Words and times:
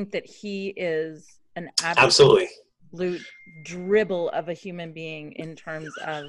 think 0.00 0.12
that 0.12 0.26
he 0.26 0.68
is 0.76 1.26
an 1.56 1.68
Absolutely. 1.82 2.48
absolute 2.92 3.20
dribble 3.64 4.30
of 4.30 4.48
a 4.48 4.54
human 4.54 4.92
being 4.92 5.32
in 5.32 5.54
terms 5.54 5.92
of 6.06 6.24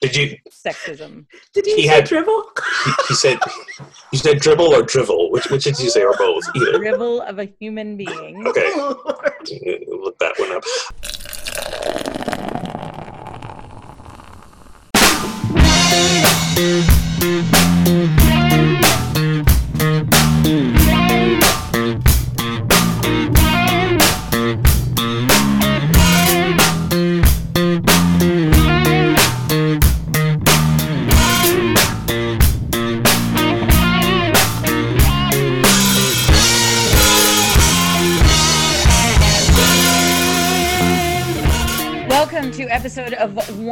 Did 0.00 0.14
you? 0.16 0.36
sexism. 0.50 1.26
Did 1.52 1.66
you 1.66 1.76
He 1.76 1.82
say 1.82 1.88
had- 1.88 2.04
dribble? 2.04 2.44
He, 2.84 2.92
he 3.08 3.14
said. 3.14 3.38
You 4.12 4.18
said 4.18 4.38
dribble 4.40 4.72
or 4.72 4.82
drivel? 4.82 5.30
Which 5.32 5.50
which 5.50 5.64
did 5.64 5.78
you 5.80 5.90
say 5.90 6.02
or 6.04 6.14
both? 6.16 6.44
Either. 6.54 6.78
Dribble 6.78 7.22
of 7.22 7.38
a 7.40 7.44
human 7.60 7.96
being. 7.96 8.46
Okay. 8.46 8.70
Oh, 8.76 9.18
Look 10.04 10.18
that 10.20 10.38
one 10.38 10.52
up. 10.52 10.64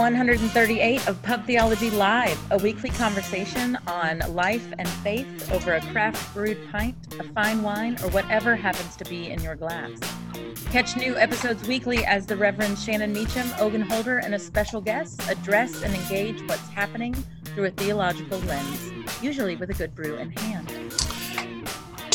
138 0.06 1.09
of 1.09 1.20
Pub 1.24 1.45
Theology 1.46 1.91
Live, 1.91 2.38
a 2.52 2.59
weekly 2.59 2.91
conversation 2.91 3.77
on 3.88 4.20
life 4.37 4.64
and 4.78 4.88
faith 4.88 5.51
over 5.51 5.73
a 5.73 5.80
craft 5.91 6.33
brewed 6.33 6.59
pint, 6.70 6.95
a 7.19 7.24
fine 7.24 7.60
wine, 7.60 7.97
or 8.05 8.11
whatever 8.11 8.55
happens 8.55 8.95
to 8.95 9.05
be 9.06 9.33
in 9.33 9.42
your 9.42 9.56
glass. 9.56 9.91
Catch 10.66 10.97
new 10.97 11.16
episodes 11.16 11.66
weekly 11.66 12.05
as 12.05 12.24
the 12.24 12.37
Reverend 12.37 12.78
Shannon 12.78 13.12
Meacham, 13.12 13.50
Ogun 13.58 13.80
Holder, 13.80 14.19
and 14.19 14.33
a 14.36 14.39
special 14.39 14.80
guest 14.80 15.28
address 15.28 15.83
and 15.83 15.92
engage 15.92 16.41
what's 16.42 16.69
happening 16.69 17.12
through 17.42 17.64
a 17.64 17.70
theological 17.70 18.39
lens, 18.39 18.92
usually 19.20 19.56
with 19.56 19.70
a 19.70 19.75
good 19.75 19.92
brew 19.92 20.14
in 20.19 20.30
hand. 20.30 20.86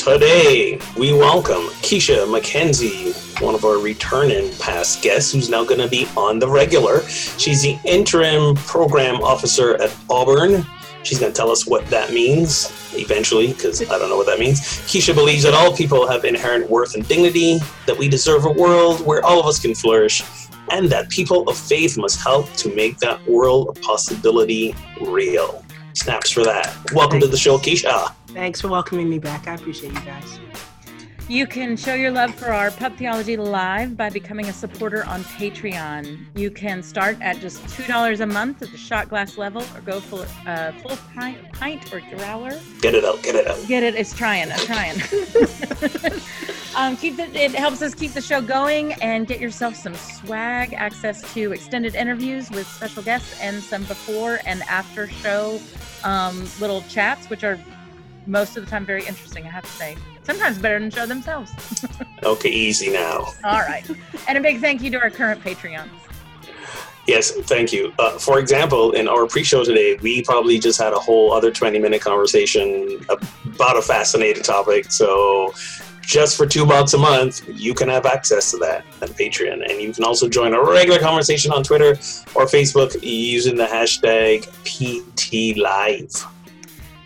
Today, 0.04 0.80
we 0.98 1.14
welcome 1.14 1.68
Keisha 1.84 2.26
McKenzie, 2.26 3.40
one 3.40 3.54
of 3.54 3.64
our 3.64 3.78
returning 3.78 4.52
past 4.56 5.04
guests, 5.04 5.32
who's 5.32 5.48
now 5.48 5.64
going 5.64 5.80
to 5.80 5.88
be 5.88 6.08
on 6.18 6.40
the 6.40 6.48
regular. 6.48 7.04
She's 7.08 7.62
the 7.62 7.78
interim 7.86 8.56
program 8.56 9.22
officer 9.22 9.80
at 9.80 9.96
Auburn. 10.10 10.66
She's 11.04 11.20
going 11.20 11.32
to 11.32 11.38
tell 11.38 11.52
us 11.52 11.68
what 11.68 11.86
that 11.92 12.12
means 12.12 12.72
eventually, 12.96 13.54
because 13.54 13.80
I 13.92 14.00
don't 14.00 14.10
know 14.10 14.18
what 14.18 14.26
that 14.26 14.40
means. 14.40 14.62
Keisha 14.88 15.14
believes 15.14 15.44
that 15.44 15.54
all 15.54 15.72
people 15.78 16.08
have 16.08 16.26
inherent 16.26 16.68
worth 16.68 16.96
and 16.96 17.08
dignity, 17.08 17.60
that 17.86 17.96
we 17.96 18.10
deserve 18.10 18.46
a 18.46 18.52
world 18.52 19.06
where 19.06 19.24
all 19.24 19.40
of 19.40 19.46
us 19.46 19.60
can 19.60 19.76
flourish, 19.76 20.24
and 20.72 20.90
that 20.90 21.10
people 21.10 21.48
of 21.48 21.56
faith 21.56 21.96
must 21.96 22.20
help 22.20 22.52
to 22.54 22.74
make 22.74 22.98
that 22.98 23.24
world 23.28 23.70
of 23.70 23.80
possibility 23.84 24.74
real. 25.00 25.64
Snaps 25.94 26.32
for 26.32 26.44
that. 26.44 26.76
Welcome 26.92 27.20
to 27.20 27.28
the 27.28 27.38
show, 27.38 27.60
Keisha. 27.60 28.16
Thanks 28.34 28.62
for 28.62 28.70
welcoming 28.70 29.10
me 29.10 29.20
back. 29.20 29.48
I 29.48 29.56
appreciate 29.56 29.94
you 29.94 30.02
guys. 30.02 30.40
You 31.28 31.48
can 31.48 31.78
show 31.78 31.94
your 31.94 32.12
love 32.12 32.36
for 32.36 32.48
our 32.48 32.72
Pub 32.72 32.98
Theology 32.98 33.38
Live 33.38 33.96
by 33.96 34.10
becoming 34.10 34.50
a 34.50 34.54
supporter 34.54 35.06
on 35.06 35.24
Patreon. 35.24 36.26
You 36.36 36.52
can 36.52 36.84
start 36.84 37.18
at 37.22 37.40
just 37.40 37.62
$2 37.68 38.20
a 38.20 38.26
month 38.26 38.62
at 38.62 38.70
the 38.72 38.78
shot 38.78 39.08
glass 39.08 39.38
level 39.38 39.64
or 39.74 39.82
go 39.82 40.02
full, 40.02 40.26
uh, 40.46 40.74
full 40.74 40.98
pint, 41.14 41.38
pint 41.54 41.94
or 41.94 42.02
growler. 42.18 42.60
Get 42.82 42.96
it 42.96 43.06
out, 43.06 43.24
get 43.24 43.36
it 43.36 43.48
out. 43.48 43.66
Get 43.66 43.84
it? 43.84 43.96
It's 43.96 44.14
trying. 44.14 44.52
I'm 44.52 44.60
trying. 44.60 45.02
um, 46.76 46.98
keep 46.98 47.16
the, 47.16 47.30
it 47.34 47.56
helps 47.56 47.82
us 47.82 47.96
keep 47.96 48.12
the 48.12 48.22
show 48.22 48.42
going 48.42 48.94
and 48.96 49.26
get 49.26 49.40
yourself 49.40 49.76
some 49.76 49.96
swag, 49.96 50.74
access 50.74 51.34
to 51.34 51.54
extended 51.54 51.96
interviews 51.96 52.50
with 52.52 52.68
special 52.68 53.04
guests, 53.04 53.40
and 53.40 53.64
some 53.64 53.84
before 53.86 54.40
and 54.46 54.64
after 54.64 55.08
show 55.08 55.62
um, 56.04 56.46
little 56.60 56.82
chats, 56.90 57.30
which 57.30 57.46
are 57.46 57.58
most 58.26 58.58
of 58.58 58.64
the 58.64 58.70
time 58.70 58.86
very 58.86 59.06
interesting, 59.06 59.46
I 59.46 59.50
have 59.50 59.64
to 59.64 59.70
say. 59.72 59.98
Sometimes 60.24 60.58
better 60.58 60.80
than 60.80 60.90
the 60.90 60.96
show 60.96 61.06
themselves. 61.06 61.52
Okay, 62.24 62.50
easy 62.50 62.92
now. 62.92 63.34
All 63.44 63.62
right. 63.62 63.84
And 64.28 64.38
a 64.38 64.42
big 64.42 64.62
thank 64.62 64.84
you 64.84 64.92
to 64.92 65.02
our 65.02 65.10
current 65.10 65.42
Patreons. 65.42 65.90
Yes, 67.08 67.32
thank 67.32 67.74
you. 67.74 67.92
Uh, 67.98 68.20
for 68.20 68.38
example, 68.38 68.92
in 68.92 69.08
our 69.08 69.26
pre-show 69.26 69.64
today, 69.64 69.98
we 70.04 70.22
probably 70.22 70.60
just 70.60 70.80
had 70.80 70.94
a 70.94 71.00
whole 71.00 71.34
other 71.34 71.52
20-minute 71.52 72.00
conversation 72.00 73.04
about 73.10 73.76
a 73.76 73.82
fascinating 73.82 74.44
topic. 74.44 74.92
So, 74.92 75.52
just 76.02 76.38
for 76.38 76.46
two 76.46 76.66
bucks 76.66 76.94
a 76.94 76.98
month, 77.00 77.42
you 77.48 77.74
can 77.74 77.90
have 77.90 78.06
access 78.06 78.52
to 78.52 78.58
that 78.58 78.86
on 79.02 79.08
Patreon, 79.10 79.68
and 79.68 79.82
you 79.82 79.94
can 79.94 80.04
also 80.04 80.30
join 80.30 80.54
a 80.54 80.64
regular 80.64 81.00
conversation 81.00 81.52
on 81.52 81.64
Twitter 81.64 81.92
or 82.36 82.46
Facebook 82.46 83.02
using 83.02 83.56
the 83.56 83.66
hashtag 83.66 84.48
PTLive. 84.64 86.28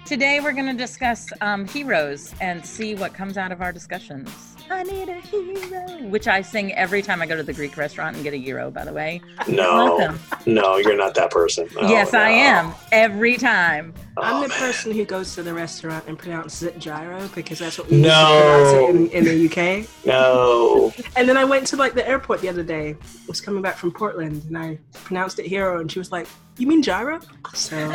Today 0.05 0.39
we're 0.39 0.51
going 0.51 0.67
to 0.67 0.77
discuss 0.77 1.33
um, 1.41 1.67
heroes 1.67 2.35
and 2.39 2.63
see 2.63 2.93
what 2.93 3.15
comes 3.15 3.37
out 3.37 3.51
of 3.51 3.59
our 3.59 3.71
discussions. 3.71 4.54
I 4.69 4.83
need 4.83 5.09
a 5.09 5.13
hero, 5.21 6.03
which 6.09 6.27
I 6.27 6.41
sing 6.41 6.73
every 6.73 7.01
time 7.01 7.21
I 7.21 7.25
go 7.25 7.35
to 7.35 7.43
the 7.43 7.53
Greek 7.53 7.77
restaurant 7.77 8.15
and 8.15 8.23
get 8.23 8.33
a 8.33 8.39
gyro. 8.39 8.71
By 8.71 8.83
the 8.85 8.93
way, 8.93 9.21
No, 9.47 10.15
no, 10.45 10.77
you're 10.77 10.97
not 10.97 11.13
that 11.15 11.31
person. 11.31 11.67
Oh, 11.79 11.87
yes, 11.89 12.13
I 12.13 12.29
am 12.29 12.73
every 12.91 13.37
time. 13.37 13.93
I'm 14.17 14.35
Oh, 14.37 14.41
the 14.43 14.47
man. 14.49 14.57
person 14.57 14.91
who 14.91 15.03
goes 15.05 15.35
to 15.35 15.43
the 15.43 15.53
restaurant 15.53 16.05
and 16.07 16.17
pronounces 16.17 16.63
it 16.63 16.79
gyro 16.79 17.27
because 17.35 17.59
that's 17.59 17.77
what 17.77 17.89
we 17.89 17.97
used 17.97 18.07
No. 18.07 18.41
pronounce 18.41 18.71
it 18.73 18.95
in, 18.95 19.27
in 19.27 19.49
the 19.49 19.81
UK. 19.83 19.87
No. 20.05 20.93
And 21.17 21.27
then 21.29 21.37
I 21.37 21.45
went 21.45 21.67
to 21.67 21.75
like 21.77 21.93
the 21.93 22.07
airport 22.07 22.41
the 22.41 22.49
other 22.49 22.63
day. 22.63 22.91
I 22.91 23.25
was 23.27 23.39
coming 23.41 23.61
back 23.61 23.77
from 23.77 23.91
Portland 23.91 24.43
and 24.47 24.57
I 24.57 24.79
pronounced 24.93 25.39
it 25.39 25.45
hero 25.45 25.79
and 25.79 25.91
she 25.91 25.99
was 25.99 26.11
like, 26.11 26.27
"You 26.57 26.67
mean 26.67 26.81
gyro?" 26.81 27.19
So 27.53 27.91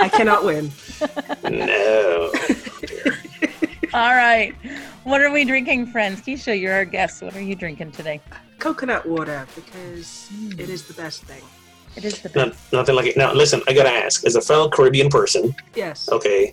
I 0.00 0.08
cannot 0.08 0.44
win. 0.44 0.70
No. 1.50 2.32
All 3.96 4.14
right. 4.14 4.54
What 5.04 5.22
are 5.22 5.30
we 5.32 5.46
drinking, 5.46 5.86
friends? 5.86 6.20
Keisha, 6.20 6.60
you're 6.60 6.74
our 6.74 6.84
guest. 6.84 7.22
What 7.22 7.34
are 7.34 7.40
you 7.40 7.54
drinking 7.54 7.92
today? 7.92 8.20
Coconut 8.58 9.06
water 9.06 9.46
because 9.54 10.28
it 10.58 10.68
is 10.68 10.84
the 10.84 10.92
best 10.92 11.22
thing. 11.24 11.42
It 11.96 12.04
is 12.04 12.20
the 12.20 12.28
No, 12.36 12.50
best. 12.50 12.72
nothing 12.74 12.94
like 12.94 13.06
it. 13.06 13.16
Now, 13.16 13.32
listen, 13.32 13.62
I 13.66 13.72
gotta 13.72 13.88
ask, 13.90 14.26
as 14.26 14.36
a 14.36 14.42
fellow 14.42 14.68
Caribbean 14.68 15.08
person, 15.08 15.54
Yes. 15.74 16.10
okay, 16.10 16.52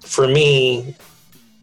for 0.00 0.26
me, 0.26 0.96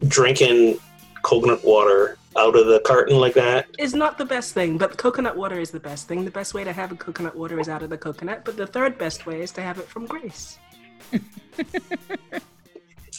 drinking 0.06 0.78
coconut 1.22 1.64
water 1.64 2.16
out 2.36 2.54
of 2.54 2.66
the 2.66 2.78
carton 2.86 3.16
like 3.18 3.34
that, 3.34 3.66
is 3.80 3.94
not 3.94 4.18
the 4.18 4.24
best 4.24 4.54
thing, 4.54 4.78
but 4.78 4.96
coconut 4.98 5.36
water 5.36 5.58
is 5.58 5.72
the 5.72 5.80
best 5.80 6.06
thing. 6.06 6.24
The 6.24 6.30
best 6.30 6.54
way 6.54 6.62
to 6.62 6.72
have 6.72 6.92
a 6.92 6.96
coconut 6.96 7.34
water 7.34 7.58
is 7.58 7.68
out 7.68 7.82
of 7.82 7.90
the 7.90 7.98
coconut, 7.98 8.44
but 8.44 8.56
the 8.56 8.68
third 8.68 8.98
best 8.98 9.26
way 9.26 9.40
is 9.42 9.50
to 9.52 9.62
have 9.62 9.78
it 9.80 9.88
from 9.88 10.06
Grace. 10.06 10.58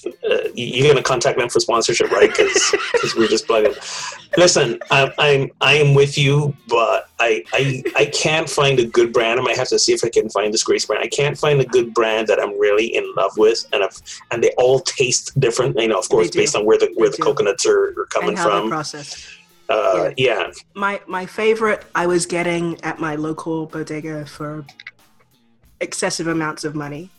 uh, 0.06 0.38
you- 0.54 0.66
you're 0.76 0.88
gonna 0.88 1.04
contact 1.04 1.38
them 1.40 1.50
for 1.50 1.60
sponsorship, 1.60 2.12
right? 2.12 2.30
Because 2.30 3.16
we're 3.16 3.28
just 3.28 3.46
plugging. 3.48 3.74
Listen, 4.38 4.80
I'm, 4.92 5.12
I'm 5.20 5.52
I 5.62 5.74
am 5.76 5.94
with 5.94 6.18
you, 6.18 6.56
but 6.68 7.10
I, 7.20 7.44
I 7.54 7.84
I 7.96 8.06
can't 8.06 8.50
find 8.50 8.80
a 8.80 8.86
good 8.86 9.14
brand. 9.14 9.40
I 9.40 9.44
might 9.44 9.58
have 9.58 9.68
to 9.70 9.78
see 9.80 9.94
if 9.94 10.04
I 10.04 10.10
can 10.10 10.30
find 10.30 10.54
this 10.54 10.64
Grace 10.64 10.86
brand. 10.86 11.04
I 11.04 11.08
can't 11.08 11.38
find 11.38 11.62
a 11.62 11.66
good 11.66 11.94
brand 11.94 12.28
that 12.28 12.40
I'm 12.40 12.58
really 12.60 12.88
in 12.96 13.06
love 13.16 13.38
with, 13.38 13.66
and 13.74 13.84
I've, 13.84 14.02
and 14.32 14.44
they 14.44 14.52
all 14.58 14.80
taste 14.80 15.40
different. 15.40 15.80
You 15.80 15.88
know, 15.90 16.00
of 16.00 16.10
course, 16.10 16.30
based 16.32 16.56
on 16.56 16.66
where 16.66 16.78
the 16.78 16.92
where 16.96 17.10
They 17.10 17.18
the 17.18 17.18
do. 17.18 17.24
coconuts 17.24 17.66
are, 17.66 17.94
are 18.00 18.06
coming 18.08 18.30
and 18.30 18.38
how 18.40 18.50
they're 18.70 18.84
from. 18.84 19.14
Uh, 19.70 20.12
yeah, 20.18 20.52
My 20.76 21.00
my 21.08 21.26
favorite 21.26 21.86
I 21.96 22.06
was 22.08 22.26
getting 22.26 22.84
at 22.84 23.00
my 23.00 23.16
local 23.16 23.66
bodega 23.68 24.26
for 24.26 24.66
excessive 25.80 26.28
amounts 26.28 26.64
of 26.64 26.76
money. 26.76 27.10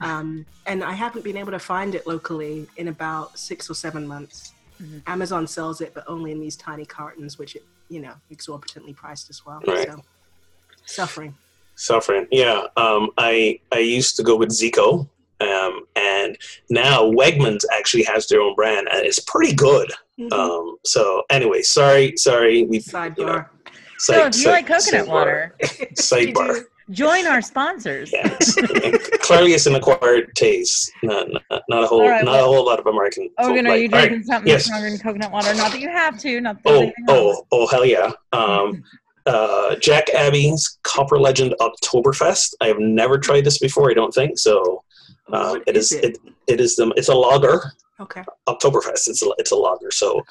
Um, 0.00 0.44
and 0.66 0.82
I 0.84 0.92
haven't 0.92 1.24
been 1.24 1.36
able 1.36 1.52
to 1.52 1.58
find 1.58 1.94
it 1.94 2.06
locally 2.06 2.66
in 2.76 2.88
about 2.88 3.38
six 3.38 3.68
or 3.70 3.74
seven 3.74 4.06
months. 4.06 4.52
Mhm. 4.82 5.02
Amazon 5.06 5.46
sells 5.46 5.80
it, 5.80 5.92
but 5.94 6.04
only 6.06 6.30
in 6.32 6.40
these 6.40 6.56
tiny 6.56 6.84
cartons, 6.84 7.38
which 7.38 7.56
it, 7.56 7.64
you 7.88 8.00
know, 8.00 8.14
exorbitantly 8.30 8.92
priced 8.92 9.28
as 9.30 9.44
well. 9.44 9.60
Right. 9.66 9.88
So, 9.88 10.02
suffering. 10.84 11.34
Suffering. 11.74 12.26
Yeah. 12.30 12.62
Um, 12.76 13.10
I 13.18 13.60
I 13.72 13.78
used 13.78 14.16
to 14.16 14.22
go 14.22 14.36
with 14.36 14.50
Zico, 14.50 15.08
um, 15.40 15.86
and 15.96 16.36
now 16.70 17.02
Wegmans 17.10 17.62
actually 17.72 18.02
has 18.04 18.26
their 18.26 18.40
own 18.40 18.54
brand, 18.54 18.88
and 18.92 19.06
it's 19.06 19.20
pretty 19.20 19.52
good. 19.54 19.90
Mhm. 20.18 20.32
Um, 20.32 20.76
so 20.84 21.22
anyway, 21.30 21.62
sorry, 21.62 22.16
sorry. 22.16 22.64
We 22.64 22.80
Sidebar. 22.80 23.18
you 23.18 23.26
know, 23.26 23.44
So 23.98 24.12
side- 24.12 24.26
if 24.28 24.36
you 24.36 24.42
side- 24.42 24.50
like 24.50 24.66
coconut 24.66 25.06
sidebar. 25.06 25.08
water, 25.08 25.54
sidebar. 25.94 26.64
join 26.90 27.26
our 27.26 27.42
sponsors. 27.42 28.12
Yes. 28.12 28.54
Clearly, 29.20 29.52
it's 29.52 29.66
an 29.66 29.74
acquired 29.74 30.34
taste. 30.34 30.90
Not, 31.02 31.28
not, 31.28 31.62
not 31.68 31.84
a 31.84 31.86
whole, 31.86 32.02
All 32.02 32.08
right, 32.08 32.24
not 32.24 32.32
well- 32.32 32.44
a 32.44 32.54
whole 32.54 32.66
lot 32.66 32.78
of 32.78 32.86
American. 32.86 33.30
Oh, 33.38 33.48
folk 33.48 33.56
you 33.56 33.62
know, 33.62 33.70
like. 33.70 33.80
you 33.80 33.88
All 33.88 33.98
right. 33.98 34.08
drinking 34.08 34.24
something 34.24 34.48
yes. 34.48 34.64
stronger 34.64 34.90
than 34.90 34.98
coconut 34.98 35.32
water? 35.32 35.54
Not 35.54 35.72
that 35.72 35.80
you 35.80 35.88
have 35.88 36.18
to. 36.20 36.40
Not 36.40 36.62
that 36.62 36.72
Oh, 36.72 36.92
oh, 37.08 37.46
oh, 37.52 37.66
hell 37.66 37.84
yeah. 37.84 38.12
Um, 38.32 38.82
uh, 39.26 39.76
Jack 39.76 40.10
Abby's 40.10 40.78
Copper 40.82 41.18
Legend 41.18 41.54
Oktoberfest. 41.60 42.54
I 42.60 42.68
have 42.68 42.78
never 42.78 43.18
tried 43.18 43.44
this 43.44 43.58
before. 43.58 43.90
I 43.90 43.94
don't 43.94 44.12
think 44.12 44.38
so. 44.38 44.82
Um, 45.32 45.62
it 45.66 45.76
is 45.76 45.92
is 45.92 46.00
it? 46.02 46.18
it 46.46 46.60
is 46.60 46.76
the 46.76 46.92
it's 46.96 47.08
a 47.08 47.14
lager. 47.14 47.72
Okay. 48.00 48.22
Oktoberfest. 48.48 49.08
It's 49.08 49.22
a, 49.22 49.30
it's 49.38 49.50
a 49.50 49.56
lager. 49.56 49.90
So, 49.90 50.22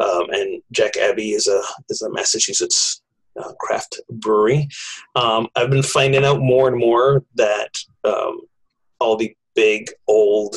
um, 0.00 0.28
and 0.30 0.60
Jack 0.72 0.96
Abby 0.96 1.32
is 1.32 1.46
a 1.46 1.62
is 1.88 2.02
a 2.02 2.10
Massachusetts 2.10 3.01
uh, 3.36 3.52
craft 3.60 4.00
brewery. 4.10 4.68
Um, 5.16 5.48
I've 5.56 5.70
been 5.70 5.82
finding 5.82 6.24
out 6.24 6.40
more 6.40 6.68
and 6.68 6.78
more 6.78 7.24
that 7.36 7.70
um, 8.04 8.40
all 9.00 9.16
the 9.16 9.34
big 9.54 9.90
old 10.08 10.56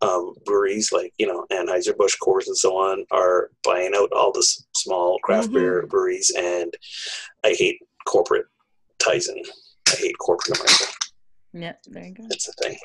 um, 0.00 0.34
breweries 0.44 0.92
like 0.92 1.12
you 1.18 1.26
know 1.26 1.44
Anheuser 1.50 1.96
Busch, 1.96 2.16
Coors, 2.22 2.46
and 2.46 2.56
so 2.56 2.76
on 2.76 3.04
are 3.10 3.50
buying 3.64 3.92
out 3.96 4.12
all 4.12 4.30
the 4.32 4.38
s- 4.38 4.64
small 4.76 5.18
craft 5.24 5.48
Mhm. 5.50 5.54
beer 5.54 5.86
breweries, 5.86 6.30
and 6.36 6.72
I 7.44 7.54
hate 7.58 7.80
corporate 8.06 8.46
ties 9.00 9.28
in. 9.28 9.42
I 9.88 9.96
hate 9.96 10.16
corporate 10.18 10.56
America. 10.58 10.84
Yeah, 11.52 11.72
there 11.86 12.04
you 12.04 12.14
go. 12.14 12.24
It's 12.30 12.48
a 12.48 12.52
thing. 12.52 12.78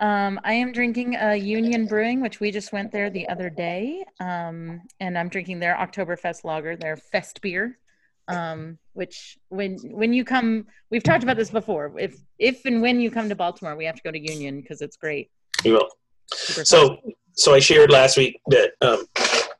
Um, 0.00 0.40
I 0.44 0.52
am 0.54 0.72
drinking 0.72 1.16
a 1.16 1.34
Union 1.36 1.86
Brewing, 1.86 2.20
which 2.20 2.38
we 2.40 2.50
just 2.52 2.72
went 2.72 2.92
there 2.92 3.10
the 3.10 3.28
other 3.28 3.50
day, 3.50 4.04
um, 4.20 4.80
and 5.00 5.18
I'm 5.18 5.28
drinking 5.28 5.58
their 5.58 5.74
Oktoberfest 5.74 6.44
lager, 6.44 6.76
their 6.76 6.96
Fest 6.96 7.40
beer. 7.40 7.78
Um, 8.28 8.78
which 8.92 9.38
when 9.48 9.78
when 9.90 10.12
you 10.12 10.24
come, 10.24 10.66
we've 10.90 11.02
talked 11.02 11.22
about 11.22 11.36
this 11.36 11.50
before. 11.50 11.94
If 11.98 12.16
if 12.38 12.64
and 12.66 12.82
when 12.82 13.00
you 13.00 13.10
come 13.10 13.28
to 13.28 13.34
Baltimore, 13.34 13.74
we 13.74 13.84
have 13.86 13.94
to 13.96 14.02
go 14.02 14.10
to 14.10 14.18
Union 14.18 14.60
because 14.60 14.82
it's 14.82 14.96
great. 14.96 15.30
You 15.64 15.74
will. 15.74 15.88
Super 16.32 16.64
So, 16.64 16.98
so 17.32 17.54
I 17.54 17.58
shared 17.58 17.90
last 17.90 18.16
week 18.16 18.40
that 18.48 18.72
um, 18.82 19.06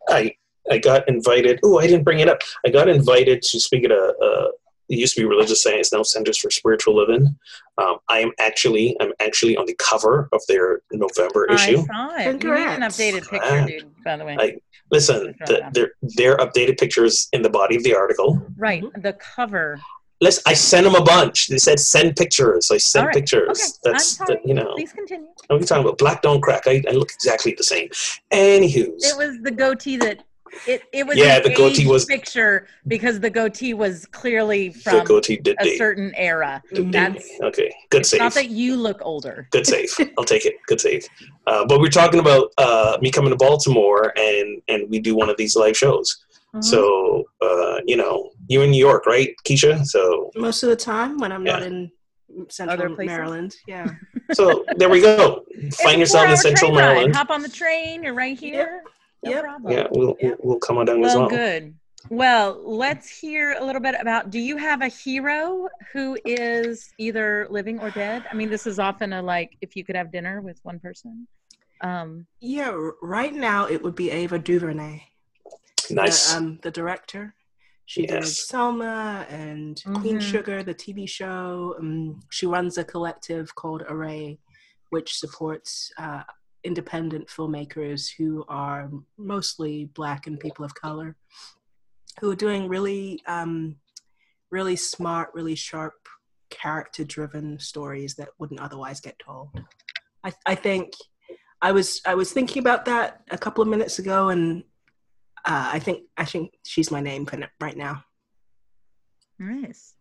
I 0.08 0.34
I 0.70 0.78
got 0.78 1.08
invited. 1.08 1.60
Oh, 1.64 1.78
I 1.78 1.86
didn't 1.86 2.04
bring 2.04 2.20
it 2.20 2.28
up. 2.28 2.40
I 2.66 2.70
got 2.70 2.88
invited 2.88 3.42
to 3.42 3.60
speak 3.60 3.84
at 3.84 3.90
a. 3.90 4.14
a 4.22 4.50
it 4.88 4.98
used 4.98 5.14
to 5.14 5.20
be 5.20 5.26
religious 5.26 5.62
science, 5.62 5.92
now 5.92 6.02
Centers 6.02 6.38
for 6.38 6.50
Spiritual 6.50 6.96
Living. 6.96 7.36
Um, 7.76 7.98
I 8.08 8.20
am 8.20 8.32
actually 8.40 8.96
I'm 9.00 9.12
actually 9.20 9.56
on 9.56 9.66
the 9.66 9.74
cover 9.78 10.28
of 10.32 10.40
their 10.48 10.80
November 10.92 11.46
I 11.50 11.54
issue. 11.54 11.84
saw 11.86 12.14
it. 12.16 12.42
You 12.42 12.52
an 12.54 12.80
updated 12.82 13.28
picture, 13.28 13.66
dude. 13.66 14.04
By 14.04 14.16
the 14.16 14.24
way, 14.24 14.36
I- 14.38 14.56
Listen, 14.90 15.34
the, 15.46 15.68
their 15.74 15.92
their 16.16 16.38
updated 16.38 16.78
pictures 16.78 17.28
in 17.34 17.42
the 17.42 17.50
body 17.50 17.76
of 17.76 17.82
the 17.82 17.94
article. 17.94 18.40
right, 18.56 18.82
the 19.02 19.12
cover. 19.12 19.78
Listen, 20.22 20.42
I 20.46 20.54
sent 20.54 20.84
them 20.84 20.94
a 20.94 21.02
bunch. 21.02 21.48
They 21.48 21.58
said 21.58 21.78
send 21.78 22.16
pictures. 22.16 22.70
I 22.72 22.78
sent 22.78 23.02
All 23.02 23.06
right. 23.08 23.14
pictures. 23.14 23.50
Okay, 23.50 23.92
That's 23.92 24.18
I'm 24.20 24.26
the, 24.28 24.38
you 24.46 24.54
know. 24.54 24.72
Please 24.74 24.92
continue. 24.92 25.26
What 25.46 25.56
are 25.56 25.58
we 25.58 25.66
talking 25.66 25.84
about? 25.84 25.98
Black 25.98 26.22
don't 26.22 26.40
crack. 26.40 26.62
I, 26.66 26.82
I 26.88 26.92
look 26.92 27.12
exactly 27.12 27.54
the 27.56 27.62
same. 27.62 27.88
Anywho's. 28.32 29.04
It 29.04 29.16
was 29.16 29.38
the 29.42 29.50
goatee 29.50 29.98
that 29.98 30.24
it, 30.66 30.82
it 30.92 31.06
was 31.06 31.16
Yeah, 31.16 31.40
the 31.40 31.54
goatee 31.54 31.86
was- 31.86 32.04
picture 32.04 32.66
because 32.86 33.20
the 33.20 33.30
goatee 33.30 33.74
was 33.74 34.06
clearly 34.06 34.70
from 34.72 35.06
a 35.06 35.20
date. 35.20 35.78
certain 35.78 36.12
era. 36.16 36.62
Did 36.72 36.92
That's 36.92 37.28
date. 37.28 37.40
Okay, 37.42 37.74
good 37.90 38.00
it's 38.00 38.10
save. 38.10 38.20
not 38.20 38.34
that 38.34 38.50
you 38.50 38.76
look 38.76 38.98
older. 39.02 39.48
Good 39.50 39.66
save. 39.66 39.90
I'll 40.18 40.24
take 40.24 40.44
it. 40.46 40.54
Good 40.66 40.80
save. 40.80 41.06
Uh, 41.46 41.64
but 41.66 41.80
we're 41.80 41.88
talking 41.88 42.20
about 42.20 42.52
uh, 42.58 42.98
me 43.00 43.10
coming 43.10 43.30
to 43.30 43.36
Baltimore, 43.36 44.12
and 44.18 44.60
and 44.68 44.88
we 44.90 44.98
do 44.98 45.14
one 45.16 45.28
of 45.30 45.36
these 45.36 45.56
live 45.56 45.76
shows. 45.76 46.24
Mhm. 46.54 46.64
So 46.64 47.24
uh, 47.42 47.78
you 47.86 47.96
know, 47.96 48.30
you're 48.48 48.64
in 48.64 48.70
New 48.70 48.78
York, 48.84 49.06
right, 49.06 49.34
Keisha? 49.46 49.84
So 49.84 50.30
Most 50.36 50.62
of 50.62 50.68
the 50.70 50.76
time 50.76 51.18
when 51.18 51.30
I'm 51.32 51.44
not 51.44 51.62
in 51.62 51.90
central 52.48 52.94
places? 52.94 53.06
Maryland. 53.06 53.56
Yeah. 53.66 53.88
so 54.32 54.64
there 54.76 54.88
we 54.88 55.00
go. 55.00 55.44
Find 55.82 55.98
yourself 56.00 56.28
in 56.30 56.36
Central. 56.36 56.72
Maryland. 56.72 57.14
Hop 57.16 57.30
on 57.30 57.42
the 57.42 57.48
train. 57.48 58.02
You're 58.02 58.14
right 58.14 58.38
here. 58.38 58.82
No 59.24 59.30
Yep. 59.32 59.42
problem. 59.44 59.72
Yeah, 59.72 59.86
we'll 59.90 60.16
Yeah. 60.20 60.28
we'll, 60.30 60.36
we'll 60.40 60.58
come 60.60 60.78
on 60.78 60.86
down 60.86 61.04
as 61.04 61.14
Well, 61.14 61.20
well. 61.22 61.28
good. 61.30 61.74
Well, 62.10 62.62
let's 62.64 63.08
hear 63.08 63.52
a 63.58 63.64
little 63.64 63.82
bit 63.82 63.96
about. 64.00 64.30
Do 64.30 64.38
you 64.38 64.56
have 64.56 64.82
a 64.82 64.88
hero 64.88 65.68
who 65.92 66.16
is 66.24 66.92
either 66.98 67.46
living 67.50 67.80
or 67.80 67.90
dead? 67.90 68.24
I 68.30 68.34
mean, 68.34 68.48
this 68.50 68.66
is 68.66 68.78
often 68.78 69.12
a 69.12 69.20
like 69.20 69.56
if 69.60 69.74
you 69.76 69.84
could 69.84 69.96
have 69.96 70.12
dinner 70.12 70.40
with 70.40 70.60
one 70.62 70.78
person. 70.78 71.26
Um, 71.80 72.26
Yeah. 72.40 72.76
Right 73.02 73.34
now 73.34 73.66
it 73.66 73.82
would 73.82 73.94
be 73.96 74.10
Ava 74.10 74.38
DuVernay. 74.38 75.02
Nice. 75.90 76.30
The, 76.32 76.38
um, 76.38 76.58
the 76.62 76.70
director. 76.70 77.34
She 77.86 78.02
did 78.02 78.22
Yes. 78.22 78.46
Selma 78.46 79.26
and 79.30 79.82
Queen 79.94 80.18
Mhm. 80.18 80.20
Sugar, 80.22 80.62
the 80.62 80.74
TV 80.74 81.06
show. 81.08 81.74
Um, 81.78 82.20
she 82.30 82.46
runs 82.46 82.78
a 82.78 82.84
collective 82.84 83.54
called 83.54 83.82
Array, 83.88 84.38
which 84.90 85.18
supports 85.18 85.90
uh, 85.98 86.22
independent 86.64 87.28
filmmakers 87.28 88.08
who 88.16 88.44
are 88.48 88.90
mostly 89.16 89.86
Black 89.94 90.26
and 90.26 90.40
people 90.40 90.64
of 90.64 90.74
color, 90.74 91.16
who 92.20 92.30
are 92.30 92.36
doing 92.36 92.68
really, 92.68 93.20
um, 93.26 93.76
really 94.50 94.76
smart, 94.76 95.30
really 95.34 95.54
sharp, 95.54 95.94
character-driven 96.50 97.58
stories 97.58 98.14
that 98.14 98.28
wouldn't 98.38 98.60
otherwise 98.60 99.00
get 99.00 99.18
told. 99.18 99.50
I, 100.24 100.32
I 100.46 100.54
think 100.54 100.92
I 101.60 101.72
was 101.72 102.00
I 102.06 102.14
was 102.14 102.32
thinking 102.32 102.60
about 102.60 102.84
that 102.86 103.22
a 103.30 103.38
couple 103.38 103.62
of 103.62 103.68
minutes 103.68 103.98
ago, 103.98 104.28
and 104.28 104.64
uh, 105.44 105.70
I 105.72 105.78
think 105.78 106.04
I 106.16 106.24
think 106.24 106.54
she's 106.64 106.90
my 106.90 107.00
name 107.00 107.26
for 107.26 107.36
n- 107.36 107.48
right 107.60 107.76
now. 107.76 108.04
nice. 109.38 109.94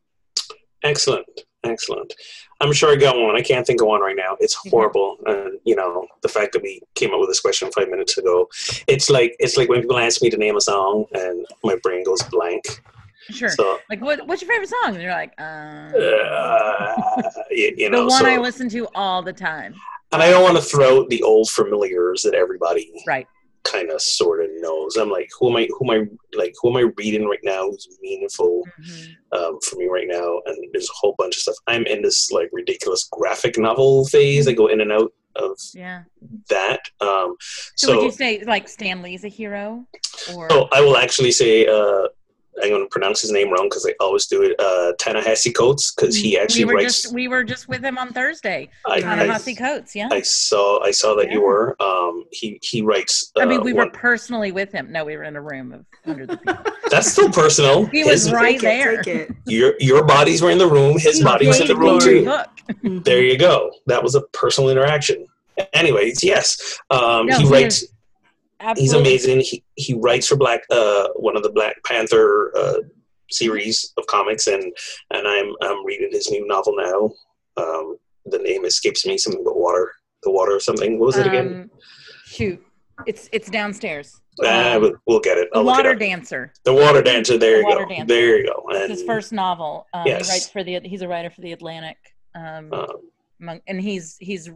Excellent. 0.83 1.25
Excellent. 1.67 2.13
I'm 2.59 2.73
sure 2.73 2.91
I 2.91 2.95
got 2.95 3.15
one. 3.19 3.35
I 3.35 3.41
can't 3.41 3.65
think 3.67 3.81
of 3.81 3.87
one 3.87 4.01
right 4.01 4.15
now. 4.15 4.35
It's 4.39 4.55
Mhm. 4.55 4.71
horrible. 4.71 5.17
And 5.25 5.59
you 5.63 5.75
know, 5.75 6.07
the 6.21 6.29
fact 6.29 6.53
that 6.53 6.63
we 6.63 6.81
came 6.95 7.13
up 7.13 7.19
with 7.19 7.29
this 7.29 7.39
question 7.39 7.69
five 7.71 7.89
minutes 7.89 8.17
ago, 8.17 8.49
it's 8.87 9.09
like 9.09 9.35
it's 9.39 9.57
like 9.57 9.69
when 9.69 9.81
people 9.81 9.97
ask 9.99 10.21
me 10.21 10.29
to 10.29 10.37
name 10.37 10.55
a 10.57 10.61
song 10.61 11.05
and 11.13 11.45
my 11.63 11.75
brain 11.83 12.03
goes 12.03 12.23
blank. 12.23 12.63
Sure. 13.29 13.49
So 13.49 13.79
like, 13.89 14.01
what, 14.01 14.25
what's 14.25 14.41
your 14.41 14.49
favorite 14.49 14.69
song? 14.69 14.93
And 14.95 15.01
you're 15.01 15.11
like, 15.11 15.33
uh, 15.37 15.43
uh, 15.43 16.95
you, 17.51 17.73
you 17.75 17.75
the 17.77 17.89
know, 17.89 18.05
one 18.05 18.23
so, 18.23 18.25
I 18.25 18.37
listen 18.37 18.69
to 18.69 18.87
all 18.95 19.21
the 19.21 19.33
time. 19.33 19.75
and 20.13 20.23
I 20.23 20.29
don't 20.29 20.43
want 20.43 20.55
to 20.55 20.63
throw 20.63 21.05
the 21.09 21.21
old 21.23 21.49
familiars 21.49 22.25
at 22.25 22.33
everybody 22.33 22.89
Right. 23.05 23.27
Kind 23.63 23.91
of 23.91 24.01
sort 24.01 24.43
of 24.43 24.49
knows. 24.59 24.95
I'm 24.97 25.09
like, 25.09 25.29
who 25.39 25.49
am 25.49 25.57
I? 25.57 25.67
Who 25.77 25.91
am 25.91 26.09
I? 26.11 26.37
Like, 26.37 26.53
who 26.61 26.69
am 26.69 26.77
I 26.77 26.91
reading 26.97 27.27
right 27.27 27.39
now? 27.43 27.69
Who's 27.69 27.87
meaningful? 28.01 28.63
Mhm. 28.81 29.13
um, 29.33 29.59
for 29.61 29.75
me 29.75 29.87
right 29.87 30.07
now, 30.07 30.39
and 30.45 30.57
there's 30.71 30.89
a 30.89 30.93
whole 30.95 31.13
bunch 31.17 31.35
of 31.35 31.41
stuff. 31.41 31.55
I'm 31.67 31.85
in 31.85 32.01
this 32.01 32.31
like 32.31 32.49
ridiculous 32.53 33.09
graphic 33.11 33.57
novel 33.57 34.05
phase. 34.07 34.47
I 34.47 34.53
go 34.53 34.67
in 34.67 34.79
and 34.79 34.89
out 34.91 35.11
of 35.35 35.59
Yeah. 35.73 36.03
that. 36.49 36.79
Um, 37.01 37.35
So, 37.75 37.97
would 37.97 38.03
you 38.05 38.11
say 38.11 38.41
like 38.45 38.69
Stan 38.69 39.01
Lee's 39.01 39.25
a 39.25 39.27
hero? 39.27 39.85
Or 40.33 40.49
so 40.49 40.69
I 40.71 40.79
will 40.81 40.95
actually 40.97 41.31
say 41.33 41.65
uh, 41.67 42.07
I'm 42.61 42.69
going 42.69 42.81
to 42.83 42.89
pronounce 42.89 43.21
his 43.21 43.31
name 43.31 43.51
wrong 43.51 43.67
because 43.69 43.85
I 43.85 43.93
always 43.99 44.25
do 44.27 44.41
it. 44.43 44.59
Uh, 44.59 44.93
Ta-Nehisi 44.99 45.55
Coates 45.55 45.93
because 45.93 46.15
he 46.15 46.37
actually 46.39 46.65
we 46.65 46.73
were 46.73 46.79
writes. 46.79 47.01
just 47.03 47.13
we 47.13 47.27
were 47.27 47.43
just 47.43 47.67
with 47.67 47.83
him 47.83 47.97
on 47.97 48.13
Thursday. 48.13 48.69
I, 48.85 48.95
I, 49.05 49.53
Coates, 49.55 49.95
yeah. 49.95 50.09
I 50.11 50.21
saw 50.21 50.81
I 50.83 50.91
saw 50.91 51.15
that 51.15 51.31
you 51.31 51.41
were. 51.41 51.75
Um, 51.81 52.25
he 52.31 52.59
he 52.63 52.81
writes. 52.81 53.31
Uh, 53.37 53.41
I 53.41 53.45
mean, 53.45 53.61
we 53.63 53.73
were 53.73 53.89
personally 53.91 54.51
with 54.51 54.71
him. 54.71 54.91
No, 54.91 55.05
we 55.05 55.15
were 55.17 55.23
in 55.23 55.35
a 55.35 55.41
room 55.41 55.71
of 55.73 55.85
hundreds 56.05 56.33
of 56.33 56.41
people. 56.41 56.63
That's 56.89 57.11
still 57.11 57.29
personal. 57.31 57.85
He 57.87 58.03
was 58.03 58.23
His- 58.23 58.31
right 58.33 58.59
take 58.59 58.61
there. 58.61 58.99
It, 58.99 59.03
take 59.03 59.15
it. 59.29 59.35
Your 59.45 59.73
your 59.79 60.03
bodies 60.05 60.41
were 60.41 60.51
in 60.51 60.57
the 60.57 60.67
room. 60.67 60.97
His 60.99 61.17
He 61.17 61.23
body 61.23 61.47
was 61.47 61.59
in 61.59 61.67
the 61.67 61.75
room 61.75 61.99
too. 61.99 62.21
your 62.21 62.23
book. 62.25 63.03
There 63.05 63.21
you 63.21 63.37
go. 63.37 63.71
That 63.87 64.01
was 64.03 64.15
a 64.15 64.21
personal 64.33 64.69
interaction. 64.69 65.25
Anyways, 65.73 66.23
yes, 66.23 66.77
um, 66.91 67.25
No, 67.27 67.37
he 67.37 67.43
he 67.45 67.49
writes. 67.49 67.81
is 67.83 67.89
He's 68.75 68.93
amazing. 68.93 69.41
He 69.41 69.63
he 69.75 69.93
writes 69.93 70.27
for 70.27 70.35
Black 70.35 70.61
uh, 70.71 71.09
one 71.15 71.37
of 71.37 71.43
the 71.43 71.51
Black 71.51 71.75
Panther 71.85 72.51
uh, 72.57 72.77
series 73.29 73.93
of 73.97 74.05
comics, 74.07 74.47
and 74.47 74.63
and 75.11 75.27
I'm 75.27 75.53
I'm 75.61 75.85
reading 75.85 76.09
his 76.11 76.29
new 76.31 76.45
novel 76.47 76.75
now. 76.77 77.11
Um, 77.63 77.97
the 78.25 78.39
name 78.39 78.65
escapes 78.65 79.05
me. 79.05 79.17
Something 79.17 79.41
about 79.41 79.57
water, 79.57 79.91
the 80.23 80.31
water 80.31 80.53
or 80.53 80.59
something. 80.59 80.99
What 80.99 81.05
was 81.07 81.17
it 81.17 81.27
again? 81.27 81.47
Um, 81.71 81.79
shoot, 82.25 82.63
it's 83.05 83.29
it's 83.31 83.49
downstairs. 83.49 84.19
um, 84.45 84.99
we'll, 85.07 85.19
get 85.19 85.37
it. 85.37 85.49
The 85.51 85.57
I'll 85.59 85.63
it 85.63 85.65
Water 85.65 85.91
up. 85.91 85.99
Dancer. 85.99 86.53
The 86.63 86.73
Water 86.73 87.01
Dancer. 87.01 87.37
There 87.37 87.53
The 87.57 87.59
you 87.59 87.65
Water 87.65 87.83
go. 87.85 87.89
Dancer. 87.89 88.05
There 88.05 88.37
you 88.39 88.45
go. 88.47 88.63
It's 88.69 88.89
his 88.99 89.03
first 89.03 89.31
novel. 89.33 89.87
Um, 89.93 90.03
Yes. 90.05 90.27
He 90.27 90.33
writes 90.33 90.49
for 90.49 90.63
the. 90.63 90.79
He's 90.83 91.01
a 91.01 91.07
writer 91.07 91.29
for 91.29 91.41
the 91.41 91.53
Atlantic. 91.53 91.97
Um, 92.35 92.71
um, 92.73 93.61
and 93.67 93.81
he's 93.81 94.15
he's 94.19 94.49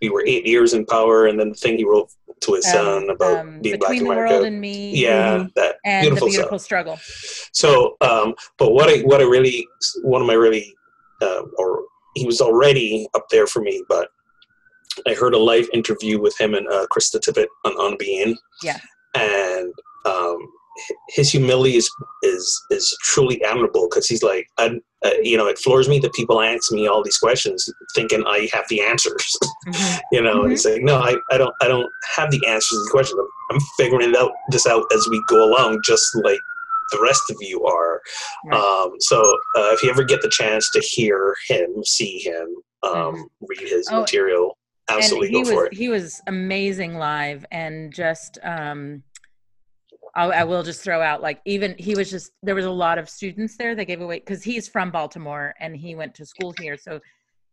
we 0.00 0.10
were 0.10 0.24
eight 0.26 0.46
years 0.46 0.74
in 0.74 0.84
power, 0.86 1.26
and 1.26 1.38
then 1.38 1.50
the 1.50 1.54
thing 1.54 1.76
he 1.78 1.84
wrote 1.84 2.10
to 2.40 2.54
his 2.54 2.70
son 2.70 3.04
um, 3.04 3.10
about 3.10 3.38
um, 3.38 3.60
being 3.62 3.78
black 3.78 3.96
in 3.96 4.06
America. 4.06 4.34
world 4.34 4.46
and 4.46 4.60
me. 4.60 4.94
yeah, 4.94 5.46
that 5.56 5.76
and 5.84 6.02
beautiful 6.02 6.28
the 6.28 6.32
beautiful 6.32 6.58
struggle. 6.58 6.98
So, 7.52 7.96
um, 8.02 8.34
but 8.58 8.72
what 8.72 8.88
I 8.90 8.98
what 9.00 9.20
I 9.20 9.24
really 9.24 9.66
one 10.02 10.20
of 10.20 10.26
my 10.26 10.34
really 10.34 10.74
uh, 11.22 11.42
or 11.56 11.84
he 12.14 12.26
was 12.26 12.40
already 12.40 13.08
up 13.14 13.26
there 13.30 13.46
for 13.46 13.60
me, 13.60 13.82
but 13.88 14.08
I 15.06 15.14
heard 15.14 15.34
a 15.34 15.38
live 15.38 15.68
interview 15.72 16.20
with 16.20 16.38
him 16.40 16.54
and 16.54 16.66
uh, 16.68 16.86
Krista 16.94 17.18
Tippett 17.20 17.46
on 17.64 17.72
on 17.74 17.96
Being, 17.98 18.36
Yeah. 18.62 18.78
and 19.14 19.72
um, 20.04 20.38
his 21.10 21.30
humility 21.30 21.76
is 21.76 21.90
is 22.22 22.62
is 22.70 22.96
truly 23.02 23.42
admirable 23.44 23.88
because 23.88 24.06
he's 24.06 24.22
like, 24.22 24.46
I, 24.58 24.78
uh, 25.04 25.10
you 25.22 25.36
know, 25.36 25.46
it 25.46 25.58
floors 25.58 25.88
me 25.88 25.98
that 26.00 26.12
people 26.14 26.40
ask 26.40 26.70
me 26.72 26.86
all 26.86 27.02
these 27.02 27.18
questions 27.18 27.68
thinking 27.94 28.24
I 28.26 28.48
have 28.52 28.64
the 28.68 28.80
answers. 28.82 29.36
Mhm. 29.68 30.00
you 30.12 30.22
know, 30.22 30.36
Mhm. 30.40 30.44
and 30.44 30.52
it's 30.52 30.64
like, 30.64 30.82
no, 30.82 30.96
I, 30.98 31.16
I 31.30 31.38
don't 31.38 31.54
I 31.60 31.68
don't 31.68 31.90
have 32.16 32.30
the 32.30 32.44
answers 32.46 32.68
to 32.78 32.84
the 32.84 32.90
questions. 32.90 33.20
I'm, 33.20 33.56
I'm 33.56 33.60
figuring 33.78 34.10
it 34.10 34.16
out 34.16 34.32
this 34.50 34.66
out 34.66 34.84
as 34.94 35.06
we 35.10 35.22
go 35.28 35.44
along, 35.48 35.80
just 35.84 36.04
like 36.24 36.40
the 36.92 37.00
rest 37.02 37.22
of 37.30 37.36
you 37.40 37.64
are. 37.64 38.00
Right. 38.46 38.60
Um, 38.60 38.92
so 39.00 39.20
uh, 39.56 39.70
if 39.72 39.82
you 39.82 39.90
ever 39.90 40.04
get 40.04 40.22
the 40.22 40.28
chance 40.30 40.70
to 40.72 40.80
hear 40.80 41.34
him, 41.48 41.82
see 41.84 42.18
him, 42.18 42.46
um, 42.84 42.92
Mhm. 42.92 43.24
read 43.48 43.68
his 43.68 43.88
Oh, 43.90 44.00
material, 44.00 44.56
Absolutely, 44.88 45.26
and 45.28 45.36
he 45.36 45.42
go 45.42 45.50
for 45.50 45.62
was 45.62 45.66
it. 45.72 45.74
he 45.76 45.88
was 45.88 46.22
amazing 46.28 46.96
live 46.96 47.44
and 47.50 47.92
just 47.92 48.38
um 48.44 49.02
I, 50.16 50.24
I 50.24 50.44
will 50.44 50.62
just 50.62 50.82
throw 50.82 51.02
out 51.02 51.20
like 51.20 51.40
even 51.44 51.76
he 51.78 51.94
was 51.94 52.10
just 52.10 52.32
there 52.42 52.54
was 52.54 52.64
a 52.64 52.70
lot 52.70 52.98
of 52.98 53.08
students 53.08 53.56
there 53.56 53.74
They 53.74 53.84
gave 53.84 54.00
away 54.00 54.18
because 54.18 54.42
he's 54.42 54.66
from 54.66 54.90
baltimore 54.90 55.54
and 55.60 55.76
he 55.76 55.94
went 55.94 56.14
to 56.16 56.26
school 56.26 56.54
here. 56.58 56.76
So 56.76 57.00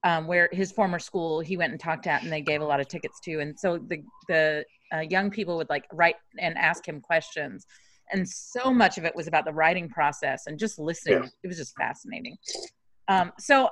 um, 0.06 0.28
where 0.28 0.50
his 0.52 0.72
former 0.72 1.00
school 1.00 1.42
he 1.42 1.58
went 1.58 1.72
and 1.72 1.80
talked 1.80 2.08
at 2.08 2.24
and 2.24 2.32
they 2.32 2.42
gave 2.42 2.62
a 2.62 2.66
lot 2.66 2.80
of 2.80 2.88
tickets 2.88 3.20
to 3.26 3.40
and 3.40 3.60
so 3.60 3.78
the 3.78 4.02
the 4.28 4.66
uh, 4.94 5.02
young 5.02 5.30
people 5.30 5.58
would 5.58 5.70
like 5.70 5.86
write 5.92 6.16
and 6.40 6.58
ask 6.58 6.88
him 6.88 7.02
questions. 7.02 7.66
And 8.12 8.28
so 8.28 8.72
much 8.72 8.98
of 8.98 9.06
it 9.06 9.16
was 9.16 9.28
about 9.28 9.46
the 9.46 9.54
writing 9.54 9.90
process 9.90 10.44
and 10.48 10.60
just 10.60 10.78
listening. 10.78 11.24
Yeah. 11.24 11.30
it 11.44 11.48
was 11.48 11.58
just 11.58 11.76
fascinating. 11.76 12.38
Um, 13.08 13.32
so 13.40 13.70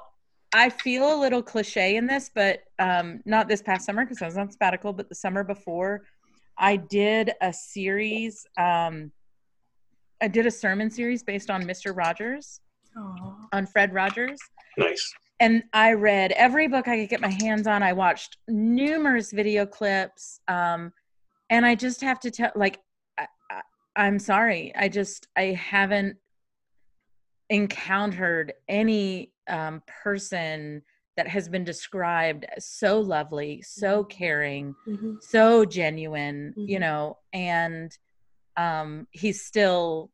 I 0.53 0.69
feel 0.69 1.15
a 1.15 1.19
little 1.19 1.43
cliche 1.43 1.95
in 1.95 2.07
this, 2.07 2.31
but 2.33 2.59
um, 2.79 3.21
not 3.25 3.47
this 3.47 3.61
past 3.61 3.85
summer 3.85 4.03
because 4.03 4.21
I 4.21 4.25
was 4.25 4.37
on 4.37 4.49
sabbatical, 4.49 4.93
but 4.93 5.09
the 5.09 5.15
summer 5.15 5.43
before, 5.43 6.01
I 6.61 6.75
did 6.75 7.31
a 7.41 7.51
series. 7.51 8.45
Um, 8.55 9.11
I 10.21 10.27
did 10.27 10.45
a 10.45 10.51
sermon 10.51 10.91
series 10.91 11.23
based 11.23 11.49
on 11.49 11.63
Mr. 11.63 11.97
Rogers, 11.97 12.61
Aw. 12.95 13.47
on 13.51 13.65
Fred 13.65 13.93
Rogers. 13.93 14.39
Nice. 14.77 15.11
And 15.39 15.63
I 15.73 15.93
read 15.93 16.31
every 16.33 16.67
book 16.67 16.87
I 16.87 16.97
could 16.97 17.09
get 17.09 17.19
my 17.19 17.35
hands 17.41 17.65
on. 17.65 17.81
I 17.81 17.93
watched 17.93 18.37
numerous 18.47 19.31
video 19.31 19.65
clips. 19.65 20.39
Um, 20.47 20.93
and 21.49 21.65
I 21.65 21.73
just 21.73 21.99
have 22.01 22.19
to 22.19 22.29
tell, 22.29 22.51
like, 22.55 22.79
I, 23.17 23.25
I, 23.49 23.61
I'm 23.95 24.19
sorry. 24.19 24.71
I 24.75 24.87
just, 24.87 25.27
I 25.35 25.45
haven't 25.45 26.15
encountered 27.49 28.53
any 28.69 29.31
um, 29.49 29.81
person 30.03 30.83
that 31.17 31.27
has 31.27 31.49
been 31.49 31.63
described 31.63 32.45
as 32.55 32.65
so 32.65 32.99
lovely, 32.99 33.61
so 33.61 34.03
caring, 34.03 34.75
Mhm. 34.87 35.21
so 35.21 35.65
genuine, 35.65 36.53
you 36.57 36.77
Mhm. 36.77 36.81
know, 36.81 37.17
and 37.33 37.97
um, 38.57 39.07
he's 39.11 39.45
still 39.45 40.11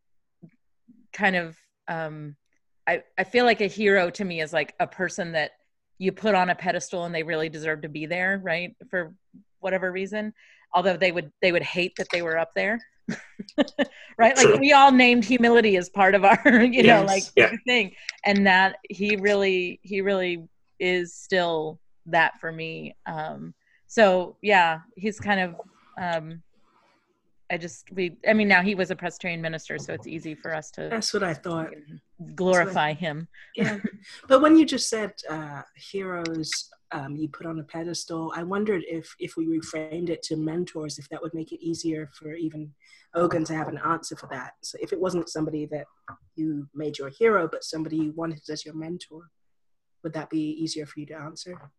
kind 1.11 1.35
of, 1.35 1.57
um, 1.87 2.35
I, 2.85 3.03
I 3.17 3.23
feel 3.23 3.45
like 3.45 3.61
a 3.61 3.67
hero 3.67 4.09
to 4.11 4.23
me 4.23 4.41
is 4.41 4.53
like 4.53 4.73
a 4.79 4.87
person 4.87 5.31
that 5.33 5.51
you 5.97 6.11
put 6.11 6.35
on 6.35 6.49
a 6.49 6.55
pedestal 6.55 7.05
and 7.05 7.13
they 7.13 7.23
really 7.23 7.49
deserve 7.49 7.81
to 7.81 7.89
be 7.89 8.05
there, 8.05 8.39
right? 8.43 8.75
For 8.89 9.13
whatever 9.59 9.91
reason, 9.91 10.33
although 10.73 10.95
they 10.97 11.11
would, 11.11 11.31
they 11.41 11.51
would 11.51 11.63
hate 11.63 11.93
that 11.97 12.07
they 12.11 12.21
were 12.21 12.37
up 12.37 12.51
there. 12.55 12.79
right 14.17 14.35
like 14.35 14.59
we 14.59 14.73
all 14.73 14.91
named 14.91 15.23
humility 15.23 15.77
as 15.77 15.89
part 15.89 16.13
of 16.13 16.25
our 16.25 16.41
you 16.61 16.83
know 16.83 17.03
like 17.05 17.23
Yeah. 17.37 17.49
thing 17.65 17.95
and 18.25 18.45
that 18.45 18.75
he 18.89 19.15
really 19.15 19.79
he 19.81 20.01
really 20.01 20.45
is 20.79 21.13
still 21.15 21.79
that 22.05 22.39
for 22.39 22.51
me 22.51 22.95
um 23.05 23.53
so 23.87 24.35
yeah 24.41 24.79
he's 24.95 25.19
kind 25.19 25.39
of 25.39 25.55
um 26.01 26.41
i 27.51 27.57
just 27.57 27.91
we 27.91 28.17
i 28.27 28.33
mean 28.33 28.47
now 28.47 28.61
he 28.61 28.75
was 28.75 28.91
a 28.91 28.95
presbyterian 28.95 29.41
minister 29.41 29.77
so 29.77 29.93
it's 29.93 30.07
easy 30.07 30.35
for 30.35 30.53
us 30.53 30.71
to 30.71 30.89
That's 30.89 31.13
what 31.13 31.23
I 31.23 31.33
thought. 31.33 31.69
glorify 32.35 32.93
him 32.93 33.27
Yeah. 33.55 33.77
but 34.27 34.41
when 34.41 34.55
you 34.57 34.65
just 34.65 34.89
said 34.89 35.13
uh, 35.29 35.63
heroes 35.75 36.69
um, 36.91 37.15
you 37.15 37.27
put 37.27 37.45
on 37.45 37.59
a 37.59 37.63
pedestal, 37.63 38.31
I 38.35 38.43
wondered 38.43 38.83
if 38.87 39.13
if 39.19 39.35
we 39.35 39.45
reframed 39.47 40.09
it 40.09 40.21
to 40.23 40.35
mentors, 40.37 40.97
if 40.97 41.09
that 41.09 41.21
would 41.21 41.33
make 41.33 41.51
it 41.51 41.61
easier 41.63 42.09
for 42.13 42.33
even 42.33 42.71
Ogun 43.15 43.43
to 43.45 43.55
have 43.55 43.67
an 43.67 43.79
answer 43.83 44.15
for 44.15 44.27
that. 44.31 44.51
So 44.63 44.77
if 44.81 44.93
it 44.93 44.99
wasn't 44.99 45.29
somebody 45.29 45.65
that 45.67 45.85
you 46.35 46.67
made 46.73 46.97
your 46.97 47.09
hero, 47.09 47.47
but 47.51 47.63
somebody 47.63 47.97
you 47.97 48.13
wanted 48.15 48.41
as 48.49 48.63
your 48.65 48.75
mentor, 48.75 49.29
would 50.03 50.13
that 50.13 50.29
be 50.29 50.51
easier 50.51 50.85
for 50.85 50.99
you 50.99 51.05
to 51.07 51.15
answer? 51.15 51.71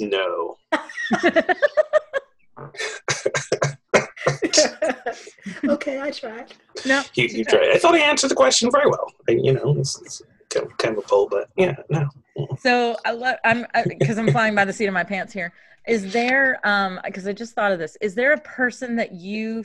No. 0.00 0.56
okay, 5.64 6.00
I 6.00 6.10
tried. 6.10 6.54
no 6.86 7.02
You, 7.14 7.26
you 7.26 7.44
tried. 7.44 7.70
I 7.70 7.78
thought 7.78 7.94
I 7.94 7.98
answered 7.98 8.30
the 8.30 8.34
question 8.34 8.70
very 8.70 8.88
well. 8.88 9.12
I, 9.28 9.32
you 9.32 9.52
know, 9.52 9.76
it's, 9.78 10.00
it's 10.02 10.22
kind, 10.50 10.66
of, 10.66 10.76
kind 10.78 10.96
of 10.96 11.04
a 11.04 11.06
pull, 11.06 11.28
but 11.28 11.48
yeah, 11.56 11.74
no. 11.90 12.08
so 12.58 12.96
I 13.04 13.12
love 13.12 13.36
I'm 13.44 13.66
because 13.98 14.18
I'm 14.18 14.30
flying 14.30 14.54
by 14.54 14.64
the 14.64 14.72
seat 14.72 14.86
of 14.86 14.94
my 14.94 15.04
pants 15.04 15.32
here. 15.32 15.52
Is 15.86 16.12
there 16.12 16.60
um 16.66 17.00
because 17.04 17.26
I 17.26 17.32
just 17.32 17.54
thought 17.54 17.72
of 17.72 17.78
this. 17.78 17.96
Is 18.00 18.14
there 18.14 18.32
a 18.32 18.40
person 18.40 18.96
that 18.96 19.12
you 19.12 19.64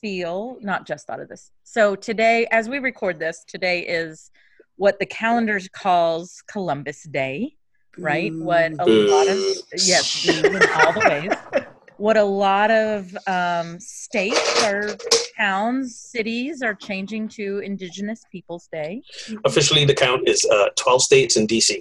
feel 0.00 0.58
not 0.60 0.86
just 0.86 1.06
thought 1.06 1.20
of 1.20 1.28
this? 1.28 1.50
So 1.64 1.94
today, 1.94 2.46
as 2.50 2.68
we 2.68 2.78
record 2.78 3.18
this, 3.18 3.44
today 3.46 3.80
is 3.80 4.30
what 4.76 4.98
the 4.98 5.06
calendar 5.06 5.60
calls 5.72 6.42
Columbus 6.50 7.04
Day, 7.04 7.54
right? 7.98 8.32
What 8.34 8.72
a 8.78 8.84
lot 8.84 9.28
of 9.28 9.38
yes, 9.76 10.26
in 10.44 10.44
all 10.46 10.92
the 10.92 11.00
ways. 11.08 11.66
What 11.98 12.16
a 12.16 12.24
lot 12.24 12.70
of 12.70 13.16
um, 13.26 13.78
states 13.78 14.64
or 14.64 14.96
towns, 15.36 15.96
cities 15.96 16.62
are 16.62 16.74
changing 16.74 17.28
to 17.28 17.58
Indigenous 17.58 18.24
Peoples 18.32 18.68
Day. 18.72 19.02
Officially, 19.44 19.84
the 19.84 19.94
count 19.94 20.28
is 20.28 20.44
uh, 20.50 20.68
12 20.76 21.02
states 21.02 21.36
and 21.36 21.48
DC. 21.48 21.80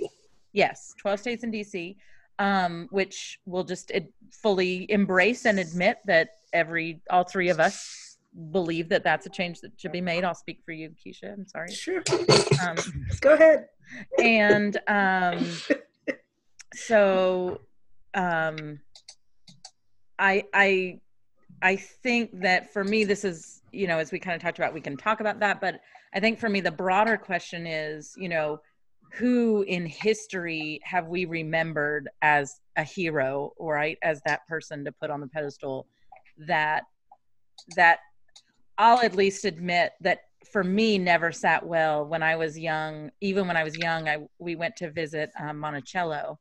Yes, 0.53 0.93
12 0.99 1.19
states 1.19 1.43
in 1.43 1.51
DC, 1.51 1.95
um, 2.39 2.87
which 2.91 3.39
will 3.45 3.63
just 3.63 3.91
fully 4.31 4.85
embrace 4.91 5.45
and 5.45 5.59
admit 5.59 5.97
that 6.05 6.29
every, 6.53 7.01
all 7.09 7.23
three 7.23 7.49
of 7.49 7.59
us 7.59 8.10
believe 8.51 8.89
that 8.89 9.03
that's 9.03 9.25
a 9.25 9.29
change 9.29 9.61
that 9.61 9.71
should 9.77 9.91
be 9.91 10.01
made. 10.01 10.23
I'll 10.23 10.35
speak 10.35 10.61
for 10.65 10.71
you, 10.71 10.89
Keisha. 10.89 11.33
I'm 11.33 11.45
sorry. 11.45 11.71
Sure. 11.71 12.03
Um, 12.65 12.77
Go 13.19 13.33
ahead. 13.33 13.67
and 14.19 14.77
um, 14.87 15.45
so 16.73 17.61
um, 18.13 18.79
I, 20.17 20.43
I, 20.53 20.99
I 21.61 21.75
think 21.75 22.41
that 22.41 22.71
for 22.71 22.83
me, 22.83 23.03
this 23.03 23.23
is, 23.23 23.61
you 23.71 23.87
know, 23.87 23.97
as 23.97 24.11
we 24.11 24.19
kind 24.19 24.35
of 24.35 24.41
talked 24.41 24.57
about, 24.57 24.73
we 24.73 24.81
can 24.81 24.97
talk 24.97 25.19
about 25.19 25.39
that, 25.39 25.61
but 25.61 25.81
I 26.13 26.19
think 26.19 26.39
for 26.39 26.49
me, 26.49 26.61
the 26.61 26.71
broader 26.71 27.17
question 27.17 27.67
is, 27.67 28.13
you 28.17 28.29
know, 28.29 28.59
who 29.13 29.63
in 29.63 29.85
history 29.85 30.79
have 30.83 31.07
we 31.07 31.25
remembered 31.25 32.09
as 32.21 32.61
a 32.77 32.83
hero 32.83 33.51
right 33.59 33.97
as 34.03 34.21
that 34.25 34.47
person 34.47 34.85
to 34.85 34.91
put 34.91 35.09
on 35.09 35.19
the 35.19 35.27
pedestal 35.27 35.85
that 36.37 36.83
that 37.75 37.99
i'll 38.81 38.99
at 38.99 39.15
least 39.15 39.45
admit 39.45 39.93
that 40.01 40.19
for 40.51 40.63
me 40.63 40.97
never 40.97 41.31
sat 41.31 41.65
well 41.65 42.03
when 42.05 42.23
i 42.23 42.35
was 42.35 42.57
young 42.57 43.09
even 43.21 43.47
when 43.47 43.55
i 43.55 43.63
was 43.63 43.77
young 43.77 44.09
i 44.09 44.17
we 44.39 44.55
went 44.55 44.75
to 44.75 44.89
visit 44.91 45.29
um, 45.39 45.57
monticello 45.59 46.37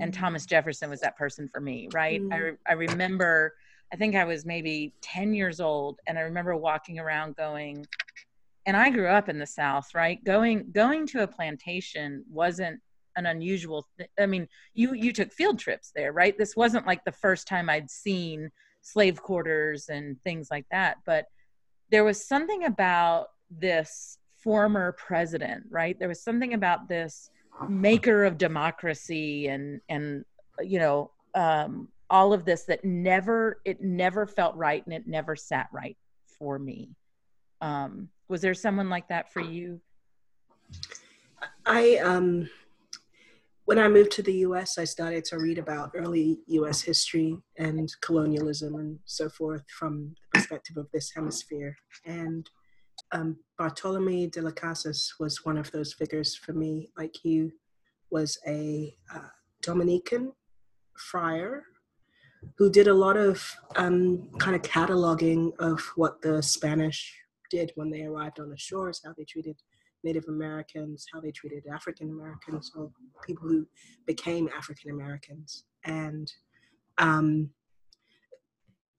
and 0.00 0.14
thomas 0.14 0.46
jefferson 0.46 0.88
was 0.88 1.00
that 1.00 1.16
person 1.18 1.48
for 1.48 1.60
me 1.60 1.88
right 1.92 2.22
I, 2.32 2.36
Mm. 2.36 2.42
re- 2.44 2.56
I 2.68 2.72
remember 2.74 3.52
i 3.92 3.96
think 3.96 4.14
i 4.14 4.24
was 4.24 4.46
maybe 4.46 4.94
10 5.02 5.34
years 5.34 5.60
old 5.60 5.98
and 6.06 6.16
i 6.16 6.22
remember 6.22 6.56
walking 6.56 6.98
around 6.98 7.36
going 7.36 7.84
and 8.66 8.76
I 8.76 8.90
grew 8.90 9.08
up 9.08 9.28
in 9.30 9.38
the 9.38 9.46
South, 9.46 9.94
right? 9.94 10.22
Going 10.22 10.70
going 10.70 11.06
to 11.08 11.22
a 11.22 11.26
plantation 11.26 12.24
wasn't 12.30 12.78
an 13.16 13.26
unusual. 13.26 13.86
Th- 13.98 14.10
I 14.18 14.26
mean, 14.26 14.46
you 14.74 14.92
you 14.92 15.12
took 15.12 15.32
field 15.32 15.58
trips 15.58 15.92
there, 15.96 16.12
right? 16.12 16.36
This 16.36 16.54
wasn't 16.54 16.86
like 16.86 17.02
the 17.04 17.10
first 17.10 17.48
time 17.48 17.70
I'd 17.70 17.90
seen 17.90 18.50
slave 18.82 19.20
quarters 19.22 19.88
and 19.88 20.22
things 20.22 20.48
like 20.50 20.66
that, 20.70 20.98
but 21.06 21.24
there 21.90 22.04
was 22.04 22.24
something 22.24 22.64
about 22.64 23.28
this 23.50 24.18
former 24.38 24.92
president, 24.92 25.64
right? 25.70 25.98
There 25.98 26.08
was 26.08 26.22
something 26.22 26.54
about 26.54 26.88
this 26.88 27.30
maker 27.68 28.24
of 28.24 28.38
democracy 28.38 29.48
and 29.48 29.80
and 29.88 30.24
you 30.62 30.78
know 30.78 31.10
um, 31.34 31.88
all 32.08 32.32
of 32.32 32.44
this 32.44 32.64
that 32.64 32.84
never 32.84 33.60
it 33.64 33.82
never 33.82 34.26
felt 34.26 34.56
right 34.56 34.84
and 34.86 34.94
it 34.94 35.06
never 35.06 35.36
sat 35.36 35.68
right 35.72 35.96
for 36.38 36.58
me. 36.58 36.90
Um, 37.60 38.08
was 38.28 38.40
there 38.40 38.54
someone 38.54 38.88
like 38.88 39.08
that 39.08 39.32
for 39.32 39.40
you? 39.40 39.80
I 41.66 41.96
um 41.96 42.48
when 43.70 43.78
I 43.78 43.86
moved 43.86 44.10
to 44.12 44.22
the 44.24 44.38
US 44.48 44.78
I 44.78 44.84
started 44.84 45.24
to 45.26 45.38
read 45.38 45.56
about 45.56 45.92
early 45.94 46.40
US 46.48 46.82
history 46.82 47.38
and 47.56 47.88
colonialism 48.00 48.74
and 48.74 48.98
so 49.04 49.28
forth 49.28 49.62
from 49.78 50.12
the 50.32 50.40
perspective 50.40 50.76
of 50.76 50.88
this 50.92 51.12
hemisphere. 51.14 51.76
And 52.04 52.50
um, 53.12 53.36
Bartolome 53.56 54.26
de 54.26 54.42
las 54.42 54.54
Casas 54.54 55.14
was 55.20 55.44
one 55.44 55.56
of 55.56 55.70
those 55.70 55.92
figures 55.92 56.34
for 56.34 56.52
me. 56.52 56.90
Like 56.98 57.14
he 57.22 57.52
was 58.10 58.40
a 58.44 58.92
uh, 59.14 59.30
Dominican 59.62 60.32
friar 60.96 61.62
who 62.58 62.72
did 62.72 62.88
a 62.88 63.00
lot 63.04 63.16
of 63.16 63.54
um, 63.76 64.30
kind 64.40 64.56
of 64.56 64.62
cataloging 64.62 65.52
of 65.60 65.80
what 65.94 66.20
the 66.22 66.42
Spanish 66.42 67.16
did 67.50 67.70
when 67.76 67.88
they 67.88 68.02
arrived 68.02 68.40
on 68.40 68.50
the 68.50 68.58
shores, 68.58 69.00
how 69.04 69.12
they 69.16 69.22
treated 69.22 69.62
Native 70.04 70.24
Americans, 70.28 71.06
how 71.12 71.20
they 71.20 71.30
treated 71.30 71.64
African 71.72 72.10
Americans, 72.10 72.70
or 72.76 72.90
people 73.24 73.48
who 73.48 73.66
became 74.06 74.48
African 74.56 74.90
Americans. 74.90 75.64
And 75.84 76.30
um, 76.98 77.50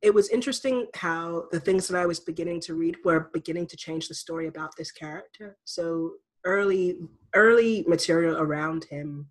it 0.01 0.13
was 0.13 0.29
interesting 0.29 0.88
how 0.96 1.46
the 1.51 1.60
things 1.60 1.88
that 1.88 2.00
I 2.00 2.05
was 2.05 2.20
beginning 2.20 2.60
to 2.62 2.74
read 2.74 2.98
were 3.03 3.29
beginning 3.34 3.67
to 3.67 3.77
change 3.77 4.08
the 4.08 4.15
story 4.15 4.48
about 4.48 4.72
this 4.77 4.91
character. 4.91 5.58
So 5.65 6.13
early, 6.46 6.98
early 7.36 7.84
material 7.88 8.38
around 8.38 8.86
him 8.86 9.27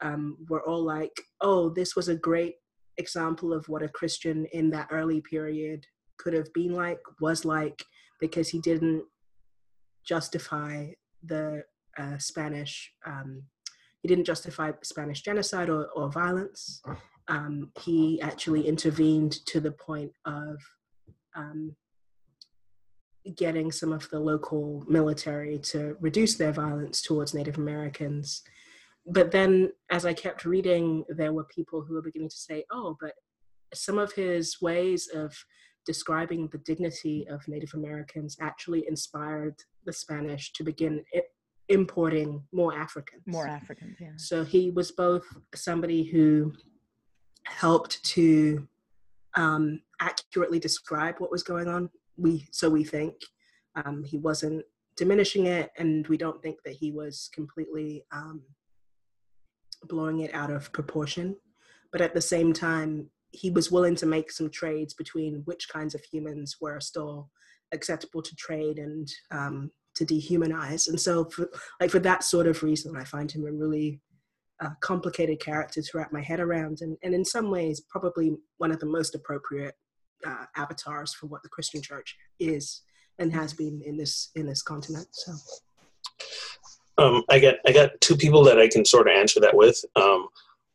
um, 0.00 0.36
were 0.48 0.62
all 0.62 0.82
like, 0.84 1.20
"Oh, 1.40 1.68
this 1.68 1.96
was 1.96 2.08
a 2.08 2.16
great 2.16 2.56
example 2.98 3.52
of 3.52 3.68
what 3.68 3.82
a 3.82 3.88
Christian 3.88 4.46
in 4.52 4.70
that 4.70 4.88
early 4.90 5.20
period 5.20 5.84
could 6.18 6.32
have 6.32 6.52
been 6.52 6.74
like, 6.74 7.00
was 7.20 7.44
like, 7.44 7.84
because 8.20 8.48
he 8.48 8.60
didn't 8.60 9.04
justify 10.04 10.86
the 11.26 11.64
uh, 11.98 12.18
Spanish. 12.18 12.92
Um, 13.06 13.42
he 14.02 14.08
didn't 14.08 14.24
justify 14.24 14.72
Spanish 14.82 15.22
genocide 15.22 15.70
or, 15.70 15.86
or 15.96 16.10
violence. 16.10 16.82
Um, 17.28 17.70
he 17.80 18.20
actually 18.20 18.68
intervened 18.68 19.32
to 19.46 19.60
the 19.60 19.72
point 19.72 20.12
of 20.26 20.56
um, 21.34 21.74
getting 23.36 23.72
some 23.72 23.92
of 23.92 24.08
the 24.10 24.20
local 24.20 24.84
military 24.86 25.58
to 25.58 25.96
reduce 26.00 26.34
their 26.36 26.52
violence 26.52 27.00
towards 27.00 27.32
Native 27.32 27.56
Americans. 27.56 28.42
But 29.06 29.30
then, 29.30 29.72
as 29.90 30.04
I 30.04 30.12
kept 30.12 30.44
reading, 30.44 31.04
there 31.08 31.32
were 31.32 31.44
people 31.44 31.82
who 31.82 31.94
were 31.94 32.02
beginning 32.02 32.30
to 32.30 32.36
say, 32.36 32.64
oh, 32.70 32.96
but 33.00 33.12
some 33.72 33.98
of 33.98 34.12
his 34.12 34.60
ways 34.60 35.08
of 35.08 35.34
describing 35.86 36.48
the 36.48 36.58
dignity 36.58 37.26
of 37.28 37.46
Native 37.48 37.74
Americans 37.74 38.36
actually 38.40 38.86
inspired 38.88 39.56
the 39.84 39.92
Spanish 39.92 40.52
to 40.54 40.64
begin 40.64 41.04
importing 41.68 42.42
more 42.52 42.74
Africans. 42.74 43.22
More 43.26 43.46
Africans, 43.46 43.96
yeah. 44.00 44.12
So 44.16 44.44
he 44.44 44.70
was 44.70 44.92
both 44.92 45.24
somebody 45.54 46.04
who 46.04 46.52
helped 47.44 48.02
to 48.04 48.66
um, 49.34 49.80
accurately 50.00 50.58
describe 50.58 51.16
what 51.18 51.30
was 51.30 51.42
going 51.42 51.68
on. 51.68 51.90
We 52.16 52.46
so 52.50 52.68
we 52.70 52.84
think 52.84 53.14
um, 53.76 54.04
he 54.04 54.18
wasn't 54.18 54.64
diminishing 54.96 55.46
it, 55.46 55.70
and 55.78 56.06
we 56.06 56.16
don't 56.16 56.40
think 56.42 56.58
that 56.64 56.74
he 56.74 56.92
was 56.92 57.28
completely 57.32 58.04
um, 58.12 58.42
blowing 59.84 60.20
it 60.20 60.34
out 60.34 60.50
of 60.50 60.72
proportion. 60.72 61.36
But 61.92 62.00
at 62.00 62.14
the 62.14 62.20
same 62.20 62.52
time, 62.52 63.10
he 63.34 63.50
was 63.50 63.70
willing 63.70 63.96
to 63.96 64.06
make 64.06 64.30
some 64.30 64.50
trades 64.50 64.94
between 64.94 65.42
which 65.44 65.68
kinds 65.68 65.94
of 65.94 66.02
humans 66.04 66.56
were 66.60 66.80
still 66.80 67.30
acceptable 67.72 68.22
to 68.22 68.34
trade 68.36 68.78
and 68.78 69.08
um, 69.30 69.70
to 69.96 70.04
dehumanize. 70.04 70.88
And 70.88 71.00
so, 71.00 71.24
for, 71.26 71.48
like 71.80 71.90
for 71.90 71.98
that 72.00 72.24
sort 72.24 72.46
of 72.46 72.62
reason, 72.62 72.96
I 72.96 73.04
find 73.04 73.30
him 73.30 73.46
a 73.46 73.52
really 73.52 74.00
uh, 74.60 74.70
complicated 74.80 75.40
character 75.40 75.82
to 75.82 75.90
wrap 75.98 76.12
my 76.12 76.22
head 76.22 76.40
around, 76.40 76.78
and, 76.80 76.96
and 77.02 77.14
in 77.14 77.24
some 77.24 77.50
ways, 77.50 77.82
probably 77.88 78.36
one 78.58 78.70
of 78.70 78.80
the 78.80 78.86
most 78.86 79.14
appropriate 79.14 79.74
uh, 80.26 80.46
avatars 80.56 81.12
for 81.14 81.26
what 81.26 81.42
the 81.42 81.48
Christian 81.48 81.82
Church 81.82 82.16
is 82.38 82.82
and 83.18 83.32
has 83.32 83.52
been 83.52 83.82
in 83.84 83.96
this 83.96 84.30
in 84.34 84.46
this 84.46 84.62
continent. 84.62 85.08
So. 85.12 85.32
Um, 86.96 87.24
I 87.28 87.40
got 87.40 87.56
I 87.66 87.72
got 87.72 88.00
two 88.00 88.16
people 88.16 88.44
that 88.44 88.58
I 88.58 88.68
can 88.68 88.84
sort 88.84 89.08
of 89.08 89.14
answer 89.16 89.40
that 89.40 89.56
with. 89.56 89.84
Um, 89.96 90.28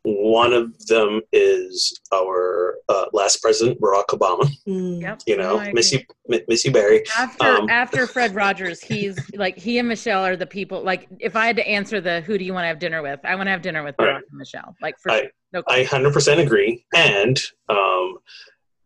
one 0.03 0.53
of 0.53 0.85
them 0.87 1.21
is 1.33 1.99
our 2.13 2.77
uh, 2.87 3.05
last 3.11 3.41
president, 3.41 3.79
Barack 3.81 4.07
Obama. 4.07 4.49
Mm. 4.67 5.01
Yep. 5.01 5.21
You 5.27 5.37
know, 5.37 5.61
no, 5.61 5.71
Missy 5.73 6.07
Missy 6.47 6.69
Barry. 6.69 7.03
After 7.17 7.45
um, 7.45 7.69
after 7.69 8.07
Fred 8.07 8.33
Rogers, 8.33 8.81
he's 8.81 9.19
like 9.33 9.57
he 9.57 9.77
and 9.77 9.87
Michelle 9.87 10.25
are 10.25 10.35
the 10.35 10.45
people. 10.45 10.83
Like, 10.83 11.07
if 11.19 11.35
I 11.35 11.47
had 11.47 11.57
to 11.57 11.67
answer 11.67 11.99
the 11.99 12.21
who 12.21 12.37
do 12.37 12.45
you 12.45 12.53
want 12.53 12.63
to 12.63 12.67
have 12.67 12.79
dinner 12.79 13.01
with, 13.01 13.19
I 13.23 13.35
want 13.35 13.47
to 13.47 13.51
have 13.51 13.61
dinner 13.61 13.83
with 13.83 13.97
Barack 13.97 14.13
right. 14.13 14.23
and 14.29 14.37
Michelle. 14.37 14.75
Like, 14.81 14.95
for 14.99 15.11
I, 15.11 15.19
sure. 15.21 15.29
no 15.53 15.63
I 15.67 15.83
hundred 15.83 16.13
percent 16.13 16.39
agree, 16.39 16.85
and 16.95 17.39
um, 17.67 18.19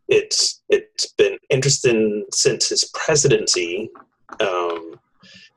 it's 0.07 0.63
it's 0.69 1.11
been 1.13 1.37
interesting 1.49 2.25
since 2.33 2.69
his 2.69 2.85
presidency 2.93 3.89
um, 4.39 4.99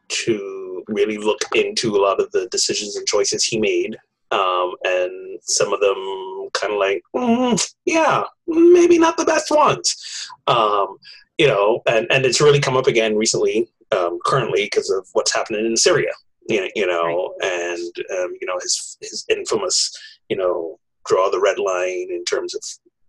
to 0.09 0.85
really 0.89 1.17
look 1.17 1.41
into 1.55 1.97
a 1.97 2.01
lot 2.01 2.21
of 2.21 2.31
the 2.33 2.47
decisions 2.49 2.97
and 2.97 3.07
choices 3.07 3.45
he 3.45 3.59
made 3.59 3.97
um, 4.30 4.75
and 4.85 5.38
some 5.42 5.73
of 5.73 5.80
them 5.80 6.49
kind 6.52 6.73
of 6.73 6.78
like, 6.78 7.02
mm, 7.14 7.75
yeah, 7.85 8.25
maybe 8.47 8.99
not 8.99 9.16
the 9.16 9.25
best 9.25 9.50
ones, 9.50 10.28
um, 10.47 10.97
you 11.38 11.47
know, 11.47 11.80
and, 11.87 12.06
and 12.11 12.25
it's 12.25 12.40
really 12.40 12.61
come 12.61 12.76
up 12.76 12.87
again 12.87 13.16
recently, 13.16 13.68
um, 13.92 14.18
currently 14.25 14.64
because 14.64 14.90
of 14.90 15.06
what's 15.12 15.35
happening 15.35 15.64
in 15.66 15.76
Syria, 15.76 16.12
you 16.49 16.61
know, 16.61 16.68
you 16.75 16.87
know 16.87 17.35
right. 17.40 17.52
and 17.52 17.92
um, 18.18 18.35
you 18.40 18.46
know 18.46 18.59
his 18.61 18.96
his 19.01 19.24
infamous, 19.29 19.92
you 20.29 20.37
know, 20.37 20.79
draw 21.07 21.31
the 21.31 21.40
red 21.40 21.59
line 21.59 22.09
in 22.11 22.24
terms 22.24 22.55
of 22.55 22.62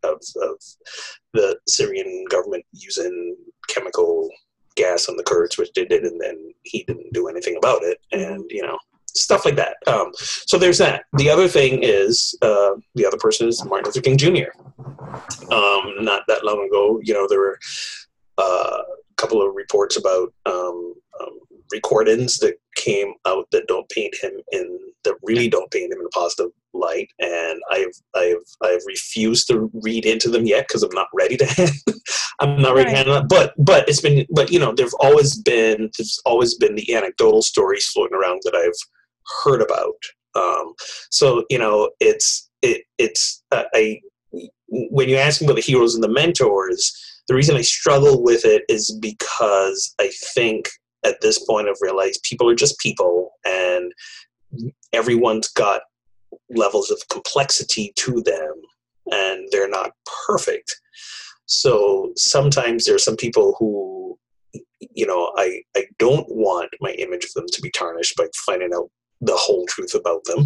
of, 0.03 0.21
of 0.41 0.57
the 1.33 1.57
Syrian 1.67 2.25
government 2.29 2.65
using 2.71 3.35
chemical 3.67 4.29
gas 4.75 5.09
on 5.09 5.17
the 5.17 5.23
Kurds, 5.23 5.57
which 5.57 5.71
they 5.73 5.85
did, 5.85 6.03
and 6.03 6.21
then 6.21 6.53
he 6.63 6.83
didn't 6.83 7.13
do 7.13 7.27
anything 7.27 7.57
about 7.57 7.83
it, 7.83 7.97
mm-hmm. 8.13 8.33
and 8.33 8.45
you 8.49 8.61
know 8.61 8.77
stuff 9.17 9.45
like 9.45 9.55
that. 9.55 9.75
Um, 9.87 10.11
so 10.19 10.57
there's 10.57 10.77
that. 10.77 11.03
The 11.13 11.29
other 11.29 11.47
thing 11.47 11.83
is 11.83 12.37
uh, 12.41 12.71
the 12.95 13.05
other 13.05 13.17
person 13.17 13.47
is 13.47 13.63
Martin 13.65 13.85
Luther 13.85 14.01
King 14.01 14.17
Jr. 14.17 14.51
Um, 15.51 16.03
not 16.03 16.23
that 16.27 16.43
long 16.43 16.65
ago, 16.67 16.99
you 17.03 17.13
know, 17.13 17.27
there 17.27 17.39
were 17.39 17.59
uh, 18.37 18.81
a 18.81 19.15
couple 19.15 19.41
of 19.41 19.55
reports 19.55 19.97
about 19.97 20.33
um, 20.45 20.93
um, 21.19 21.39
recordings 21.71 22.37
that 22.39 22.55
came 22.75 23.13
out 23.25 23.47
that 23.51 23.67
don't 23.67 23.89
paint 23.89 24.15
him 24.21 24.33
in 24.51 24.79
that 25.03 25.15
really 25.23 25.49
don't 25.49 25.71
paint 25.71 25.91
him 25.91 25.99
in 25.99 26.05
a 26.05 26.09
positive 26.09 26.51
light, 26.73 27.09
and 27.19 27.59
I've 27.71 27.93
I've 28.15 28.43
I've 28.61 28.81
refused 28.85 29.47
to 29.47 29.69
read 29.73 30.05
into 30.05 30.29
them 30.29 30.45
yet 30.45 30.67
because 30.67 30.83
I'm 30.83 30.93
not 30.93 31.07
ready 31.13 31.37
to. 31.37 31.45
Hand, 31.47 31.71
I'm 32.39 32.61
not 32.61 32.75
ready 32.75 32.85
right. 32.85 32.91
to 32.91 32.97
handle 32.97 33.15
it. 33.15 33.29
But 33.29 33.53
but 33.57 33.87
it's 33.89 34.01
been 34.01 34.25
but 34.31 34.51
you 34.51 34.59
know 34.59 34.73
there've 34.73 34.93
always 34.99 35.41
been 35.41 35.89
there's 35.97 36.19
always 36.25 36.55
been 36.55 36.75
the 36.75 36.93
anecdotal 36.93 37.41
stories 37.41 37.87
floating 37.87 38.17
around 38.17 38.41
that 38.43 38.55
I've 38.55 38.77
heard 39.43 39.61
about. 39.61 39.95
Um, 40.35 40.73
so 41.09 41.45
you 41.49 41.59
know, 41.59 41.91
it's 41.99 42.49
it, 42.61 42.83
it's 42.97 43.43
a, 43.51 43.65
I 43.73 44.01
when 44.67 45.09
you 45.09 45.15
ask 45.15 45.41
me 45.41 45.47
about 45.47 45.55
the 45.55 45.61
heroes 45.61 45.95
and 45.95 46.03
the 46.03 46.09
mentors, 46.09 46.93
the 47.27 47.35
reason 47.35 47.55
I 47.55 47.61
struggle 47.61 48.23
with 48.23 48.45
it 48.45 48.63
is 48.69 48.91
because 49.01 49.93
I 49.99 50.11
think 50.33 50.69
at 51.05 51.21
this 51.21 51.43
point 51.45 51.67
I've 51.67 51.81
realized 51.81 52.23
people 52.23 52.49
are 52.49 52.55
just 52.55 52.79
people, 52.79 53.31
and 53.45 53.91
everyone's 54.93 55.47
got 55.49 55.81
levels 56.49 56.91
of 56.91 57.01
complexity 57.09 57.93
to 57.95 58.21
them, 58.21 58.53
and 59.11 59.47
they're 59.51 59.69
not 59.69 59.91
perfect. 60.25 60.79
So 61.45 62.11
sometimes 62.15 62.85
there 62.85 62.95
are 62.95 62.99
some 62.99 63.15
people 63.15 63.55
who 63.59 64.17
you 64.79 65.07
know 65.07 65.31
I, 65.37 65.61
I 65.75 65.85
don't 65.97 66.27
want 66.29 66.69
my 66.81 66.91
image 66.91 67.25
of 67.25 67.33
them 67.33 67.45
to 67.51 67.61
be 67.61 67.71
tarnished 67.71 68.15
by 68.17 68.27
finding 68.45 68.73
out 68.75 68.89
the 69.21 69.35
whole 69.35 69.65
truth 69.67 69.93
about 69.93 70.23
them 70.25 70.45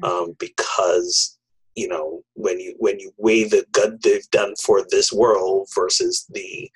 mm-hmm. 0.00 0.04
um, 0.04 0.36
because 0.38 1.38
you 1.74 1.88
know 1.88 2.22
when 2.34 2.58
you 2.58 2.74
when 2.78 2.98
you 2.98 3.12
weigh 3.18 3.44
the 3.44 3.64
good 3.72 4.00
they've 4.02 4.30
done 4.30 4.54
for 4.64 4.84
this 4.90 5.12
world 5.12 5.68
versus 5.74 6.26
the 6.30 6.70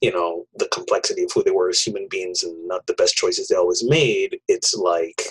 you 0.00 0.12
know 0.12 0.46
the 0.56 0.68
complexity 0.72 1.24
of 1.24 1.30
who 1.34 1.42
they 1.42 1.50
were 1.50 1.68
as 1.68 1.80
human 1.80 2.06
beings 2.10 2.42
and 2.42 2.68
not 2.68 2.86
the 2.86 2.94
best 2.94 3.14
choices 3.16 3.48
they 3.48 3.56
always 3.56 3.84
made 3.84 4.38
it's 4.48 4.74
like 4.74 5.22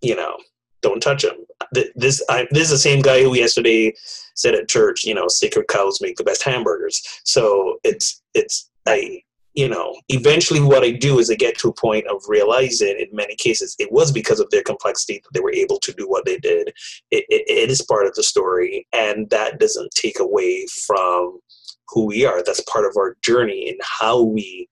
you 0.00 0.14
know 0.14 0.36
don't 0.82 1.00
touch 1.00 1.22
them 1.22 1.46
this 1.94 2.22
I, 2.28 2.46
this 2.50 2.64
is 2.64 2.70
the 2.70 2.78
same 2.78 3.02
guy 3.02 3.22
who 3.22 3.36
yesterday 3.36 3.94
said 4.34 4.54
at 4.54 4.68
church 4.68 5.04
you 5.04 5.14
know 5.14 5.28
sacred 5.28 5.68
cows 5.68 6.00
make 6.00 6.16
the 6.16 6.24
best 6.24 6.42
hamburgers. 6.42 7.02
So 7.24 7.78
it's 7.84 8.22
it's 8.34 8.70
i 8.86 9.22
you 9.56 9.70
know, 9.70 9.98
eventually 10.10 10.60
what 10.60 10.84
I 10.84 10.90
do 10.90 11.18
is 11.18 11.30
I 11.30 11.34
get 11.34 11.56
to 11.58 11.68
a 11.68 11.72
point 11.72 12.06
of 12.08 12.22
realizing 12.28 12.94
in 13.00 13.08
many 13.10 13.34
cases 13.36 13.74
it 13.78 13.90
was 13.90 14.12
because 14.12 14.38
of 14.38 14.50
their 14.50 14.62
complexity 14.62 15.22
that 15.24 15.30
they 15.32 15.40
were 15.40 15.52
able 15.52 15.78
to 15.80 15.94
do 15.94 16.06
what 16.06 16.26
they 16.26 16.38
did. 16.38 16.68
It, 17.10 17.24
it, 17.30 17.44
it 17.48 17.70
is 17.70 17.80
part 17.80 18.06
of 18.06 18.14
the 18.14 18.22
story, 18.22 18.86
and 18.92 19.28
that 19.30 19.58
doesn't 19.58 19.90
take 19.92 20.20
away 20.20 20.66
from 20.86 21.40
who 21.88 22.04
we 22.04 22.26
are. 22.26 22.42
That's 22.44 22.62
part 22.70 22.84
of 22.84 22.92
our 22.98 23.16
journey 23.22 23.70
in 23.70 23.78
how 23.80 24.22
we 24.22 24.68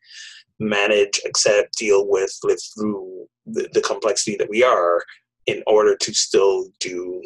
manage, 0.61 1.19
accept, 1.25 1.79
deal 1.79 2.07
with, 2.07 2.39
live 2.45 2.59
through 2.77 3.27
the, 3.47 3.69
the 3.73 3.81
complexity 3.81 4.37
that 4.37 4.51
we 4.51 4.63
are 4.63 5.03
in 5.47 5.63
order 5.67 5.97
to 5.97 6.15
still 6.15 6.67
do 6.81 7.23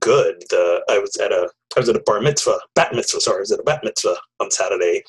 good. 0.00 0.42
The 0.48 0.82
I 0.88 0.98
was 0.98 1.14
at 1.16 1.30
a 1.30 1.50
I 1.76 1.80
was 1.80 1.90
at 1.90 1.96
a 1.96 2.02
bar 2.06 2.22
mitzvah, 2.22 2.58
bat 2.74 2.94
mitzvah. 2.94 3.20
Sorry, 3.20 3.36
I 3.36 3.40
was 3.40 3.52
at 3.52 3.60
a 3.60 3.64
bat 3.64 3.80
mitzvah 3.84 4.16
on 4.40 4.50
Saturday, 4.50 5.02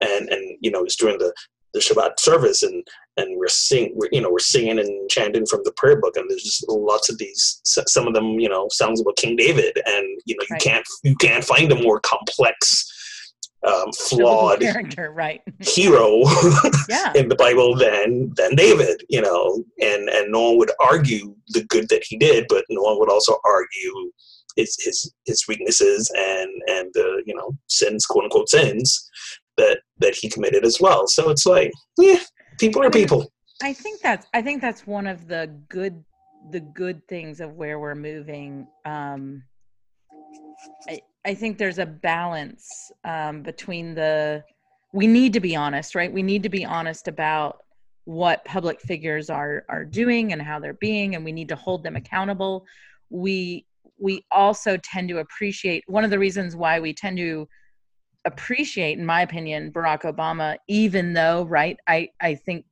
and 0.00 0.28
and 0.28 0.58
you 0.60 0.70
know 0.70 0.84
it's 0.84 0.96
during 0.96 1.18
the 1.18 1.32
the 1.76 1.80
Shabbat 1.80 2.18
service 2.18 2.62
and 2.62 2.86
and 3.18 3.38
we're 3.38 3.48
sing 3.48 3.92
we're, 3.94 4.08
you 4.10 4.20
know 4.20 4.30
we're 4.30 4.38
singing 4.38 4.78
and 4.78 5.10
chanting 5.10 5.46
from 5.46 5.60
the 5.64 5.72
prayer 5.72 6.00
book. 6.00 6.16
And 6.16 6.28
there's 6.28 6.42
just 6.42 6.64
lots 6.68 7.08
of 7.10 7.18
these 7.18 7.60
some 7.64 8.06
of 8.06 8.14
them 8.14 8.40
you 8.40 8.48
know 8.48 8.68
songs 8.72 9.00
about 9.00 9.16
King 9.16 9.36
David. 9.36 9.78
And 9.86 10.06
you 10.24 10.36
know 10.36 10.46
you 10.48 10.54
right. 10.54 10.62
can't 10.62 10.86
you 11.04 11.14
can't 11.16 11.44
find 11.44 11.70
a 11.70 11.82
more 11.82 12.00
complex 12.00 12.92
um, 13.66 13.90
flawed 13.92 14.60
character 14.60 15.10
right. 15.10 15.40
hero 15.60 16.20
yeah. 16.88 17.12
in 17.14 17.28
the 17.28 17.36
Bible 17.36 17.74
than 17.76 18.32
than 18.36 18.54
David 18.54 19.02
you 19.08 19.20
know. 19.20 19.62
And 19.80 20.08
and 20.08 20.32
no 20.32 20.50
one 20.50 20.58
would 20.58 20.72
argue 20.80 21.34
the 21.48 21.64
good 21.64 21.88
that 21.90 22.04
he 22.04 22.16
did 22.16 22.46
but 22.48 22.64
no 22.70 22.82
one 22.82 22.98
would 22.98 23.10
also 23.10 23.36
argue 23.44 24.12
his 24.56 24.76
his 24.82 25.12
his 25.26 25.46
weaknesses 25.46 26.10
and 26.16 26.50
and 26.68 26.90
the 26.94 27.22
you 27.26 27.34
know 27.34 27.52
sins 27.68 28.06
quote 28.06 28.24
unquote 28.24 28.48
sins 28.48 29.10
that 29.56 29.80
that 29.98 30.14
he 30.14 30.28
committed 30.28 30.64
as 30.64 30.80
well. 30.80 31.06
So 31.06 31.30
it's 31.30 31.46
like, 31.46 31.72
yeah, 31.98 32.18
people 32.58 32.82
are 32.82 32.90
people. 32.90 33.30
I 33.62 33.72
think 33.72 34.00
that's 34.00 34.26
I 34.34 34.42
think 34.42 34.60
that's 34.60 34.86
one 34.86 35.06
of 35.06 35.28
the 35.28 35.54
good 35.68 36.04
the 36.50 36.60
good 36.60 37.06
things 37.08 37.40
of 37.40 37.54
where 37.54 37.80
we're 37.80 37.94
moving 37.94 38.66
um 38.84 39.42
I, 40.88 41.00
I 41.24 41.34
think 41.34 41.58
there's 41.58 41.78
a 41.78 41.86
balance 41.86 42.90
um, 43.04 43.42
between 43.42 43.94
the 43.94 44.44
we 44.92 45.06
need 45.06 45.32
to 45.32 45.40
be 45.40 45.56
honest 45.56 45.94
right 45.94 46.12
we 46.12 46.22
need 46.22 46.42
to 46.42 46.48
be 46.48 46.64
honest 46.64 47.08
about 47.08 47.58
what 48.04 48.44
public 48.44 48.80
figures 48.80 49.28
are 49.28 49.64
are 49.68 49.84
doing 49.84 50.32
and 50.32 50.40
how 50.40 50.60
they're 50.60 50.74
being 50.74 51.14
and 51.14 51.24
we 51.24 51.32
need 51.32 51.48
to 51.48 51.56
hold 51.56 51.82
them 51.82 51.96
accountable 51.96 52.64
we 53.10 53.66
we 53.98 54.24
also 54.30 54.76
tend 54.84 55.08
to 55.08 55.18
appreciate 55.18 55.82
one 55.86 56.04
of 56.04 56.10
the 56.10 56.18
reasons 56.18 56.54
why 56.54 56.78
we 56.78 56.92
tend 56.92 57.16
to 57.16 57.48
appreciate 58.26 58.98
in 58.98 59.06
my 59.06 59.22
opinion 59.22 59.70
barack 59.72 60.02
obama 60.02 60.56
even 60.68 61.12
though 61.14 61.44
right 61.44 61.78
i 61.86 62.08
i 62.20 62.34
think 62.34 62.64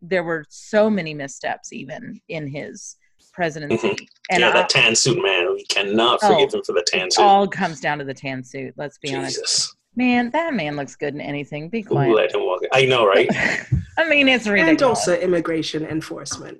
there 0.00 0.24
were 0.24 0.44
so 0.48 0.90
many 0.90 1.14
missteps 1.14 1.72
even 1.72 2.20
in 2.28 2.46
his 2.48 2.96
presidency 3.32 3.88
Mhm. 3.88 4.06
and 4.30 4.40
yeah, 4.40 4.48
I- 4.48 4.52
that 4.52 4.68
tan 4.68 4.94
suit, 4.96 5.22
man. 5.22 5.54
We 5.54 5.64
cannot 5.66 6.18
Oh, 6.22 6.28
forgive 6.34 6.52
him 6.54 6.62
for 6.64 6.72
the 6.72 6.82
tan 6.86 7.06
it 7.06 7.12
suit. 7.14 7.22
all 7.22 7.46
comes 7.46 7.80
down 7.80 7.98
to 7.98 8.04
the 8.04 8.14
tan 8.14 8.42
suit 8.42 8.74
let's 8.76 8.98
be 8.98 9.14
honest 9.14 9.36
Jesus. 9.36 9.74
man 9.96 10.30
that 10.30 10.52
man 10.54 10.76
looks 10.76 10.96
good 10.96 11.14
in 11.14 11.20
anything 11.20 11.68
be 11.68 11.82
Who 11.82 11.90
quiet 11.90 12.14
let 12.14 12.34
him 12.34 12.44
walk? 12.44 12.60
I 12.72 12.84
know, 12.86 13.06
right? 13.06 13.28
i 13.98 14.08
mean 14.08 14.28
it's 14.28 14.46
ridiculous 14.46 14.70
and 14.80 14.82
also 14.82 15.16
immigration 15.18 15.84
enforcement. 15.86 16.58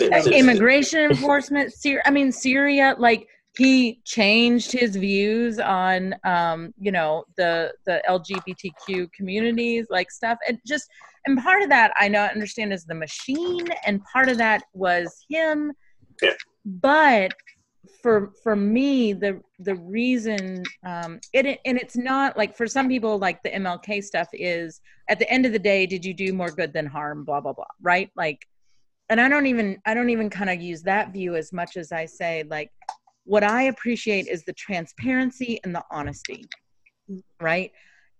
Uh, 0.00 0.22
immigration 0.32 1.00
enforcement 1.10 1.72
Syria, 1.72 2.02
i 2.06 2.10
mean 2.10 2.30
syria 2.30 2.94
like 2.98 3.26
he 3.56 4.00
changed 4.04 4.72
his 4.72 4.96
views 4.96 5.58
on 5.58 6.14
um 6.24 6.72
you 6.78 6.90
know 6.90 7.24
the 7.36 7.72
the 7.86 8.02
lgbtq 8.08 9.12
communities 9.12 9.86
like 9.90 10.10
stuff. 10.10 10.38
And 10.48 10.58
just 10.66 10.88
and 11.26 11.38
part 11.38 11.62
of 11.62 11.68
that 11.68 11.92
i 11.98 12.08
know 12.08 12.22
understand 12.22 12.72
is 12.72 12.84
the 12.84 12.94
machine 12.94 13.66
and 13.86 14.02
part 14.04 14.28
of 14.28 14.38
that 14.38 14.64
was 14.72 15.24
him. 15.28 15.72
Yeah. 16.22 16.30
but 16.64 17.32
for 18.00 18.32
for 18.42 18.56
me 18.56 19.12
the 19.12 19.40
the 19.58 19.74
reason 19.74 20.62
um 20.86 21.20
it 21.32 21.58
and 21.64 21.78
it's 21.78 21.96
not 21.96 22.36
like 22.36 22.56
for 22.56 22.66
some 22.66 22.88
people 22.88 23.18
like 23.18 23.42
the 23.42 23.50
mlk 23.50 24.02
stuff 24.02 24.28
is 24.32 24.80
at 25.08 25.18
the 25.18 25.30
end 25.30 25.44
of 25.44 25.52
the 25.52 25.58
day 25.58 25.84
did 25.84 26.04
you 26.04 26.14
do 26.14 26.32
more 26.32 26.50
good 26.50 26.72
than 26.72 26.86
harm 26.86 27.24
blah 27.24 27.40
blah 27.40 27.52
blah 27.52 27.64
right? 27.80 28.10
Like 28.16 28.46
and 29.10 29.20
i 29.20 29.28
don't 29.28 29.46
even 29.46 29.78
i 29.84 29.94
don't 29.94 30.10
even 30.10 30.30
kind 30.30 30.48
of 30.48 30.60
use 30.60 30.82
that 30.82 31.12
view 31.12 31.34
as 31.34 31.52
much 31.52 31.76
as 31.76 31.92
i 31.92 32.06
say 32.06 32.44
like 32.48 32.70
what 33.24 33.42
i 33.44 33.62
appreciate 33.62 34.26
is 34.28 34.44
the 34.44 34.52
transparency 34.52 35.60
and 35.64 35.74
the 35.74 35.84
honesty 35.90 36.44
right 37.40 37.72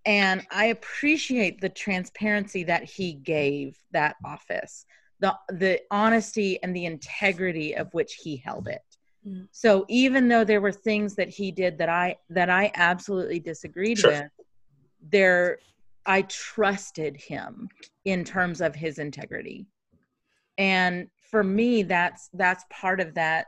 and 0.05 0.45
i 0.51 0.67
appreciate 0.67 1.61
the 1.61 1.69
transparency 1.69 2.65
that 2.65 2.85
he 2.85 3.15
gave 3.15 3.77
that 3.93 4.17
office 4.25 4.85
the 5.21 5.35
the 5.51 5.81
honesty 5.91 6.61
and 6.63 6.75
the 6.75 6.85
integrity 6.85 7.75
of 7.75 7.93
which 7.93 8.15
he 8.23 8.37
held 8.37 8.69
it 8.69 8.83
Mm. 9.25 9.47
so 9.53 9.85
even 9.89 10.27
though 10.27 10.43
there 10.43 10.61
were 10.61 10.73
things 10.73 11.15
that 11.15 11.29
he 11.29 11.53
did 11.53 11.79
that 11.79 11.89
i 11.89 12.17
that 12.31 12.51
i 12.51 12.73
absolutely 12.75 13.39
disagreed 13.39 13.99
Sure. 14.01 14.11
with 14.11 14.25
there 15.01 15.59
i 16.07 16.23
trusted 16.23 17.17
him 17.17 17.69
in 18.05 18.25
terms 18.25 18.61
of 18.61 18.75
his 18.75 18.99
integrity 18.99 19.69
and 20.59 21.07
for 21.31 21.45
me 21.45 21.85
that's 21.85 22.31
that's 22.35 22.65
part 22.69 22.99
of 22.99 23.15
that 23.15 23.47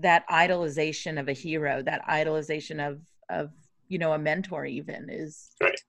that 0.00 0.28
idolization 0.28 1.18
of 1.18 1.28
a 1.28 1.32
hero 1.32 1.82
that 1.82 2.06
idolization 2.08 2.86
of 2.86 3.00
of 3.30 3.50
you 3.88 3.98
know 3.98 4.12
a 4.12 4.18
mentor 4.18 4.64
even 4.64 5.08
is 5.10 5.50
Right. 5.60 5.80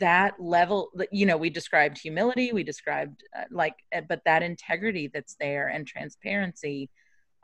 that 0.00 0.34
level 0.38 0.90
you 1.10 1.26
know 1.26 1.36
we 1.36 1.50
described 1.50 1.98
humility 1.98 2.52
we 2.52 2.62
described 2.62 3.22
uh, 3.36 3.44
like 3.50 3.74
uh, 3.94 4.02
but 4.08 4.20
that 4.24 4.42
integrity 4.42 5.10
that's 5.12 5.36
there 5.40 5.68
and 5.68 5.86
transparency 5.86 6.90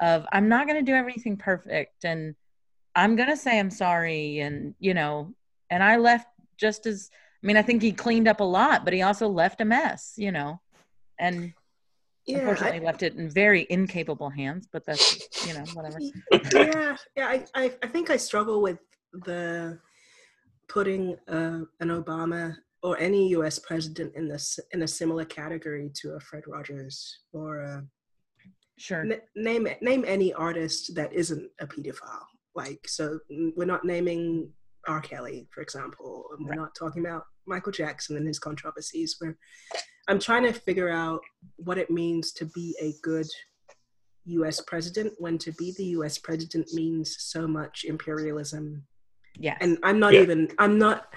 of 0.01 0.27
i'm 0.33 0.49
not 0.49 0.67
going 0.67 0.79
to 0.79 0.91
do 0.91 0.97
everything 0.97 1.37
perfect 1.37 2.05
and 2.05 2.35
i'm 2.95 3.17
going 3.17 3.29
to 3.29 3.37
say 3.37 3.59
i'm 3.59 3.71
sorry 3.71 4.41
and 4.41 4.75
you 4.79 4.95
know 4.95 5.33
and 5.71 5.83
i 5.83 5.97
left 5.97 6.27
just 6.59 6.87
as 6.87 7.11
i 7.43 7.47
mean 7.47 7.57
i 7.57 7.63
think 7.63 7.81
he 7.81 7.93
cleaned 7.93 8.29
up 8.29 8.41
a 8.41 8.45
lot 8.45 8.85
but 8.85 8.93
he 8.93 9.03
also 9.03 9.29
left 9.29 9.61
a 9.61 9.65
mess 9.65 10.13
you 10.17 10.31
know 10.31 10.61
and 11.19 11.53
Yeah, 12.29 12.39
unfortunately 12.41 12.81
left 12.81 13.03
it 13.03 13.15
in 13.17 13.31
very 13.31 13.67
incapable 13.71 14.29
hands 14.29 14.69
but 14.71 14.85
that's 14.87 15.09
you 15.47 15.55
know 15.55 15.65
whatever 15.75 15.99
yeah, 16.55 16.97
yeah. 17.17 17.27
I, 17.27 17.45
I, 17.55 17.75
I 17.83 17.87
think 17.89 18.11
I 18.11 18.17
struggle 18.19 18.61
with 18.61 18.79
the 19.13 19.79
putting 20.69 21.17
uh, 21.29 21.61
an 21.81 21.89
Obama 21.89 22.55
or 22.83 22.99
any 22.99 23.29
U.S. 23.31 23.59
president 23.59 24.15
in 24.15 24.29
this 24.29 24.59
in 24.73 24.83
a 24.83 24.89
similar 24.89 25.25
category 25.25 25.91
to 26.03 26.13
a 26.13 26.21
Fred 26.21 26.45
Rogers 26.47 27.21
or 27.33 27.61
a, 27.61 27.85
sure 28.79 29.01
n- 29.01 29.21
name 29.35 29.67
name 29.81 30.05
any 30.07 30.33
artist 30.35 30.95
that 30.95 31.13
isn't 31.13 31.51
a 31.61 31.67
pedophile. 31.67 32.27
Like, 32.55 32.87
so 32.87 33.19
we're 33.57 33.65
not 33.67 33.85
naming 33.85 34.53
R. 34.87 35.01
Kelly, 35.01 35.49
for 35.51 35.61
example. 35.63 36.25
and 36.37 36.45
We're 36.45 36.51
Right. 36.51 36.59
not 36.59 36.75
talking 36.79 37.05
about 37.05 37.25
Michael 37.49 37.73
Jackson 37.73 38.17
and 38.17 38.27
his 38.27 38.39
controversies. 38.39 39.17
We're 39.21 39.37
I'm 40.09 40.19
trying 40.19 40.45
to 40.45 40.53
figure 40.53 40.89
out 40.89 41.21
what 41.57 41.79
it 41.79 41.91
means 41.91 42.33
to 42.33 42.47
be 42.47 42.75
a 42.81 42.95
good 43.03 43.27
US 44.25 44.61
president 44.61 45.15
when 45.19 45.39
to 45.39 45.53
be 45.53 45.73
the 45.77 45.85
US 45.99 46.19
president 46.19 46.73
means 46.73 47.17
so 47.19 47.47
much 47.47 47.85
imperialism. 47.85 48.85
Yeah. 49.39 49.57
And 49.61 49.79
I'm 49.83 49.99
not 49.99 50.15
Yeah. 50.15 50.23
even 50.23 50.49
I'm 50.59 50.79
not 50.79 51.13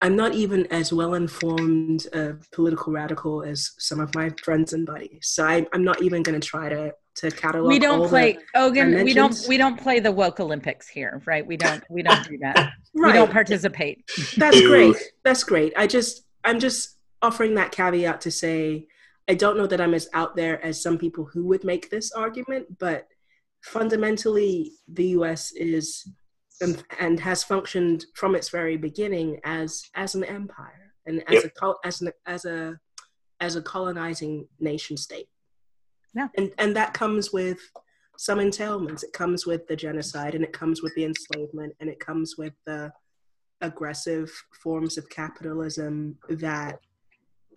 I'm 0.00 0.14
not 0.14 0.32
even 0.34 0.66
as 0.66 0.92
well 0.92 1.14
informed 1.14 2.06
a 2.12 2.36
political 2.52 2.92
radical 2.92 3.42
as 3.42 3.72
some 3.78 3.98
of 3.98 4.14
my 4.14 4.30
friends 4.44 4.72
and 4.72 4.86
buddies. 4.86 5.26
So 5.26 5.44
I, 5.44 5.66
I'm 5.72 5.82
not 5.82 6.02
even 6.02 6.22
going 6.22 6.40
to 6.40 6.46
try 6.46 6.68
to 6.68 6.92
to 7.18 7.30
catalog. 7.30 7.68
we 7.68 7.78
don't 7.78 8.02
the- 8.02 8.08
play 8.08 8.38
ogun 8.54 9.02
we 9.04 9.12
don't 9.14 9.36
we 9.48 9.56
don't 9.56 9.78
play 9.78 9.98
the 10.00 10.10
woke 10.12 10.38
olympics 10.40 10.86
here 10.88 11.20
right 11.26 11.46
we 11.46 11.56
don't 11.56 11.82
we 11.90 12.02
don't 12.02 12.24
do 12.28 12.36
that 12.38 12.72
we 12.94 13.12
don't 13.12 13.30
participate 13.30 13.96
That's 14.36 14.60
great. 14.60 14.96
That's 15.24 15.44
great. 15.44 15.72
I 15.76 15.86
just 15.86 16.22
I'm 16.44 16.58
just 16.58 16.96
offering 17.22 17.54
that 17.56 17.70
caveat 17.72 18.20
to 18.22 18.30
say 18.30 18.86
I 19.30 19.34
don't 19.34 19.56
know 19.58 19.66
that 19.66 19.80
I'm 19.80 19.94
as 19.94 20.08
out 20.14 20.36
there 20.36 20.64
as 20.64 20.82
some 20.82 20.96
people 20.98 21.24
who 21.32 21.44
would 21.46 21.62
make 21.62 21.90
this 21.90 22.12
argument, 22.12 22.78
but 22.78 23.06
fundamentally 23.62 24.72
the 24.88 25.08
US 25.18 25.52
is 25.52 26.08
and, 26.60 26.82
and 26.98 27.20
has 27.20 27.44
functioned 27.44 28.06
from 28.14 28.34
its 28.34 28.48
very 28.48 28.76
beginning 28.76 29.38
as 29.44 29.82
as 29.94 30.14
an 30.14 30.24
empire 30.24 30.92
and 31.06 31.22
as 31.28 31.34
Yep. 31.34 31.44
a 31.44 31.50
col- 31.50 31.80
as 31.84 32.00
an 32.00 32.10
as 32.26 32.44
a 32.44 32.78
as 33.40 33.54
a 33.56 33.62
colonizing 33.62 34.48
nation 34.58 34.96
state. 34.96 35.28
Yeah. 36.14 36.28
And 36.36 36.52
and 36.58 36.74
that 36.76 36.94
comes 36.94 37.32
with 37.32 37.58
some 38.16 38.38
entailments. 38.38 39.04
It 39.04 39.12
comes 39.12 39.46
with 39.46 39.66
the 39.68 39.76
genocide 39.76 40.34
and 40.34 40.42
it 40.44 40.52
comes 40.52 40.82
with 40.82 40.94
the 40.94 41.04
enslavement 41.04 41.74
and 41.80 41.88
it 41.88 42.00
comes 42.00 42.36
with 42.36 42.54
the 42.66 42.92
aggressive 43.60 44.30
forms 44.62 44.98
of 44.98 45.08
capitalism 45.08 46.16
that 46.28 46.80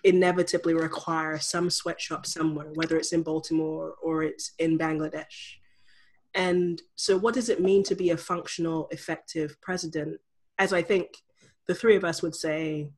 inevitably 0.03 0.73
require 0.73 1.37
some 1.39 1.69
sweatshop 1.69 2.25
somewhere, 2.25 2.71
whether 2.73 2.97
it's 2.97 3.13
in 3.13 3.21
Baltimore 3.23 3.95
or 4.01 4.23
it's 4.23 4.51
in 4.59 4.77
Bangladesh. 4.77 5.55
And 6.33 6.81
so, 6.95 7.17
what 7.17 7.33
does 7.33 7.49
it 7.49 7.61
mean 7.61 7.83
to 7.83 7.95
be 7.95 8.11
a 8.11 8.17
functional, 8.17 8.87
effective 8.91 9.59
president? 9.61 10.19
As 10.57 10.73
I 10.73 10.81
think 10.81 11.07
the 11.67 11.75
three 11.75 11.95
of 11.95 12.03
us 12.03 12.21
would 12.21 12.35
say, 12.35 12.89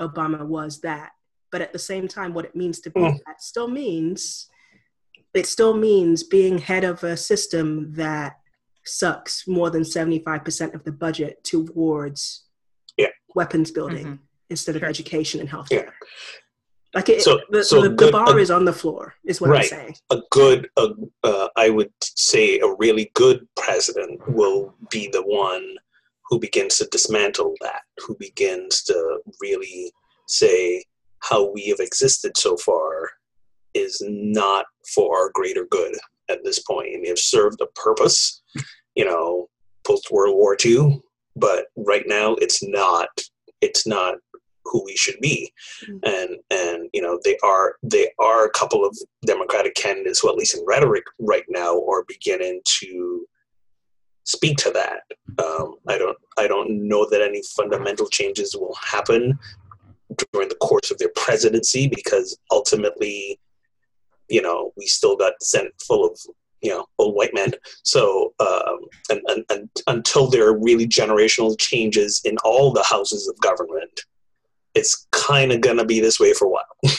Obama 0.00 0.46
was 0.46 0.80
that. 0.82 1.10
But 1.50 1.62
at 1.62 1.72
the 1.72 1.78
same 1.78 2.06
time, 2.08 2.34
what 2.34 2.44
it 2.44 2.54
means 2.56 2.80
to 2.80 2.90
be 2.90 3.00
Mm. 3.00 3.18
that 3.26 3.42
still 3.42 3.68
means 3.68 4.48
it 5.36 5.46
still 5.46 5.74
means 5.76 6.22
being 6.22 6.58
head 6.58 6.84
of 6.84 7.02
a 7.04 7.16
system 7.16 7.92
that 7.94 8.38
sucks 8.84 9.46
more 9.48 9.68
than 9.70 9.82
75% 9.82 10.74
of 10.74 10.84
the 10.84 10.92
budget 10.92 11.42
towards 11.44 12.44
Yeah. 12.96 13.08
weapons 13.34 13.70
building 13.70 14.06
Mhm. 14.06 14.18
instead 14.50 14.76
of 14.76 14.80
Sure. 14.80 14.88
education 14.88 15.40
and 15.40 15.48
healthcare. 15.48 15.92
Like 16.94 17.08
it, 17.08 17.20
So- 17.22 17.40
the, 17.50 17.62
so 17.64 17.82
the, 17.82 17.88
the 17.90 18.10
bar 18.12 18.30
uh, 18.30 18.36
is 18.36 18.50
on 18.50 18.64
the 18.64 18.72
floor, 18.72 19.14
is 19.24 19.40
what 19.40 19.50
Right. 19.50 19.64
I'm 19.64 19.68
saying. 19.68 19.96
a 20.10 20.22
good, 20.30 20.70
uh, 20.76 20.90
uh, 21.24 21.48
I 21.56 21.68
would 21.68 21.92
say, 22.00 22.58
a 22.60 22.72
really 22.78 23.10
good 23.14 23.46
president 23.56 24.20
will 24.28 24.74
be 24.90 25.08
the 25.08 25.22
one 25.22 25.76
who 26.30 26.38
begins 26.38 26.78
to 26.78 26.86
dismantle 26.86 27.54
that, 27.60 27.82
who 27.98 28.16
begins 28.16 28.82
to 28.84 29.20
really 29.40 29.92
say 30.28 30.84
how 31.20 31.44
we 31.50 31.66
have 31.66 31.80
existed 31.80 32.36
so 32.38 32.56
far 32.56 33.10
is 33.76 34.02
not 34.06 34.66
for 34.94 35.16
our 35.16 35.30
greater 35.34 35.66
good 35.70 35.94
at 36.28 36.42
this 36.44 36.60
point. 36.60 36.94
And 36.94 37.06
have 37.06 37.18
served 37.18 37.60
a 37.60 37.66
purpose, 37.74 38.42
you 38.94 39.04
know, 39.04 39.48
post 39.86 40.10
World 40.10 40.36
War 40.36 40.56
II, 40.64 41.00
but 41.36 41.66
right 41.76 42.04
now 42.06 42.34
it's 42.34 42.62
not. 42.62 43.08
It's 43.60 43.86
not 43.86 44.16
who 44.64 44.84
we 44.84 44.96
should 44.96 45.18
be 45.20 45.52
Mm. 45.86 46.00
and 46.04 46.30
and 46.50 46.88
you 46.92 47.02
know 47.02 47.18
they 47.24 47.36
are 47.42 47.76
they 47.82 48.10
are 48.18 48.46
a 48.46 48.50
couple 48.50 48.84
of 48.84 48.96
democratic 49.24 49.74
candidates 49.74 50.20
who 50.20 50.28
at 50.28 50.36
least 50.36 50.56
in 50.56 50.64
rhetoric 50.66 51.04
right 51.18 51.44
now 51.48 51.72
are 51.86 52.04
beginning 52.08 52.60
to 52.80 53.26
speak 54.24 54.56
to 54.58 54.70
that 54.70 55.02
um, 55.44 55.76
i 55.88 55.96
don't 55.98 56.16
i 56.38 56.46
don't 56.48 56.70
know 56.70 57.06
that 57.10 57.22
any 57.22 57.42
fundamental 57.56 58.08
changes 58.08 58.56
will 58.56 58.76
happen 58.82 59.38
during 60.32 60.48
the 60.48 60.54
course 60.56 60.90
of 60.90 60.98
their 60.98 61.12
presidency 61.14 61.86
because 61.88 62.38
ultimately 62.50 63.38
you 64.28 64.42
know 64.42 64.72
we 64.76 64.86
still 64.86 65.16
got 65.16 65.34
the 65.38 65.44
senate 65.44 65.74
full 65.86 66.06
of 66.06 66.18
you 66.62 66.70
know 66.70 66.86
old 66.98 67.14
white 67.14 67.34
men. 67.34 67.52
So 67.82 68.34
um, 68.40 68.78
and, 69.10 69.20
and, 69.28 69.44
and 69.50 69.68
until 69.86 70.26
there 70.28 70.46
are 70.46 70.58
really 70.58 70.86
generational 70.86 71.58
changes 71.58 72.20
in 72.24 72.36
all 72.44 72.72
the 72.72 72.82
houses 72.82 73.28
of 73.28 73.38
government, 73.40 74.00
it's 74.74 75.06
kind 75.12 75.52
of 75.52 75.60
gonna 75.60 75.84
be 75.84 76.00
this 76.00 76.18
way 76.18 76.32
for 76.32 76.46
a 76.46 76.50
while. 76.50 76.76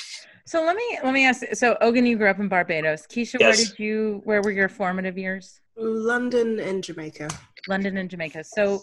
So 0.47 0.63
let 0.63 0.77
me 0.77 0.99
let 1.03 1.13
me 1.13 1.25
ask. 1.25 1.43
So 1.55 1.77
Ogun, 1.81 2.05
you 2.05 2.17
grew 2.17 2.29
up 2.29 2.39
in 2.39 2.47
Barbados. 2.47 3.05
Keisha, 3.05 3.37
where 3.37 3.53
did 3.53 3.77
you? 3.77 4.21
Where 4.23 4.41
were 4.41 4.51
your 4.51 4.69
formative 4.69 5.17
years? 5.17 5.59
London 5.75 6.61
and 6.61 6.81
Jamaica. 6.81 7.29
London 7.67 7.97
and 7.97 8.09
Jamaica. 8.09 8.45
So 8.45 8.81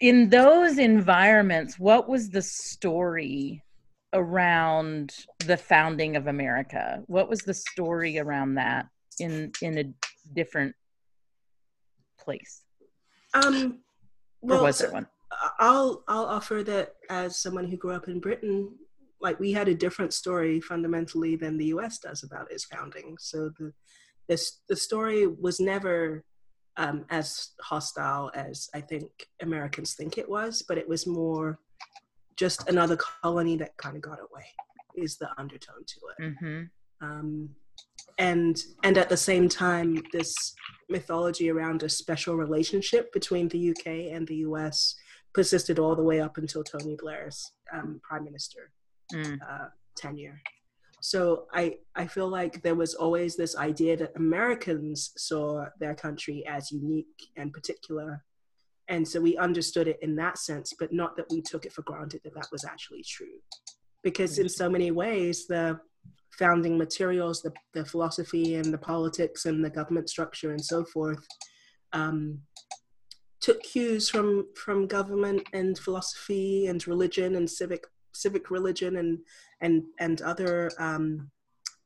in 0.00 0.28
those 0.28 0.78
environments, 0.78 1.80
what 1.80 2.08
was 2.08 2.30
the 2.30 2.42
story 2.42 3.64
around 4.12 5.14
the 5.44 5.56
founding 5.56 6.16
of 6.16 6.26
America? 6.26 7.02
What 7.06 7.28
was 7.28 7.40
the 7.40 7.54
story 7.54 8.18
around 8.18 8.54
that 8.54 8.86
in 9.20 9.52
in 9.62 9.78
a 9.78 9.84
different 10.34 10.74
place? 12.18 12.62
Um, 13.34 13.80
Or 14.42 14.62
was 14.62 14.78
there 14.78 14.90
one? 14.90 15.06
I'll 15.58 16.04
I'll 16.08 16.24
offer 16.24 16.62
that 16.64 16.94
as 17.10 17.38
someone 17.38 17.66
who 17.66 17.76
grew 17.76 17.92
up 17.92 18.08
in 18.08 18.20
Britain, 18.20 18.70
like 19.20 19.38
we 19.38 19.52
had 19.52 19.68
a 19.68 19.74
different 19.74 20.12
story 20.12 20.60
fundamentally 20.60 21.36
than 21.36 21.58
the 21.58 21.66
U.S. 21.66 21.98
does 21.98 22.22
about 22.22 22.50
its 22.50 22.64
founding. 22.64 23.16
So 23.18 23.50
the 23.58 23.72
this 24.28 24.60
the 24.68 24.76
story 24.76 25.26
was 25.26 25.60
never 25.60 26.24
um, 26.76 27.04
as 27.10 27.50
hostile 27.60 28.30
as 28.34 28.68
I 28.74 28.80
think 28.80 29.10
Americans 29.42 29.94
think 29.94 30.16
it 30.16 30.28
was, 30.28 30.62
but 30.66 30.78
it 30.78 30.88
was 30.88 31.06
more 31.06 31.58
just 32.38 32.68
another 32.68 32.96
colony 32.96 33.56
that 33.56 33.76
kind 33.76 33.96
of 33.96 34.02
got 34.02 34.18
away. 34.18 34.46
Is 34.96 35.16
the 35.16 35.28
undertone 35.38 35.84
to 35.86 36.00
it 36.12 36.18
Mm-hmm. 36.24 37.06
um, 37.06 37.48
and 38.18 38.60
and 38.82 38.98
at 38.98 39.08
the 39.08 39.16
same 39.16 39.48
time 39.48 40.02
this 40.12 40.34
mythology 40.88 41.50
around 41.50 41.82
a 41.84 41.88
special 41.88 42.34
relationship 42.36 43.12
between 43.12 43.46
the 43.48 43.70
UK 43.70 43.86
and 44.14 44.26
the 44.26 44.36
US 44.48 44.96
persisted 45.34 45.78
all 45.78 45.94
the 45.94 46.02
way 46.10 46.20
up 46.20 46.36
until 46.38 46.64
Tony 46.64 46.96
Blair's 47.00 47.52
um, 47.72 48.00
prime 48.02 48.24
minister 48.24 48.70
Mm. 49.14 49.38
uh, 49.50 49.68
tenure. 49.96 50.38
So 51.00 51.46
I 51.54 51.76
I 51.94 52.06
feel 52.06 52.28
like 52.28 52.60
there 52.62 52.74
was 52.74 52.94
always 52.94 53.36
this 53.36 53.56
idea 53.56 53.96
that 53.96 54.12
Americans 54.16 55.12
saw 55.16 55.66
their 55.80 55.94
country 55.94 56.44
as 56.46 56.70
unique 56.72 57.20
and 57.36 57.52
particular, 57.52 58.22
and 58.88 59.06
so 59.06 59.20
we 59.20 59.36
understood 59.36 59.88
it 59.88 59.98
in 60.02 60.16
that 60.16 60.38
sense, 60.38 60.72
but 60.78 60.92
not 60.92 61.16
that 61.16 61.26
we 61.30 61.40
took 61.42 61.66
it 61.66 61.72
for 61.72 61.82
granted 61.82 62.20
that 62.24 62.34
that 62.34 62.48
was 62.50 62.64
actually 62.64 63.04
true, 63.04 63.38
because 64.02 64.38
in 64.38 64.48
so 64.48 64.68
many 64.68 64.90
ways 64.90 65.46
the 65.46 65.78
founding 66.38 66.78
materials, 66.78 67.42
the 67.42 67.52
the 67.74 67.84
philosophy 67.84 68.54
and 68.54 68.72
the 68.72 68.78
politics 68.78 69.46
and 69.46 69.64
the 69.64 69.70
government 69.70 70.08
structure 70.08 70.52
and 70.52 70.64
so 70.64 70.84
forth. 70.84 71.24
Um, 71.92 72.40
took 73.40 73.62
cues 73.62 74.10
from 74.10 74.46
from 74.54 74.86
government 74.86 75.42
and 75.52 75.78
philosophy 75.78 76.66
and 76.66 76.86
religion 76.86 77.36
and 77.36 77.48
civic 77.48 77.84
civic 78.12 78.50
religion 78.50 78.96
and 78.96 79.18
and 79.60 79.84
and 80.00 80.22
other 80.22 80.70
um, 80.78 81.30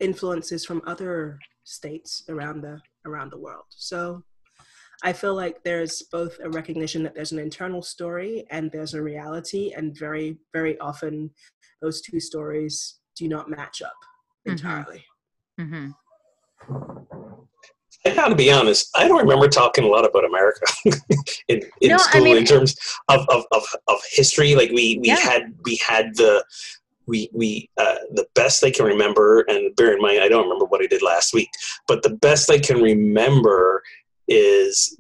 influences 0.01 0.65
from 0.65 0.83
other 0.87 1.39
states 1.65 2.25
around 2.29 2.63
the 2.63 2.81
around 3.05 3.31
the 3.31 3.39
world. 3.39 3.65
So 3.71 4.25
I 5.03 5.13
feel 5.13 5.35
like 5.35 5.63
there's 5.65 6.03
both 6.13 6.39
a 6.43 6.49
recognition 6.51 7.03
that 7.03 7.15
there's 7.15 7.33
an 7.33 7.39
internal 7.39 7.83
story 7.83 8.45
and 8.51 8.71
there's 8.71 8.95
a 8.95 9.03
reality, 9.03 9.73
and 9.77 9.97
very 9.99 10.39
very 10.53 10.79
often 10.79 11.31
those 11.81 12.01
two 12.01 12.21
stories 12.21 12.99
do 13.17 13.29
not 13.29 13.51
match 13.51 13.83
up 13.83 13.97
Mhm. 14.47 14.53
entirely. 14.53 15.05
Mm-hmm. 15.61 15.91
I 18.05 18.15
gotta 18.15 18.35
be 18.35 18.51
honest, 18.51 18.89
I 18.97 19.07
don't 19.07 19.19
remember 19.21 19.49
talking 19.49 19.85
a 19.85 19.89
lot 19.89 20.05
about 20.05 20.25
America 20.25 20.61
in, 21.49 21.61
in 21.81 21.89
No, 21.91 21.95
I 21.95 21.99
school 21.99 22.25
mean- 22.25 22.37
in 22.39 22.45
terms 22.45 22.77
of, 23.09 23.25
of, 23.29 23.45
of, 23.53 23.63
of 23.89 23.99
history. 24.11 24.55
Like 24.55 24.71
we, 24.71 24.99
we 25.01 25.09
Yeah. 25.09 25.17
had 25.17 25.55
we 25.65 25.77
had 25.87 26.15
the 26.17 26.45
we 27.07 27.29
we 27.33 27.69
uh, 27.79 27.97
the 28.13 28.27
best 28.35 28.63
I 28.65 28.71
can 28.71 28.87
remember, 28.87 29.41
and 29.49 29.75
bear 29.77 29.93
in 29.95 30.01
mind 30.01 30.21
I 30.21 30.29
don't 30.29 30.45
remember 30.45 30.65
what 30.67 30.83
I 30.83 30.87
did 30.87 31.03
last 31.03 31.33
week, 31.35 31.49
but 31.89 32.03
the 32.03 32.11
best 32.17 32.51
I 32.51 32.59
can 32.59 32.81
remember 32.81 33.83
is 34.33 34.97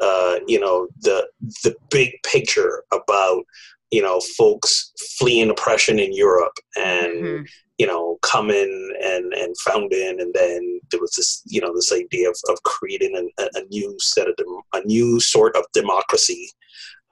uh, 0.00 0.36
you 0.46 0.60
know 0.60 0.86
the 1.00 1.26
the 1.64 1.74
big 1.90 2.10
picture 2.22 2.84
about 2.92 3.42
you 3.90 4.02
know 4.02 4.20
folks 4.38 4.92
fleeing 5.18 5.50
oppression 5.50 5.98
in 5.98 6.12
Europe 6.12 6.56
and 6.76 7.12
Mhm. 7.24 7.46
you 7.78 7.86
know, 7.86 8.16
come 8.22 8.48
in 8.50 8.72
and, 9.04 9.34
and 9.34 9.54
found 9.58 9.92
in, 9.92 10.18
and 10.22 10.32
then 10.32 10.80
there 10.90 10.98
was 11.00 11.12
this, 11.16 11.42
you 11.44 11.60
know, 11.60 11.74
this 11.74 11.92
idea 11.92 12.26
of, 12.30 12.36
of 12.48 12.56
creating 12.62 13.12
a, 13.38 13.42
a 13.58 13.62
new 13.70 13.94
set 14.00 14.26
of, 14.30 14.34
dem- 14.36 14.62
a 14.72 14.80
new 14.86 15.20
sort 15.20 15.54
of 15.56 15.64
democracy. 15.74 16.48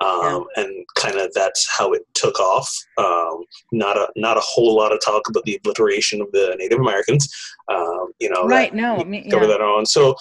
Um, 0.00 0.46
and 0.56 0.70
kind 0.96 1.16
of 1.18 1.30
that's 1.34 1.62
how 1.76 1.92
it 1.92 2.02
took 2.14 2.40
off. 2.40 2.68
Um, 2.96 3.44
not 3.72 3.96
a, 3.98 4.08
not 4.16 4.38
a 4.38 4.46
whole 4.52 4.74
lot 4.74 4.92
of 4.92 5.00
talk 5.04 5.28
about 5.28 5.44
the 5.44 5.56
obliteration 5.56 6.22
of 6.22 6.32
the 6.32 6.56
Native 6.58 6.80
Americans. 6.80 7.28
Um, 7.70 8.06
you 8.18 8.30
know, 8.30 8.48
that- 8.48 8.54
Right. 8.60 8.74
No. 8.74 8.96
I 8.96 9.04
mean, 9.04 9.30
cover 9.30 9.44
yeah. 9.44 9.52
that 9.52 9.60
on. 9.60 9.84
So, 9.84 10.16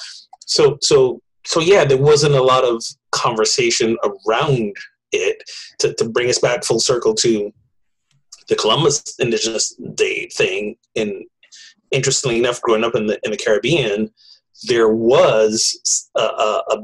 so, 0.46 0.78
so, 0.82 1.22
so 1.46 1.60
yeah, 1.60 1.86
there 1.86 1.98
wasn't 1.98 2.36
a 2.36 2.44
lot 2.44 2.64
of 2.64 2.84
conversation 3.12 3.98
around 4.04 4.76
it 5.12 5.44
to, 5.80 5.94
to 5.96 6.10
bring 6.10 6.30
us 6.30 6.40
back 6.40 6.64
full 6.64 6.80
circle 6.80 7.14
to 7.16 7.52
the 8.50 8.56
Columbus 8.56 9.16
Indigenous 9.20 9.76
Day 9.96 10.28
thing. 10.28 10.76
And 10.96 11.24
interestingly 11.92 12.40
enough, 12.40 12.62
growing 12.62 12.84
up 12.84 12.96
in 12.96 13.08
the 13.08 13.20
in 13.24 13.32
the 13.32 13.38
Caribbean, 13.38 14.10
there 14.64 14.90
was 14.90 16.10
a, 16.16 16.22
a, 16.22 16.64
a, 16.70 16.78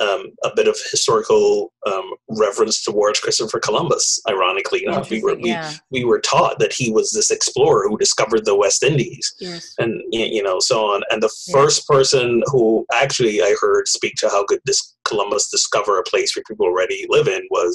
um, 0.00 0.26
a 0.42 0.50
bit 0.56 0.68
of 0.68 0.76
historical 0.90 1.72
um, 1.86 2.10
reverence 2.30 2.82
towards 2.82 3.20
Christopher 3.20 3.60
Columbus. 3.60 4.20
Ironically 4.28 4.84
enough, 4.86 5.10
we 5.10 5.22
were 5.22 5.32
Interesting, 5.32 5.80
we, 5.90 6.00
we 6.00 6.04
were 6.04 6.20
taught 6.20 6.58
that 6.60 6.72
he 6.72 6.90
was 6.90 7.10
this 7.10 7.30
explorer 7.30 7.88
who 7.88 7.98
discovered 7.98 8.44
the 8.44 8.56
West 8.56 8.82
Indies 8.82 9.34
Yes. 9.40 9.74
and 9.78 10.02
you 10.12 10.42
know 10.42 10.58
so 10.60 10.84
on 10.86 11.02
and 11.10 11.22
the 11.22 11.30
Yeah. 11.48 11.54
first 11.54 11.86
person 11.86 12.42
who 12.46 12.86
actually 12.92 13.42
i 13.42 13.54
heard 13.60 13.86
speak 13.88 14.14
to 14.16 14.28
how 14.28 14.44
could 14.44 14.60
this 14.64 14.96
columbus 15.04 15.48
discover 15.50 15.98
a 15.98 16.02
place 16.04 16.34
where 16.34 16.44
people 16.48 16.66
already 16.66 17.06
live 17.08 17.28
in 17.28 17.42
was 17.50 17.74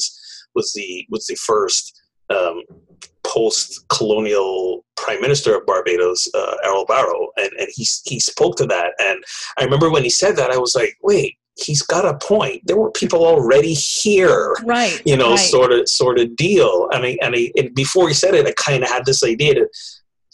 was 0.56 0.72
the 0.74 1.06
was 1.10 1.26
the 1.28 1.36
first 1.36 2.00
um, 2.30 2.62
post-colonial 3.24 4.84
prime 4.96 5.22
minister 5.22 5.56
of 5.56 5.66
barbados 5.66 6.28
uh, 6.34 6.56
errol 6.64 6.86
barrow 6.86 7.28
and 7.38 7.50
and 7.60 7.68
he 7.74 7.86
he 8.06 8.20
spoke 8.20 8.56
to 8.56 8.66
that 8.66 8.94
and 9.00 9.24
i 9.58 9.64
remember 9.64 9.90
when 9.92 10.04
he 10.04 10.10
said 10.10 10.36
that 10.36 10.52
i 10.52 10.58
was 10.58 10.76
like 10.76 10.96
wait 11.04 11.38
he's 11.58 11.82
got 11.82 12.06
a 12.06 12.18
point 12.26 12.62
there 12.66 12.78
were 12.78 12.92
people 12.92 13.26
already 13.26 13.74
here 13.74 14.54
Right. 14.64 15.02
you 15.06 15.18
know, 15.18 15.32
right. 15.32 15.40
sort 15.40 15.72
of 15.72 15.90
sort 15.90 16.20
of 16.20 16.36
deal. 16.36 16.88
I 16.92 17.02
mean, 17.02 17.18
and, 17.22 17.36
I, 17.36 17.52
and 17.58 17.74
before 17.74 18.08
he 18.08 18.14
said 18.14 18.34
it, 18.34 18.46
I 18.46 18.54
kind 18.58 18.84
of 18.84 18.90
had 18.90 19.06
this 19.06 19.24
idea 19.24 19.56
that, 19.56 19.70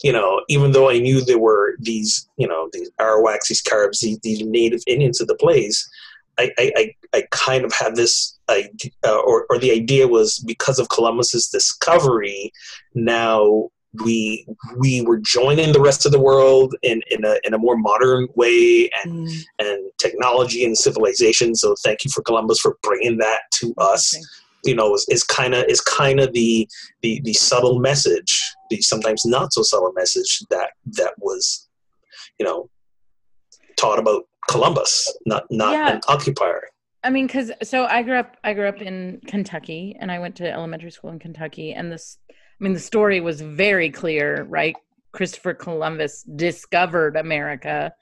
you 0.02 0.12
know, 0.12 0.42
even 0.48 0.72
though 0.72 0.90
I 0.90 0.98
knew 0.98 1.24
there 1.24 1.38
were 1.38 1.76
these, 1.78 2.28
you 2.36 2.46
know, 2.46 2.68
these 2.72 2.90
Arawaks, 3.00 3.48
these 3.48 3.62
Caribs, 3.62 4.00
these, 4.00 4.18
these 4.20 4.42
native 4.42 4.80
Indians 4.86 5.20
of 5.20 5.28
the 5.28 5.36
place, 5.36 5.88
I, 6.38 6.50
I, 6.58 6.72
I, 6.76 6.94
I 7.14 7.22
kind 7.30 7.64
of 7.64 7.72
had 7.72 7.96
this, 7.96 8.38
idea, 8.50 8.90
uh, 9.06 9.20
or, 9.20 9.46
or 9.48 9.58
the 9.58 9.70
idea 9.70 10.06
was 10.06 10.38
because 10.40 10.78
of 10.78 10.88
Columbus's 10.90 11.48
discovery, 11.48 12.52
now 12.94 13.70
we 14.02 14.46
we 14.78 15.02
were 15.02 15.18
joining 15.18 15.72
the 15.72 15.80
rest 15.80 16.04
of 16.06 16.12
the 16.12 16.20
world 16.20 16.74
in, 16.82 17.00
in 17.10 17.24
a 17.24 17.36
in 17.44 17.54
a 17.54 17.58
more 17.58 17.76
modern 17.76 18.26
way 18.34 18.90
and 19.04 19.28
Mm. 19.28 19.44
and 19.60 19.90
technology 19.98 20.64
and 20.64 20.76
civilization. 20.76 21.54
So 21.54 21.74
thank 21.84 22.04
you 22.04 22.10
for 22.10 22.22
Columbus 22.22 22.58
for 22.60 22.76
bringing 22.82 23.18
that 23.18 23.40
to 23.60 23.72
us 23.78 24.14
Interesting. 24.14 24.24
you 24.64 24.74
know 24.74 24.94
is, 24.94 25.06
is 25.10 25.22
kind 25.22 25.54
of 25.54 25.64
is 25.68 25.80
kind 25.80 26.18
of 26.20 26.32
the, 26.32 26.68
the 27.02 27.20
the 27.24 27.32
subtle 27.34 27.78
message 27.78 28.42
the 28.70 28.80
sometimes 28.80 29.22
not 29.24 29.52
so 29.52 29.62
subtle 29.62 29.92
message 29.94 30.40
that 30.50 30.70
that 30.98 31.12
was 31.18 31.68
you 32.38 32.46
know 32.46 32.68
taught 33.76 33.98
about 33.98 34.22
columbus 34.48 35.12
not 35.26 35.44
not 35.50 35.72
Yeah. 35.72 35.94
an 35.96 36.00
occupier 36.08 36.62
I 37.06 37.10
mean, 37.10 37.26
because 37.26 37.52
so 37.62 37.84
I 37.84 38.02
grew 38.02 38.16
up. 38.16 38.38
I 38.42 38.54
grew 38.54 38.66
up 38.66 38.80
in 38.80 39.20
Kentucky, 39.26 39.94
and 40.00 40.10
I 40.10 40.18
went 40.20 40.36
to 40.36 40.50
elementary 40.50 40.90
school 40.90 41.10
in 41.10 41.18
Kentucky. 41.18 41.74
And 41.74 41.92
this, 41.92 42.16
mean, 42.64 42.72
the 42.72 42.80
story 42.80 43.20
was 43.20 43.40
very 43.40 43.90
clear, 43.90 44.44
right? 44.44 44.74
Christopher 45.12 45.54
Columbus 45.54 46.22
discovered 46.22 47.16
America, 47.16 47.92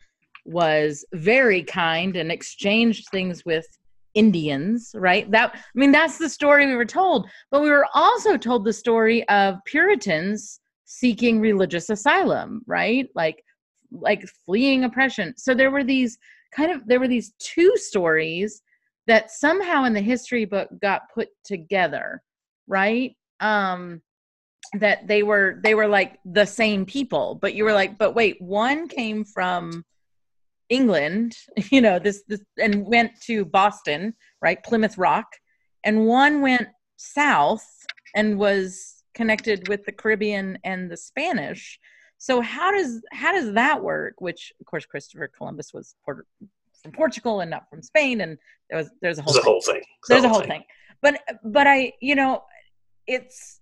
was 0.47 1.05
very 1.13 1.63
kind, 1.63 2.17
and 2.17 2.33
exchanged 2.33 3.09
things 3.11 3.45
with 3.45 3.67
Indians, 4.15 4.93
right? 4.95 5.31
That 5.31 5.55
I 5.55 5.59
mean, 5.75 5.93
that's 5.93 6.19
the 6.19 6.29
story 6.29 6.67
we 6.67 6.77
were 6.77 6.85
told. 6.85 7.29
But 7.51 7.63
we 7.63 7.71
were 7.71 7.87
also 7.93 8.37
told 8.37 8.65
the 8.65 8.73
story 8.73 9.29
of 9.29 9.57
Puritans 9.67 10.61
seeking 10.85 11.41
religious 11.41 11.91
asylum, 11.91 12.63
right? 12.67 13.09
Like, 13.15 13.43
like 13.91 14.27
fleeing 14.47 14.85
oppression. 14.85 15.35
So 15.37 15.55
there 15.55 15.71
were 15.71 15.85
these 15.85 16.19
kind 16.55 16.71
of 16.71 16.87
there 16.87 17.01
were 17.01 17.09
these 17.09 17.33
two 17.39 17.73
stories 17.77 18.63
that 19.07 19.31
somehow 19.31 19.85
in 19.85 19.93
the 19.93 20.01
history 20.01 20.45
book 20.45 20.69
got 20.81 21.03
put 21.13 21.29
together 21.45 22.23
right 22.69 23.17
um 23.41 24.01
that 24.75 25.07
they 25.07 25.23
were 25.23 25.61
they 25.63 25.75
were 25.75 25.89
like 25.89 26.19
the 26.25 26.47
same 26.47 26.87
people 26.87 27.35
but 27.43 27.55
you 27.55 27.63
were 27.65 27.75
like 27.75 27.99
but 27.99 28.15
wait 28.15 28.41
one 28.41 28.89
came 28.89 29.25
from 29.25 29.85
England, 30.73 31.37
you 31.71 31.81
know, 31.81 31.99
this, 31.99 32.25
this 32.27 32.41
and 32.59 32.85
went 32.87 33.13
to 33.23 33.45
Boston, 33.45 34.15
right? 34.41 34.63
Plymouth 34.65 34.99
Rock, 34.99 35.27
and 35.85 36.07
one 36.07 36.41
went 36.41 36.69
south 36.97 37.67
and 38.17 38.39
was 38.39 39.05
connected 39.15 39.69
with 39.69 39.85
the 39.85 39.93
Caribbean 39.93 40.59
and 40.65 40.91
the 40.91 40.97
Spanish. 40.97 41.79
So 42.19 42.41
how 42.41 42.73
does 42.73 43.03
how 43.13 43.33
does 43.33 43.53
that 43.55 43.83
work? 43.83 44.15
Which 44.19 44.53
of 44.61 44.67
course 44.67 44.87
Christopher 44.87 45.29
Columbus 45.37 45.75
was 45.75 45.95
from 46.05 46.93
Portugal 46.93 47.41
and 47.41 47.51
not 47.51 47.69
from 47.69 47.83
Spain, 47.83 48.21
and 48.21 48.39
there 48.71 48.79
was 48.79 48.91
there's 49.03 49.19
a 49.19 49.23
whole 49.23 49.35
There's 49.35 49.45
a 49.45 49.49
whole 49.49 49.61
thing. 49.61 49.83
there's 50.09 50.25
a 50.25 50.29
whole 50.29 50.43
thing. 50.43 50.63
But 51.03 51.21
but 51.45 51.67
I 51.67 51.93
you 52.01 52.15
know 52.15 52.45
it's 53.07 53.61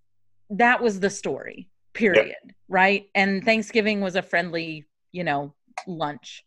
that 0.50 0.82
was 0.82 1.00
the 1.00 1.10
story 1.10 1.68
period 1.94 2.36
right? 2.68 3.06
And 3.16 3.44
Thanksgiving 3.44 4.00
was 4.00 4.16
a 4.16 4.22
friendly 4.22 4.86
you 5.12 5.24
know 5.24 5.54
lunch 5.86 6.44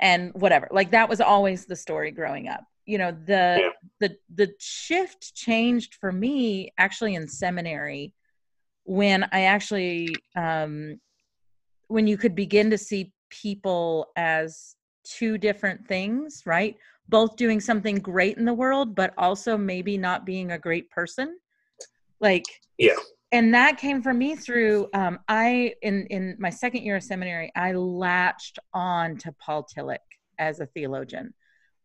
and 0.00 0.32
whatever. 0.34 0.68
Like 0.70 0.90
that 0.92 1.08
was 1.08 1.20
always 1.20 1.66
the 1.66 1.76
story 1.76 2.10
growing 2.10 2.48
up. 2.48 2.64
You 2.86 2.98
know 2.98 3.10
the 3.12 3.60
Yeah. 3.60 3.70
the 4.00 4.16
the 4.34 4.54
shift 4.58 5.34
changed 5.34 5.94
for 5.94 6.12
me 6.12 6.72
actually 6.78 7.14
in 7.14 7.26
seminary 7.28 8.12
when 8.84 9.24
i 9.32 9.44
actually 9.44 10.22
um 10.36 11.00
when 11.88 12.06
you 12.06 12.18
could 12.18 12.34
begin 12.34 12.68
to 12.70 12.76
see 12.76 13.12
people 13.30 14.08
as 14.16 14.76
two 15.04 15.38
different 15.38 15.86
things 15.86 16.42
right? 16.46 16.76
Both 17.08 17.36
doing 17.36 17.60
something 17.60 17.96
great 17.96 18.36
in 18.36 18.44
the 18.44 18.54
world 18.54 18.94
but 18.94 19.14
also 19.18 19.56
maybe 19.56 19.96
not 19.98 20.26
being 20.26 20.52
a 20.52 20.58
great 20.58 20.90
person. 20.90 21.38
Like 22.20 22.44
Yeah. 22.78 22.96
And 23.34 23.52
that 23.52 23.78
came 23.78 24.00
from 24.02 24.18
me 24.18 24.36
through 24.36 24.88
um, 24.94 25.18
i 25.28 25.74
in 25.82 26.06
in 26.06 26.36
my 26.38 26.50
second 26.50 26.82
year 26.82 26.96
of 26.96 27.02
seminary 27.02 27.52
i 27.56 27.72
latched 27.72 28.58
on 28.72 29.16
to 29.16 29.32
paul 29.32 29.64
tillich 29.64 29.98
as 30.38 30.60
a 30.60 30.66
theologian. 30.66 31.32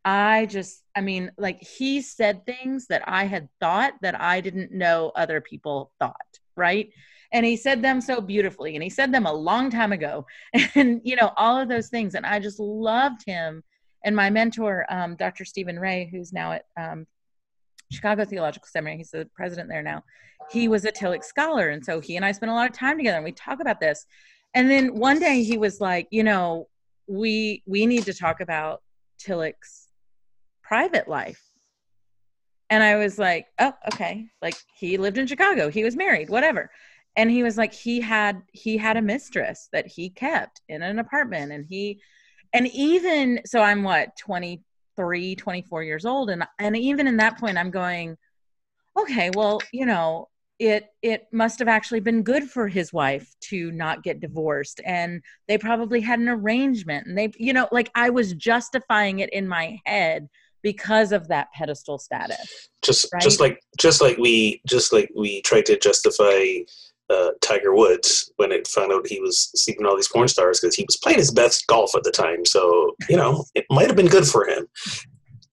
I 0.06 0.46
just 0.46 0.84
i 0.96 1.02
mean 1.02 1.32
like 1.38 1.62
he 1.62 2.02
said 2.02 2.46
things 2.46 2.88
that 2.88 3.04
i 3.06 3.26
had 3.26 3.50
thought 3.60 3.94
that 4.02 4.20
i 4.20 4.40
didn't 4.40 4.72
know 4.72 5.12
other 5.16 5.42
people 5.42 5.92
thought 6.00 6.40
right? 6.60 6.92
And 7.32 7.46
he 7.46 7.56
said 7.56 7.82
them 7.82 8.02
so 8.02 8.22
beautifully 8.22 8.76
and 8.76 8.84
he 8.84 8.90
said 8.90 9.12
them 9.12 9.26
a 9.26 9.34
long 9.34 9.70
time 9.72 9.94
ago. 9.94 10.28
And 10.76 11.02
you 11.04 11.16
know 11.16 11.32
all 11.38 11.58
of 11.58 11.70
those 11.70 11.90
things 11.90 12.14
and 12.14 12.26
i 12.26 12.40
just 12.40 12.60
loved 12.60 13.24
him. 13.26 13.64
And 14.04 14.16
my 14.16 14.30
mentor 14.30 14.86
um, 14.90 15.16
dr 15.16 15.44
stephen 15.46 15.80
ray 15.80 16.10
who's 16.12 16.32
now 16.34 16.52
at 16.52 16.66
um, 16.80 17.08
chicago 17.92 18.26
theological 18.26 18.68
seminary 18.68 18.98
he's 18.98 19.12
the 19.12 19.28
president 19.36 19.70
there 19.70 19.84
now. 19.84 20.04
He 20.52 20.68
was 20.68 20.86
a 20.86 20.92
tillich 20.92 21.24
scholar 21.24 21.70
and 21.70 21.84
so 21.84 22.00
he 22.00 22.16
and 22.16 22.26
i 22.26 22.32
spent 22.32 22.52
a 22.52 22.56
lot 22.56 22.70
of 22.70 22.76
time 22.76 22.98
together 22.98 23.18
and 23.18 23.26
we 23.26 23.32
talk 23.32 23.60
about 23.60 23.80
this. 23.80 24.06
And 24.56 24.70
then 24.70 24.96
one 24.96 25.20
day 25.20 25.44
he 25.44 25.58
was 25.58 25.80
like 25.80 26.08
you 26.12 26.24
know 26.24 26.68
we 27.08 27.64
we 27.66 27.86
need 27.86 28.06
to 28.06 28.14
talk 28.14 28.42
about 28.42 28.82
tillich's 29.22 29.88
private 30.64 31.08
life. 31.08 31.42
And 32.70 32.84
i 32.84 32.96
was 32.96 33.18
like 33.20 33.48
oh 33.60 33.74
okay. 33.94 34.28
Like 34.42 34.56
he 34.76 34.98
lived 34.98 35.18
in 35.18 35.28
chicago. 35.28 35.70
He 35.70 35.84
was 35.84 35.96
married 35.96 36.30
whatever. 36.30 36.70
And 37.16 37.30
he 37.30 37.44
was 37.44 37.58
like 37.58 37.74
he 37.74 38.00
had 38.00 38.42
he 38.54 38.78
had 38.78 38.98
a 38.98 39.02
mistress 39.02 39.68
that 39.74 39.88
he 39.88 40.10
kept 40.10 40.62
in 40.70 40.82
an 40.82 41.00
apartment 41.00 41.52
and 41.52 41.66
he 41.68 42.00
and 42.54 42.68
even 42.68 43.42
so 43.46 43.62
i'm 43.62 43.84
what 43.84 44.16
23 45.00 45.36
24 45.36 45.84
years 45.84 46.06
old 46.06 46.30
and 46.30 46.44
and 46.60 46.76
even 46.76 47.08
in 47.08 47.16
that 47.16 47.38
point 47.40 47.58
i'm 47.58 47.72
going 47.72 48.18
okay 48.98 49.30
well 49.30 49.62
you 49.72 49.86
know 49.86 50.28
it 50.60 50.88
it 51.02 51.26
must 51.32 51.58
have 51.60 51.70
actually 51.70 52.02
been 52.02 52.22
good 52.22 52.44
for 52.44 52.68
his 52.68 52.92
wife 52.92 53.34
to 53.40 53.72
not 53.72 54.04
get 54.04 54.20
divorced 54.20 54.82
and 54.86 55.22
they 55.48 55.58
probably 55.58 56.02
had 56.02 56.20
an 56.20 56.28
arrangement 56.28 57.08
and 57.08 57.18
they 57.18 57.32
you 57.38 57.54
know 57.54 57.66
like 57.72 57.90
i 57.96 58.10
was 58.10 58.34
justifying 58.34 59.20
it 59.20 59.30
in 59.32 59.48
my 59.48 59.80
head 59.86 60.28
because 60.64 61.14
of 61.14 61.30
that 61.30 61.48
pedestal 61.54 61.98
status 61.98 62.68
just 62.82 63.08
right? 63.14 63.22
just 63.22 63.40
like 63.40 63.62
just 63.78 64.02
like 64.02 64.18
we 64.18 64.62
just 64.68 64.92
like 64.92 65.10
we 65.16 65.42
tried 65.44 65.66
to 65.66 65.80
justify 65.80 66.44
uh, 67.10 67.32
Tiger 67.42 67.74
Woods 67.76 68.32
when 68.38 68.52
it 68.52 68.68
found 68.68 68.92
out 68.92 69.08
he 69.08 69.20
was 69.20 69.50
sleeping 69.56 69.84
with 69.84 69.90
all 69.92 69.96
these 69.98 70.08
porn 70.10 70.28
stars 70.28 70.60
because 70.60 70.76
he 70.76 70.84
was 70.88 70.98
playing 70.98 71.18
his 71.20 71.32
best 71.32 71.66
golf 71.68 71.96
at 71.96 72.04
the 72.04 72.12
time. 72.12 72.46
So 72.46 72.96
you 73.10 73.18
know 73.18 73.46
it 73.56 73.66
might 73.70 73.88
have 73.88 73.96
been 73.96 74.08
good 74.08 74.28
for 74.28 74.48
him. 74.48 74.68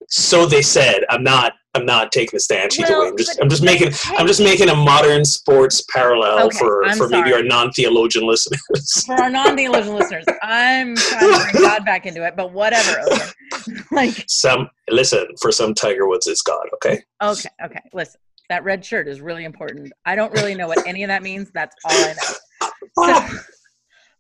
So 0.08 0.46
they 0.46 0.62
said. 0.62 1.00
I'm 1.10 1.24
not. 1.24 1.54
I'm 1.74 1.84
not 1.84 2.10
taking 2.10 2.36
a 2.38 2.40
stance 2.40 2.78
either 2.78 2.90
Well, 2.92 3.02
way. 3.02 3.08
I'm 3.08 3.16
just. 3.18 3.38
I'm 3.42 3.48
just 3.50 3.62
making. 3.62 3.90
hey- 3.90 4.16
I'm 4.16 4.26
just 4.26 4.40
making 4.40 4.68
a 4.68 4.74
modern 4.76 5.24
sports 5.24 5.82
parallel 5.92 6.46
Okay, 6.46 6.58
for 6.58 6.84
I'm 6.86 6.96
for 6.96 7.08
maybe 7.08 7.32
our 7.34 7.42
non-theologian 7.42 8.24
listeners. 8.26 9.02
for 9.04 9.14
our 9.20 9.28
non-theologian 9.30 9.94
listeners 9.96 10.24
i'm 10.42 10.94
trying 10.96 11.32
to 11.34 11.50
bring 11.52 11.64
god 11.64 11.84
back 11.84 12.06
into 12.06 12.24
it 12.24 12.34
but 12.36 12.52
whatever 12.52 12.98
okay. 13.12 13.72
like 13.92 14.24
some 14.28 14.68
listen 14.88 15.26
for 15.42 15.50
some 15.52 15.74
Tiger 15.74 16.06
Woods, 16.08 16.26
it's 16.28 16.40
God. 16.42 16.64
Okay. 16.74 17.02
okay 17.22 17.48
okay 17.64 17.80
listen 17.92 18.20
that 18.48 18.64
red 18.64 18.84
shirt 18.84 19.08
is 19.08 19.20
really 19.20 19.44
important. 19.44 19.92
I 20.04 20.16
don't 20.16 20.32
really 20.32 20.54
know 20.54 20.68
what 20.68 20.86
any 20.86 21.02
of 21.02 21.08
that 21.08 21.22
means. 21.22 21.50
That's 21.52 21.74
all 21.84 21.92
i 21.92 22.14
know. 22.14 22.68
So, 22.98 23.38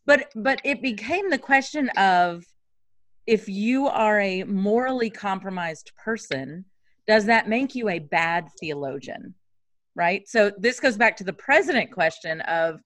but 0.04 0.28
but 0.36 0.60
it 0.62 0.82
became 0.82 1.30
the 1.30 1.38
question 1.38 1.88
of 1.90 2.44
if 3.26 3.48
you 3.48 3.86
are 3.86 4.20
a 4.20 4.44
morally 4.44 5.08
compromised 5.08 5.92
person 5.96 6.66
does 7.06 7.24
that 7.24 7.48
make 7.48 7.74
you 7.74 7.88
a 7.88 8.00
bad 8.00 8.48
theologian 8.60 9.34
right? 9.96 10.28
So 10.28 10.52
this 10.58 10.78
goes 10.78 10.96
back 10.96 11.16
to 11.16 11.24
the 11.24 11.32
president 11.32 11.90
question 11.90 12.42
of 12.42 12.80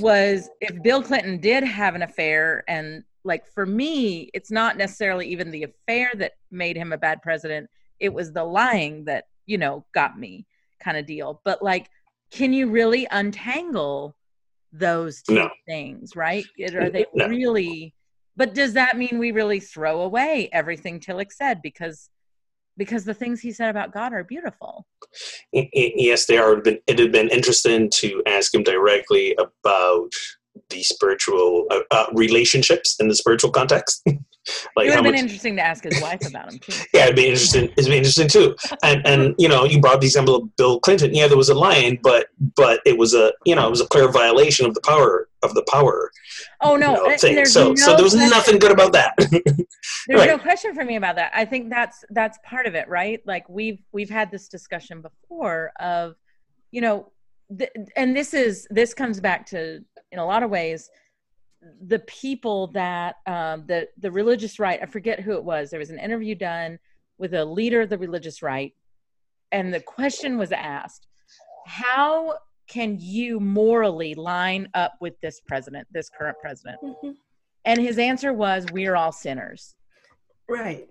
was 0.00 0.48
if 0.60 0.82
bill 0.82 1.00
clinton 1.00 1.38
did 1.38 1.62
have 1.62 1.94
an 1.94 2.02
affair 2.02 2.64
and 2.66 3.04
like 3.22 3.46
for 3.46 3.64
me 3.64 4.28
it's 4.34 4.50
not 4.50 4.76
necessarily 4.76 5.28
even 5.28 5.52
the 5.52 5.62
affair 5.62 6.10
that 6.16 6.32
made 6.50 6.76
him 6.76 6.92
a 6.92 6.98
bad 6.98 7.22
president. 7.22 7.70
It 8.00 8.12
was 8.12 8.32
the 8.32 8.42
lying 8.42 9.04
that 9.04 9.26
you 9.46 9.58
know 9.58 9.84
got 9.94 10.18
me 10.18 10.46
kind 10.82 10.96
of 10.96 11.06
deal 11.06 11.40
but 11.44 11.62
like 11.62 11.88
can 12.30 12.52
you 12.52 12.68
really 12.68 13.06
untangle 13.10 14.16
those 14.72 15.22
two 15.22 15.34
No. 15.34 15.50
things 15.66 16.16
right 16.16 16.44
are 16.74 16.90
they 16.90 17.06
No. 17.14 17.28
really 17.28 17.94
but 18.36 18.54
does 18.54 18.72
that 18.74 18.96
mean 18.96 19.18
we 19.18 19.30
really 19.30 19.60
throw 19.60 20.00
away 20.02 20.48
everything 20.52 21.00
tillich 21.00 21.32
said 21.32 21.62
because 21.62 22.10
because 22.76 23.04
the 23.04 23.14
things 23.14 23.40
he 23.40 23.52
said 23.52 23.70
about 23.70 23.92
god 23.92 24.12
are 24.12 24.24
beautiful 24.24 24.86
Yes, 25.52 26.26
they 26.26 26.38
are. 26.38 26.60
It 26.64 26.98
had 26.98 27.12
been 27.12 27.28
interesting 27.28 27.90
to 27.90 28.22
ask 28.26 28.54
him 28.54 28.62
directly 28.62 29.36
about 29.38 30.12
the 30.70 30.82
spiritual 30.82 31.66
uh, 31.70 31.80
uh, 31.90 32.06
relationships 32.14 32.96
in 32.98 33.08
the 33.08 33.14
spiritual 33.14 33.50
context. 33.50 34.02
like 34.76 34.86
it 34.86 34.90
would 34.90 34.94
have 34.96 35.04
been 35.04 35.12
much, 35.12 35.20
interesting 35.22 35.56
to 35.56 35.62
ask 35.62 35.84
his 35.84 36.00
wife 36.02 36.20
about 36.26 36.52
him 36.52 36.58
too 36.58 36.72
yeah, 36.94 37.04
it'd 37.04 37.16
be 37.16 37.26
interesting. 37.26 37.64
It'd 37.76 37.86
be 37.86 37.96
interesting 37.96 38.28
too. 38.28 38.54
And 38.82 39.06
and 39.06 39.34
you 39.38 39.48
know, 39.48 39.64
you 39.64 39.80
brought 39.80 40.00
the 40.00 40.06
example 40.06 40.36
of 40.36 40.56
Bill 40.56 40.80
Clinton. 40.80 41.14
Yeah, 41.14 41.28
there 41.28 41.36
was 41.36 41.48
a 41.48 41.54
line, 41.54 41.98
but 42.02 42.28
but 42.56 42.80
it 42.84 42.98
was 42.98 43.14
a 43.14 43.32
you 43.44 43.54
know 43.54 43.66
it 43.66 43.70
was 43.70 43.80
a 43.80 43.86
clear 43.88 44.10
violation 44.10 44.66
of 44.66 44.74
the 44.74 44.80
power 44.82 45.28
of 45.42 45.54
the 45.54 45.64
power. 45.70 46.10
oh 46.62 46.76
no 46.76 46.96
you 46.96 47.08
know, 47.10 47.16
thing. 47.16 47.44
So 47.46 47.68
no 47.70 47.74
so 47.74 47.94
there 47.94 48.04
was 48.04 48.14
nothing 48.14 48.58
good 48.58 48.72
about 48.72 48.92
that. 48.92 49.14
there's 50.06 50.20
Right. 50.20 50.28
no 50.28 50.38
question 50.38 50.74
for 50.74 50.84
me 50.84 50.96
about 50.96 51.16
that 51.16 51.30
i 51.34 51.44
think 51.44 51.70
that's 51.70 52.04
that's 52.10 52.38
part 52.44 52.66
of 52.66 52.74
it 52.74 52.88
right 52.88 53.20
like 53.26 53.48
we've 53.48 53.80
we've 53.92 54.10
had 54.10 54.30
this 54.30 54.48
discussion 54.48 55.00
before 55.02 55.72
of 55.80 56.14
you 56.70 56.80
know 56.80 57.10
th- 57.58 57.70
and 57.96 58.16
this 58.16 58.34
is 58.34 58.66
this 58.70 58.94
comes 58.94 59.20
back 59.20 59.46
to 59.46 59.80
in 60.12 60.18
a 60.18 60.24
lot 60.26 60.42
of 60.42 60.50
ways 60.50 60.90
the 61.86 61.98
people 62.00 62.68
that 62.68 63.16
um, 63.26 63.64
the 63.66 63.88
the 63.98 64.10
religious 64.10 64.58
right 64.58 64.80
i 64.82 64.86
forget 64.86 65.20
who 65.20 65.32
it 65.32 65.44
was 65.44 65.70
there 65.70 65.80
was 65.80 65.90
an 65.90 65.98
interview 65.98 66.34
done 66.34 66.78
with 67.18 67.34
a 67.34 67.44
leader 67.44 67.82
of 67.82 67.88
the 67.88 67.98
religious 67.98 68.42
right 68.42 68.74
and 69.52 69.72
the 69.72 69.80
question 69.80 70.36
was 70.36 70.52
asked 70.52 71.06
how 71.66 72.34
can 72.68 72.96
you 72.98 73.40
morally 73.40 74.14
line 74.14 74.68
up 74.74 74.94
with 75.00 75.14
this 75.20 75.40
president 75.46 75.86
this 75.92 76.08
current 76.08 76.36
president? 76.40 76.78
And 77.64 77.80
his 77.80 77.98
answer 77.98 78.32
was 78.32 78.66
we're 78.72 78.96
all 78.96 79.12
sinners. 79.12 79.74
Right. 80.48 80.88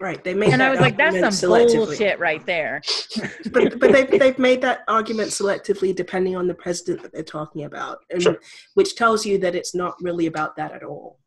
Right. 0.00 0.22
They 0.24 0.32
made 0.32 0.50
and 0.52 0.62
that 0.62 0.68
i 0.68 0.70
was 0.70 0.80
like 0.80 0.96
that's 0.96 1.38
some 1.38 1.50
bullshit 1.50 2.18
right 2.18 2.44
there 2.46 2.80
But 3.52 3.78
but 3.78 3.92
they've 3.92 4.10
they've 4.18 4.38
made 4.38 4.62
that 4.62 4.80
argument 4.88 5.28
selectively 5.30 5.94
depending 5.94 6.36
on 6.36 6.46
the 6.48 6.54
president 6.54 7.02
that 7.02 7.12
they're 7.12 7.22
talking 7.22 7.64
about, 7.64 7.98
and 8.10 8.22
Sure. 8.22 8.38
which 8.74 8.94
tells 8.96 9.26
you 9.26 9.36
that 9.38 9.54
it's 9.54 9.74
not 9.74 9.94
really 10.00 10.26
about 10.26 10.56
that 10.56 10.72
at 10.72 10.82
all. 10.82 11.18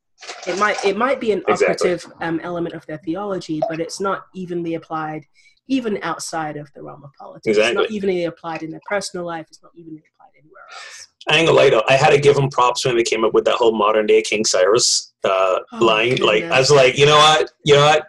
It 0.47 0.57
might 0.57 0.83
it 0.83 0.97
might 0.97 1.19
be 1.19 1.31
an 1.33 1.43
Exactly. 1.47 1.91
operative 1.91 2.11
um, 2.21 2.39
element 2.43 2.73
of 2.75 2.85
their 2.87 2.97
theology, 2.99 3.61
but 3.69 3.79
it's 3.79 3.99
not 3.99 4.23
evenly 4.33 4.73
applied 4.73 5.25
even 5.67 5.99
outside 6.01 6.57
of 6.57 6.69
the 6.73 6.81
realm 6.83 7.03
of 7.03 7.11
politics. 7.19 7.57
It's 7.57 7.73
not 7.75 7.89
evenly 7.91 8.25
applied 8.25 8.63
in 8.63 8.71
their 8.71 8.81
personal 8.89 9.25
life. 9.25 9.45
It's 9.49 9.61
not 9.61 9.71
evenly 9.75 10.03
applied 10.13 10.31
anywhere 10.37 10.63
else. 10.71 11.07
I 11.29 11.37
ain't 11.37 11.47
gonna 11.47 11.57
lie 11.57 11.69
though, 11.69 11.83
I 11.87 11.93
had 11.93 12.09
to 12.09 12.19
give 12.19 12.37
him 12.37 12.49
props 12.49 12.85
when 12.85 12.95
they 12.97 13.03
came 13.03 13.23
up 13.23 13.33
with 13.33 13.45
that 13.45 13.55
whole 13.55 13.75
modern 13.75 14.05
day 14.05 14.21
King 14.21 14.45
Cyrus 14.45 15.13
uh, 15.23 15.59
Oh, 15.71 15.77
line. 15.79 16.17
Like 16.17 16.43
I 16.45 16.59
was 16.59 16.71
like, 16.71 16.97
you 16.97 17.05
know 17.05 17.15
what, 17.15 17.51
you 17.63 17.75
know 17.75 17.85
what, 17.85 18.05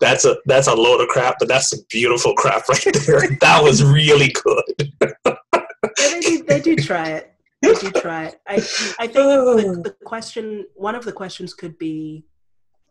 that's 0.00 0.24
a 0.24 0.36
that's 0.46 0.68
a 0.68 0.74
load 0.74 1.00
of 1.00 1.08
crap, 1.08 1.36
but 1.38 1.48
that's 1.48 1.76
beautiful 1.84 2.34
crap 2.34 2.68
right 2.68 2.96
there. 3.06 3.36
that 3.40 3.62
was 3.62 3.82
really 3.82 4.32
good. 4.32 4.92
Yeah, 5.02 6.10
they 6.10 6.20
do 6.20 6.42
they 6.44 6.60
do 6.60 6.76
try 6.76 7.08
it. 7.10 7.32
They 7.60 7.74
do 7.74 7.90
try 7.90 8.26
it. 8.26 8.40
I 8.46 8.54
I 8.54 9.06
think 9.06 9.14
the, 9.14 9.80
the 9.84 9.96
question 10.04 10.66
one 10.74 10.94
of 10.94 11.04
the 11.04 11.12
questions 11.12 11.54
could 11.54 11.78
be 11.78 12.24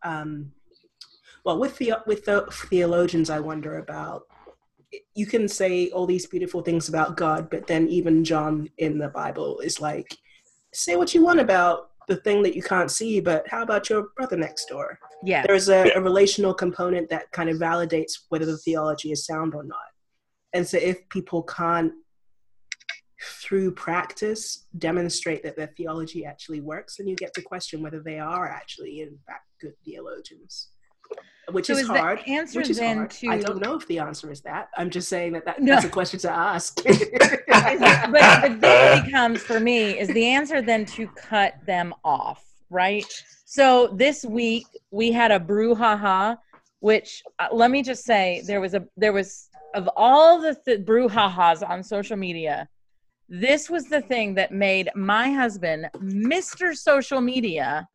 um, 0.03 0.51
well, 1.45 1.59
with 1.59 1.77
the 1.77 1.93
with 2.05 2.25
the 2.25 2.45
theologians, 2.69 3.29
I 3.29 3.39
wonder 3.39 3.77
about. 3.77 4.23
You 5.15 5.25
can 5.25 5.47
say 5.47 5.89
all 5.89 6.05
these 6.05 6.25
beautiful 6.25 6.61
things 6.61 6.89
about 6.89 7.17
God, 7.17 7.49
but 7.49 7.67
then 7.67 7.87
even 7.87 8.23
John 8.23 8.69
in 8.77 8.97
the 8.97 9.09
Bible 9.09 9.59
is 9.59 9.79
like, 9.79 10.17
say 10.73 10.95
what 10.95 11.13
you 11.13 11.23
want 11.23 11.39
about 11.39 11.91
the 12.07 12.17
thing 12.17 12.43
that 12.43 12.55
you 12.55 12.61
can't 12.61 12.91
see, 12.91 13.19
but 13.19 13.47
how 13.47 13.61
about 13.61 13.89
your 13.89 14.07
brother 14.15 14.35
next 14.35 14.65
door? 14.65 14.99
Yeah. 15.23 15.45
There's 15.47 15.69
a, 15.69 15.91
a 15.95 16.01
relational 16.01 16.53
component 16.53 17.09
that 17.09 17.31
kind 17.31 17.49
of 17.49 17.57
validates 17.57 18.13
whether 18.29 18.45
the 18.45 18.57
theology 18.57 19.11
is 19.11 19.25
sound 19.25 19.55
or 19.55 19.63
not. 19.63 19.79
And 20.53 20.67
so 20.67 20.77
if 20.77 21.07
people 21.09 21.43
can't 21.43 21.93
through 23.23 23.71
practice 23.71 24.65
demonstrate 24.77 25.43
that 25.43 25.55
their 25.55 25.71
theology 25.77 26.25
actually 26.25 26.59
works, 26.59 26.97
then 26.97 27.07
you 27.07 27.15
get 27.15 27.33
to 27.33 27.41
question 27.41 27.81
whether 27.81 28.01
they 28.01 28.19
are 28.19 28.49
actually 28.49 29.01
in 29.01 29.17
fact 29.25 29.47
good 29.61 29.73
theologians. 29.85 30.69
Which 31.51 31.67
So 31.67 31.73
is, 31.73 31.79
is 31.81 31.87
the 31.87 31.93
hard. 31.99 32.19
answer 32.27 32.59
which 32.59 32.69
is 32.69 32.77
then 32.77 32.97
hard. 32.97 33.11
to- 33.11 33.27
I 33.29 33.37
don't 33.39 33.61
know 33.61 33.75
if 33.75 33.85
the 33.87 33.99
answer 33.99 34.31
is 34.31 34.41
that. 34.41 34.69
I'm 34.77 34.89
just 34.89 35.09
saying 35.09 35.33
that, 35.33 35.45
that 35.45 35.61
No. 35.61 35.73
that's 35.73 35.85
a 35.85 35.89
question 35.89 36.19
to 36.21 36.31
ask. 36.31 36.79
It- 36.85 37.11
but 38.11 38.41
the 38.41 38.57
thing 38.61 39.03
becomes 39.05 39.41
for 39.41 39.59
me 39.59 39.97
is 39.99 40.07
the 40.09 40.25
answer 40.25 40.61
then 40.61 40.85
to 40.85 41.07
cut 41.07 41.53
them 41.65 41.93
off, 42.03 42.43
right? 42.69 43.05
So 43.45 43.87
this 43.95 44.23
week 44.25 44.65
we 44.91 45.11
had 45.11 45.31
a 45.31 45.39
brouhaha, 45.39 46.37
which 46.79 47.21
uh, 47.39 47.47
let 47.51 47.71
me 47.71 47.83
just 47.83 48.03
say 48.05 48.41
there 48.47 48.61
was 48.61 48.73
a 48.73 48.85
there 48.97 49.13
was 49.13 49.49
of 49.73 49.89
all 49.95 50.39
the 50.41 50.55
th- 50.65 50.81
brouhahas 50.85 51.67
on 51.67 51.83
social 51.83 52.17
media, 52.17 52.67
this 53.29 53.69
was 53.69 53.85
the 53.85 54.01
thing 54.01 54.35
that 54.35 54.51
made 54.51 54.89
my 54.95 55.31
husband, 55.31 55.89
Mr. 55.97 56.75
Social 56.75 57.21
Media, 57.21 57.87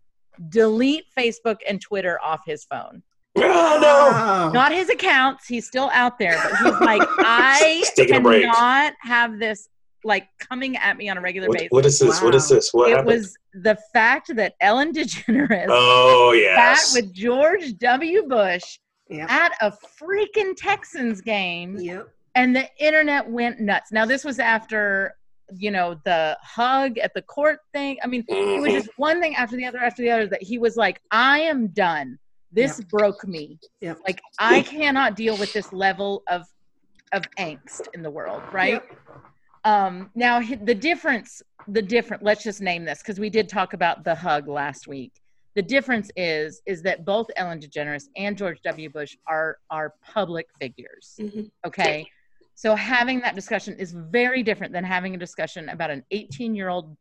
delete 0.49 1.05
Facebook 1.17 1.59
and 1.69 1.81
Twitter 1.81 2.19
off 2.23 2.41
his 2.47 2.65
phone. 2.65 3.03
Oh 3.45 3.79
no! 3.81 4.51
Not 4.53 4.73
his 4.73 4.89
accounts; 4.89 5.47
he's 5.47 5.67
still 5.67 5.91
out 5.93 6.19
there, 6.19 6.39
but 6.43 6.57
he's 6.59 6.81
like, 6.81 7.03
I 7.19 7.59
He's 7.79 7.91
taking 7.93 8.17
a 8.17 8.21
break. 8.21 8.45
cannot 8.45 8.95
have 9.03 9.39
this 9.39 9.69
like 10.05 10.29
coming 10.39 10.77
at 10.77 10.97
me 10.97 11.09
on 11.09 11.19
a 11.19 11.21
regular 11.21 11.49
What, 11.49 11.59
basis. 11.59 11.71
what 11.73 11.85
is 11.85 11.99
this? 11.99 12.23
What 12.23 12.35
is 12.35 12.49
this? 12.49 12.73
What 12.73 12.89
it 12.91 12.97
happened? 12.97 13.17
was 13.19 13.37
the 13.53 13.77
fact 13.93 14.35
that 14.37 14.55
Ellen 14.61 14.93
DeGeneres 14.93 15.67
oh 15.69 16.33
yes. 16.33 16.93
sat 16.93 17.03
with 17.03 17.13
George 17.13 17.77
W. 17.79 18.23
Bush 18.29 18.79
Yep. 19.11 19.31
at 19.31 19.53
a 19.63 19.73
freaking 20.01 20.55
Texans 20.57 21.21
game, 21.23 21.77
Yep. 21.79 22.09
and 22.35 22.55
the 22.55 22.69
internet 22.79 23.29
went 23.29 23.59
nuts. 23.59 23.91
Now 23.91 24.05
this 24.05 24.23
was 24.25 24.39
after 24.39 25.15
you 25.57 25.71
know 25.71 25.99
the 26.05 26.37
hug 26.43 26.99
at 26.99 27.15
the 27.15 27.23
court 27.23 27.61
thing. 27.73 27.97
I 28.05 28.07
mean, 28.07 28.23
it 28.29 28.61
was 28.61 28.71
Mhm. 28.71 28.75
just 28.75 28.91
one 28.99 29.19
thing 29.21 29.35
after 29.35 29.57
the 29.57 29.65
other 29.65 29.79
after 29.79 30.03
the 30.03 30.11
other 30.11 30.27
that 30.27 30.43
he 30.43 30.59
was 30.59 30.77
like, 30.77 31.01
"I 31.11 31.41
am 31.41 31.69
done. 31.69 32.19
This 32.53 32.81
broke 32.81 33.27
me. 33.27 33.59
Yep. 33.81 33.99
Like 34.07 34.21
I 34.39 34.63
cannot 34.63 35.17
deal 35.17 35.37
with 35.37 35.53
this 35.53 35.73
level 35.73 36.23
of 36.29 36.43
of 37.13 37.27
angst 37.39 37.83
in 37.95 38.03
the 38.03 38.11
world, 38.11 38.43
right?" 38.53 38.75
Yep. 38.75 38.85
um 39.65 40.11
now 40.15 40.41
the 40.41 40.75
difference 40.75 41.43
the 41.67 41.83
different 41.83 42.23
let's 42.23 42.43
just 42.45 42.61
name 42.61 42.85
this 42.85 42.99
because 43.03 43.19
we 43.19 43.29
did 43.29 43.49
talk 43.49 43.73
about 43.73 44.05
the 44.05 44.15
hug 44.15 44.47
last 44.49 44.87
week 44.87 45.13
the 45.57 45.63
difference 45.63 46.11
is 46.17 46.63
is 46.67 46.81
that 46.83 47.05
both 47.05 47.27
ellen 47.37 47.59
degeneres 47.61 48.05
and 48.17 48.39
george 48.39 48.59
w 48.63 48.89
bush 48.89 49.17
are 49.27 49.59
are 49.71 49.95
public 50.15 50.47
figures 50.61 51.17
Mhm. 51.19 51.51
okay 51.67 52.07
so 52.55 52.75
having 52.75 53.21
that 53.21 53.35
discussion 53.35 53.75
is 53.79 53.93
very 53.93 54.43
different 54.43 54.73
than 54.73 54.85
having 54.85 55.15
a 55.15 55.19
discussion 55.19 55.69
about 55.69 55.91
an 55.91 56.05
18 56.13 56.55
year 56.55 56.69
old 56.69 56.97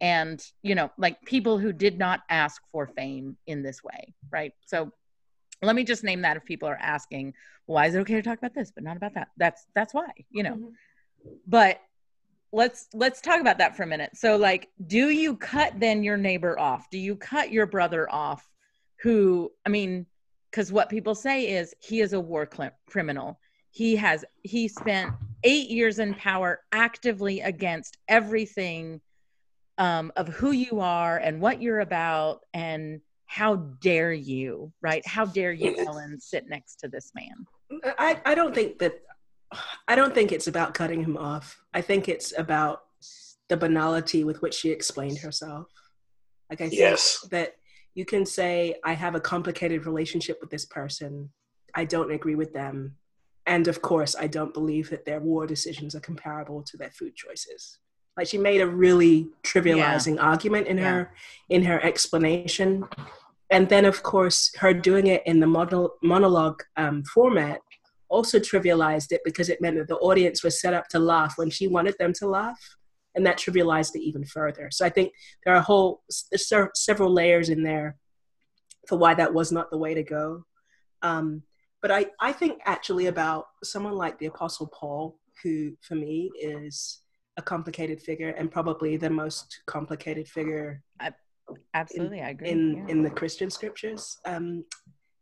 and 0.00 0.44
you 0.62 0.74
know 0.74 0.90
like 0.98 1.20
people 1.22 1.58
who 1.58 1.72
did 1.72 1.98
not 1.98 2.20
ask 2.30 2.62
for 2.72 2.86
fame 2.86 3.36
in 3.46 3.62
this 3.62 3.82
way 3.82 4.14
right? 4.30 4.52
So 4.66 4.92
let 5.62 5.74
me 5.74 5.82
just 5.84 6.04
name 6.04 6.22
that 6.22 6.36
if 6.36 6.44
people 6.44 6.68
are 6.68 6.78
asking 6.80 7.34
why 7.66 7.86
is 7.86 7.94
it 7.94 7.98
okay 8.00 8.14
to 8.14 8.22
talk 8.22 8.38
about 8.38 8.54
this 8.54 8.70
but 8.74 8.84
not 8.84 8.96
about 8.96 9.14
that? 9.14 9.28
That's 9.36 9.66
that's 9.74 9.92
why 9.94 10.10
you 10.30 10.42
know. 10.42 10.54
Mhm. 10.54 10.72
but 11.46 11.80
let's 12.52 12.88
let's 12.94 13.20
talk 13.20 13.40
about 13.40 13.58
that 13.58 13.76
for 13.76 13.82
a 13.82 13.86
minute. 13.86 14.10
So 14.14 14.36
like 14.36 14.68
do 14.86 15.10
you 15.10 15.36
cut 15.36 15.78
then 15.78 16.02
your 16.02 16.16
neighbor 16.16 16.58
off? 16.58 16.88
Do 16.90 16.98
you 16.98 17.16
cut 17.16 17.52
your 17.52 17.66
brother 17.66 18.10
off 18.10 18.48
who 19.02 19.52
i 19.64 19.68
mean 19.68 20.06
because 20.50 20.72
what 20.72 20.88
people 20.88 21.14
say 21.14 21.48
is 21.48 21.74
he 21.80 22.00
is 22.00 22.12
a 22.12 22.20
war 22.20 22.48
cl- 22.52 22.70
criminal. 22.86 23.38
He 23.70 23.96
has 23.96 24.24
he 24.42 24.66
spent 24.68 25.12
eight 25.44 25.68
years 25.70 25.98
in 25.98 26.14
power 26.14 26.60
actively 26.72 27.40
against 27.40 27.98
everything 28.08 29.00
um, 29.78 30.12
of 30.16 30.28
who 30.28 30.50
you 30.50 30.80
are 30.80 31.18
and 31.18 31.40
what 31.40 31.62
you're 31.62 31.80
about 31.80 32.40
and 32.52 33.00
how 33.26 33.56
dare 33.80 34.12
you 34.12 34.72
right 34.80 35.06
how 35.06 35.24
dare 35.24 35.52
you 35.52 35.76
ellen 35.86 36.18
sit 36.20 36.48
next 36.48 36.76
to 36.76 36.88
this 36.88 37.12
man 37.14 37.46
I, 37.98 38.20
I 38.24 38.34
don't 38.34 38.54
think 38.54 38.78
that 38.78 39.02
I 39.86 39.94
don't 39.94 40.14
think 40.14 40.32
it's 40.32 40.46
about 40.46 40.74
cutting 40.74 41.02
him 41.02 41.16
off. 41.16 41.60
I 41.72 41.80
think 41.80 42.08
it's 42.08 42.36
about 42.38 42.82
the 43.48 43.56
banality 43.56 44.24
with 44.24 44.42
which 44.42 44.54
she 44.54 44.70
explained 44.70 45.18
herself. 45.18 45.68
Like 46.50 46.60
I 46.60 46.68
think 46.68 46.80
Yes. 46.80 47.26
that 47.30 47.54
you 47.94 48.04
can 48.04 48.26
say 48.26 48.76
I 48.84 48.92
have 48.92 49.14
a 49.14 49.20
complicated 49.20 49.86
relationship 49.86 50.38
with 50.40 50.50
this 50.50 50.66
person. 50.66 51.30
I 51.74 51.84
don't 51.84 52.10
agree 52.10 52.34
with 52.34 52.52
them. 52.52 52.96
And 53.46 53.68
of 53.68 53.80
course, 53.80 54.14
I 54.14 54.26
don't 54.26 54.52
believe 54.52 54.90
that 54.90 55.06
their 55.06 55.20
war 55.20 55.46
decisions 55.46 55.94
are 55.94 56.00
comparable 56.00 56.62
to 56.64 56.76
their 56.76 56.90
food 56.90 57.16
choices. 57.16 57.78
Like 58.18 58.26
she 58.26 58.36
made 58.36 58.60
a 58.60 58.66
really 58.66 59.28
trivializing 59.44 60.20
argument 60.20 60.66
in 60.66 60.76
Yeah. 60.78 60.90
her 60.90 61.12
in 61.48 61.62
her 61.64 61.80
explanation. 61.82 62.84
And 63.50 63.68
then 63.68 63.84
of 63.86 64.02
course 64.02 64.52
her 64.56 64.74
doing 64.74 65.06
it 65.06 65.22
in 65.24 65.40
the 65.40 65.46
model, 65.46 65.94
monologue 66.02 66.62
um, 66.76 67.04
format 67.04 67.60
also 68.10 68.38
trivialized 68.38 69.12
it 69.12 69.20
because 69.24 69.48
it 69.48 69.60
meant 69.60 69.76
that 69.76 69.88
the 69.88 69.96
audience 69.96 70.42
was 70.42 70.60
set 70.60 70.74
up 70.74 70.88
to 70.88 70.98
laugh 70.98 71.34
when 71.36 71.50
she 71.50 71.68
wanted 71.68 71.94
them 71.98 72.12
to 72.14 72.26
laugh 72.26 72.58
and 73.14 73.24
that 73.26 73.38
trivialized 73.38 73.94
it 73.94 74.02
even 74.02 74.24
further 74.24 74.68
so 74.70 74.84
i 74.84 74.88
think 74.88 75.12
there 75.44 75.54
are 75.54 75.60
whole 75.60 76.02
there's 76.30 76.52
several 76.74 77.12
layers 77.12 77.48
in 77.48 77.62
there 77.62 77.96
for 78.88 78.96
why 78.96 79.12
that 79.14 79.32
was 79.34 79.52
not 79.52 79.70
the 79.70 79.78
way 79.78 79.94
to 79.94 80.02
go 80.02 80.42
um, 81.02 81.42
but 81.80 81.92
I, 81.92 82.06
I 82.20 82.32
think 82.32 82.60
actually 82.64 83.06
about 83.06 83.44
someone 83.62 83.94
like 83.94 84.18
the 84.18 84.26
apostle 84.26 84.68
paul 84.68 85.18
who 85.42 85.76
for 85.82 85.94
me 85.94 86.30
is 86.40 87.00
a 87.38 87.42
complicated 87.42 88.02
figure 88.02 88.30
and 88.30 88.50
probably 88.50 88.96
the 88.96 89.08
most 89.08 89.60
complicated 89.66 90.28
figure 90.28 90.82
absolutely 91.72 92.20
i 92.20 92.30
agree 92.30 92.50
in 92.50 92.76
yeah. 92.76 92.86
in 92.88 93.02
the 93.02 93.10
Christian 93.10 93.50
scriptures. 93.50 94.18
Um, 94.24 94.64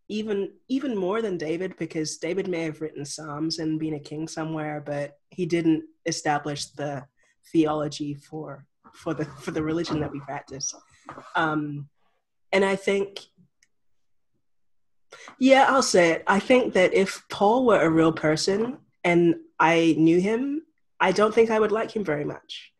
even 0.08 0.52
even 0.68 0.96
more 0.96 1.20
than 1.20 1.36
David, 1.36 1.76
because 1.78 2.18
David 2.18 2.48
may 2.48 2.62
have 2.62 2.80
written 2.80 3.04
Psalms 3.04 3.58
and 3.58 3.78
been 3.78 3.94
a 3.94 4.00
king 4.00 4.28
somewhere, 4.28 4.82
but 4.84 5.18
he 5.30 5.46
didn't 5.46 5.84
establish 6.06 6.66
the 6.66 7.04
theology 7.52 8.14
for 8.14 8.64
for 8.94 9.14
the 9.14 9.24
for 9.24 9.50
the 9.50 9.62
religion 9.62 10.00
that 10.00 10.12
we 10.12 10.20
practice. 10.20 10.72
Um, 11.34 11.88
and 12.52 12.64
I 12.64 12.76
think, 12.76 13.20
yeah, 15.38 15.66
I'll 15.68 15.82
say 15.82 16.12
it. 16.12 16.24
I 16.26 16.38
think 16.38 16.74
that 16.74 16.94
if 16.94 17.24
Paul 17.28 17.66
were 17.66 17.80
a 17.80 17.90
real 17.90 18.12
person 18.12 18.78
and 19.02 19.36
I 19.58 19.96
knew 19.98 20.20
him, 20.20 20.62
I 21.00 21.12
don't 21.12 21.34
think 21.34 21.50
I 21.50 21.60
would 21.60 21.72
like 21.72 21.94
him 21.94 22.04
very 22.04 22.24
much, 22.24 22.72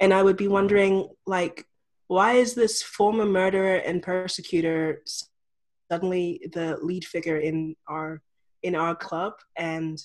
and 0.00 0.12
I 0.14 0.22
would 0.22 0.36
be 0.36 0.48
wondering 0.48 1.08
like 1.26 1.66
why 2.08 2.32
is 2.34 2.54
this 2.54 2.82
former 2.82 3.24
murderer 3.24 3.76
and 3.76 4.02
persecutor 4.02 5.02
suddenly 5.90 6.40
the 6.52 6.76
lead 6.82 7.04
figure 7.04 7.38
in 7.38 7.74
our 7.88 8.20
in 8.62 8.74
our 8.74 8.94
club 8.94 9.32
and 9.56 9.98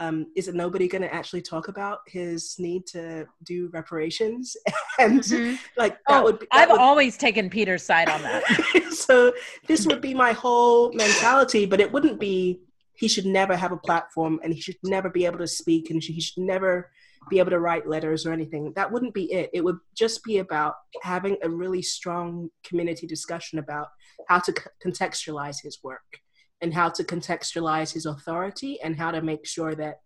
um, 0.00 0.26
is 0.36 0.46
it 0.46 0.54
nobody 0.54 0.86
going 0.86 1.02
to 1.02 1.12
actually 1.12 1.42
talk 1.42 1.66
about 1.68 1.98
his 2.06 2.54
need 2.58 2.86
to 2.86 3.26
do 3.44 3.68
reparations 3.72 4.56
and 4.98 5.20
Mhm. 5.20 5.58
like 5.76 5.94
that 6.06 6.20
Oh, 6.20 6.24
would 6.24 6.38
be 6.38 6.46
I've 6.52 6.70
would, 6.70 6.78
always 6.78 7.16
taken 7.16 7.50
Peter's 7.50 7.82
side 7.82 8.08
on 8.08 8.22
that. 8.22 8.44
so 8.92 9.32
this 9.66 9.86
would 9.86 10.00
be 10.00 10.14
my 10.14 10.32
whole 10.32 10.92
mentality 10.92 11.66
but 11.66 11.80
it 11.80 11.90
wouldn't 11.90 12.20
be 12.20 12.60
he 12.94 13.08
should 13.08 13.26
never 13.26 13.56
have 13.56 13.72
a 13.72 13.76
platform 13.76 14.38
and 14.44 14.52
he 14.54 14.60
should 14.60 14.76
never 14.84 15.08
be 15.10 15.24
able 15.26 15.38
to 15.38 15.48
speak 15.48 15.90
and 15.90 16.02
he 16.02 16.20
should 16.20 16.38
never 16.42 16.90
be 17.28 17.38
able 17.38 17.50
to 17.50 17.58
write 17.58 17.88
letters 17.88 18.26
or 18.26 18.32
anything 18.32 18.72
that 18.76 18.90
wouldn't 18.90 19.14
be 19.14 19.32
it 19.32 19.50
it 19.52 19.62
would 19.62 19.78
just 19.96 20.22
be 20.24 20.38
about 20.38 20.74
having 21.02 21.36
a 21.42 21.48
really 21.48 21.82
strong 21.82 22.48
community 22.64 23.06
discussion 23.06 23.58
about 23.58 23.88
how 24.28 24.38
to 24.38 24.52
contextualize 24.84 25.56
his 25.62 25.78
work 25.82 26.20
and 26.60 26.74
how 26.74 26.88
to 26.88 27.04
contextualize 27.04 27.92
his 27.92 28.06
authority 28.06 28.80
and 28.82 28.96
how 28.96 29.10
to 29.10 29.22
make 29.22 29.46
sure 29.46 29.74
that 29.74 30.00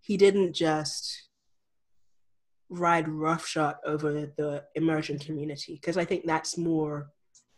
he 0.00 0.16
didn't 0.16 0.54
just 0.54 1.28
ride 2.68 3.08
roughshod 3.08 3.76
over 3.84 4.12
the 4.12 4.64
emergent 4.74 5.24
community 5.24 5.74
because 5.74 5.96
I 5.96 6.04
think 6.04 6.26
that's 6.26 6.58
more 6.58 7.08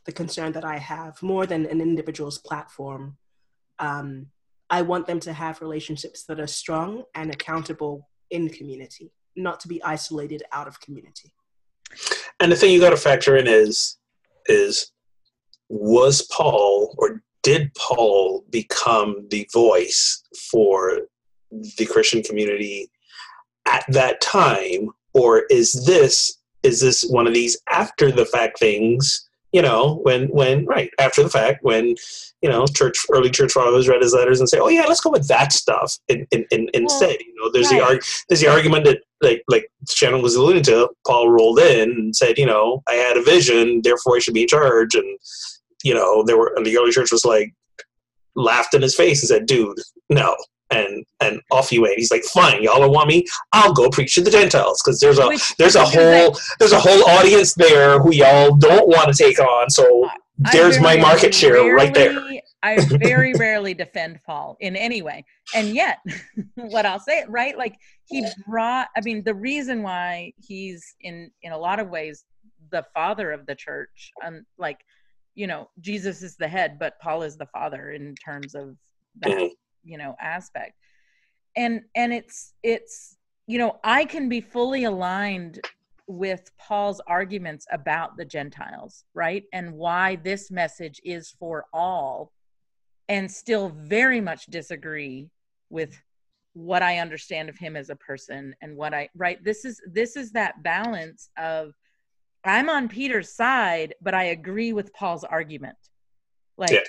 the 0.04 0.12
concern 0.12 0.52
that 0.52 0.64
I 0.64 0.78
have 0.78 1.22
more 1.22 1.46
than 1.46 1.66
an 1.66 1.80
individual's 1.80 2.38
platform. 2.38 3.16
Um, 3.78 4.26
I 4.70 4.82
want 4.82 5.06
them 5.06 5.20
to 5.20 5.32
have 5.32 5.60
relationships 5.60 6.24
that 6.24 6.40
are 6.40 6.46
strong 6.46 7.04
and 7.14 7.30
accountable 7.30 8.08
in 8.30 8.48
community, 8.48 9.12
not 9.36 9.60
to 9.60 9.68
be 9.68 9.82
isolated 9.82 10.42
out 10.52 10.68
of 10.68 10.80
community. 10.80 11.32
And 12.40 12.52
the 12.52 12.56
thing 12.56 12.72
you 12.72 12.80
got 12.80 12.90
to 12.90 12.96
factor 12.96 13.36
in 13.36 13.46
is 13.46 13.96
is 14.46 14.92
was 15.68 16.22
Paul 16.32 16.94
or 16.98 17.22
did 17.42 17.72
Paul 17.74 18.44
become 18.50 19.26
the 19.30 19.48
voice 19.52 20.22
for 20.50 21.00
the 21.50 21.86
Christian 21.86 22.22
community 22.22 22.90
at 23.66 23.84
that 23.88 24.20
time, 24.20 24.90
or 25.14 25.44
is 25.50 25.72
this 25.86 26.38
is 26.62 26.80
this 26.80 27.04
one 27.04 27.26
of 27.26 27.34
these 27.34 27.56
after 27.70 28.10
the 28.10 28.26
fact 28.26 28.58
things? 28.58 29.27
You 29.52 29.62
know, 29.62 30.00
when 30.02 30.28
when 30.28 30.66
right 30.66 30.90
after 30.98 31.22
the 31.22 31.30
fact, 31.30 31.64
when 31.64 31.94
you 32.42 32.50
know 32.50 32.66
church 32.66 32.98
early 33.10 33.30
church 33.30 33.52
fathers 33.52 33.88
read 33.88 34.02
his 34.02 34.12
letters 34.12 34.40
and 34.40 34.48
say, 34.48 34.58
"Oh 34.58 34.68
yeah, 34.68 34.84
let's 34.86 35.00
go 35.00 35.10
with 35.10 35.26
that 35.28 35.52
stuff." 35.52 35.96
In, 36.08 36.26
in, 36.30 36.44
in, 36.50 36.68
instead, 36.74 37.16
you 37.20 37.34
know, 37.36 37.50
there's 37.50 37.70
right. 37.70 37.80
the 37.80 37.84
arg- 37.84 38.04
there's 38.28 38.40
the 38.40 38.48
argument 38.48 38.84
that 38.84 39.00
like 39.22 39.42
like 39.48 39.70
Shannon 39.88 40.20
was 40.20 40.34
alluding 40.34 40.64
to. 40.64 40.90
Paul 41.06 41.30
rolled 41.30 41.60
in 41.60 41.90
and 41.90 42.14
said, 42.14 42.36
"You 42.36 42.44
know, 42.44 42.82
I 42.88 42.94
had 42.94 43.16
a 43.16 43.22
vision, 43.22 43.80
therefore 43.82 44.16
I 44.16 44.18
should 44.18 44.34
be 44.34 44.42
in 44.42 44.48
charge." 44.48 44.94
And 44.94 45.18
you 45.82 45.94
know, 45.94 46.22
there 46.24 46.36
were 46.36 46.52
and 46.54 46.66
the 46.66 46.76
early 46.76 46.90
church 46.90 47.10
was 47.10 47.24
like 47.24 47.54
laughed 48.34 48.74
in 48.74 48.82
his 48.82 48.94
face 48.94 49.22
and 49.22 49.28
said, 49.28 49.46
"Dude, 49.46 49.78
no." 50.10 50.36
And 50.70 51.04
and 51.20 51.40
off 51.50 51.72
you 51.72 51.82
went. 51.82 51.96
He's 51.96 52.10
like, 52.10 52.24
"Fine, 52.24 52.62
y'all 52.62 52.78
don't 52.78 52.92
want 52.92 53.08
me. 53.08 53.24
I'll 53.52 53.72
go 53.72 53.88
preach 53.88 54.14
to 54.16 54.20
the 54.20 54.30
Gentiles 54.30 54.80
because 54.84 55.00
there's 55.00 55.18
a 55.18 55.26
Which, 55.26 55.56
there's 55.56 55.76
a 55.76 55.84
whole 55.84 56.36
there's 56.58 56.72
a 56.72 56.80
whole 56.80 57.08
audience 57.08 57.54
there 57.54 57.98
who 58.00 58.12
y'all 58.12 58.54
don't 58.54 58.86
want 58.86 59.14
to 59.14 59.22
take 59.22 59.40
on. 59.40 59.70
So 59.70 60.08
there's 60.52 60.78
my 60.78 60.96
market 60.96 61.34
share 61.34 61.54
rarely, 61.54 61.70
right 61.70 61.94
there." 61.94 62.22
I 62.62 62.80
very 62.84 63.32
rarely 63.34 63.72
defend 63.72 64.20
Paul 64.26 64.58
in 64.60 64.76
any 64.76 65.00
way, 65.00 65.24
and 65.54 65.68
yet, 65.68 66.00
what 66.54 66.84
I'll 66.84 67.00
say, 67.00 67.24
right? 67.28 67.56
Like 67.56 67.76
he 68.06 68.26
brought. 68.46 68.88
I 68.94 69.00
mean, 69.00 69.24
the 69.24 69.34
reason 69.34 69.82
why 69.82 70.32
he's 70.36 70.84
in 71.00 71.30
in 71.42 71.52
a 71.52 71.58
lot 71.58 71.80
of 71.80 71.88
ways 71.88 72.24
the 72.70 72.84
father 72.92 73.32
of 73.32 73.46
the 73.46 73.54
church, 73.54 74.12
um, 74.22 74.44
like 74.58 74.80
you 75.38 75.46
know 75.46 75.70
jesus 75.80 76.20
is 76.20 76.36
the 76.36 76.48
head 76.48 76.78
but 76.80 76.98
paul 77.00 77.22
is 77.22 77.36
the 77.36 77.46
father 77.46 77.92
in 77.92 78.12
terms 78.16 78.56
of 78.56 78.76
that 79.20 79.30
mm-hmm. 79.30 79.46
You 79.88 79.98
know 79.98 80.14
aspect 80.20 80.74
and 81.56 81.82
and 81.96 82.12
it's 82.12 82.54
it's 82.62 83.16
you 83.46 83.58
know 83.58 83.78
i 83.82 84.04
can 84.04 84.28
be 84.28 84.40
fully 84.40 84.84
aligned 84.84 85.60
with 86.06 86.50
paul's 86.58 87.00
arguments 87.06 87.66
about 87.72 88.16
the 88.16 88.24
gentiles 88.24 89.04
right 89.14 89.44
and 89.52 89.72
why 89.72 90.16
this 90.16 90.50
message 90.50 91.00
is 91.04 91.34
for 91.38 91.66
all 91.72 92.32
and 93.08 93.30
still 93.30 93.70
very 93.70 94.20
much 94.20 94.46
disagree 94.46 95.30
with 95.70 96.00
what 96.52 96.82
i 96.82 96.98
understand 96.98 97.48
of 97.48 97.58
him 97.58 97.76
as 97.76 97.90
a 97.90 97.96
person 97.96 98.54
and 98.62 98.76
what 98.76 98.92
i 98.94 99.08
right 99.14 99.42
this 99.44 99.64
is 99.64 99.80
this 99.86 100.16
is 100.16 100.32
that 100.32 100.62
balance 100.62 101.30
of 101.38 101.72
I'm 102.44 102.68
on 102.68 102.88
Peter's 102.88 103.32
side, 103.32 103.94
but 104.00 104.14
I 104.14 104.24
agree 104.24 104.72
with 104.72 104.92
Paul's 104.92 105.24
argument. 105.24 105.76
Like, 106.56 106.70
yeah. 106.70 106.80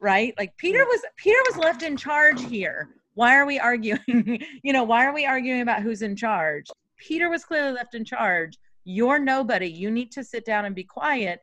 Right? 0.00 0.34
Like 0.38 0.56
Peter 0.56 0.84
was 0.84 1.00
Peter 1.16 1.38
was 1.48 1.56
left 1.56 1.82
in 1.82 1.96
charge 1.96 2.42
here. 2.44 2.88
Why 3.14 3.36
are 3.36 3.46
we 3.46 3.58
arguing? 3.58 4.00
you 4.62 4.72
know, 4.72 4.84
why 4.84 5.04
are 5.04 5.14
we 5.14 5.26
arguing 5.26 5.60
about 5.60 5.82
who's 5.82 6.02
in 6.02 6.16
charge? 6.16 6.66
Peter 6.98 7.28
was 7.30 7.44
clearly 7.44 7.72
left 7.72 7.94
in 7.94 8.04
charge. 8.04 8.58
You're 8.84 9.18
nobody. 9.18 9.68
You 9.68 9.90
need 9.90 10.12
to 10.12 10.24
sit 10.24 10.44
down 10.44 10.64
and 10.64 10.74
be 10.74 10.84
quiet. 10.84 11.40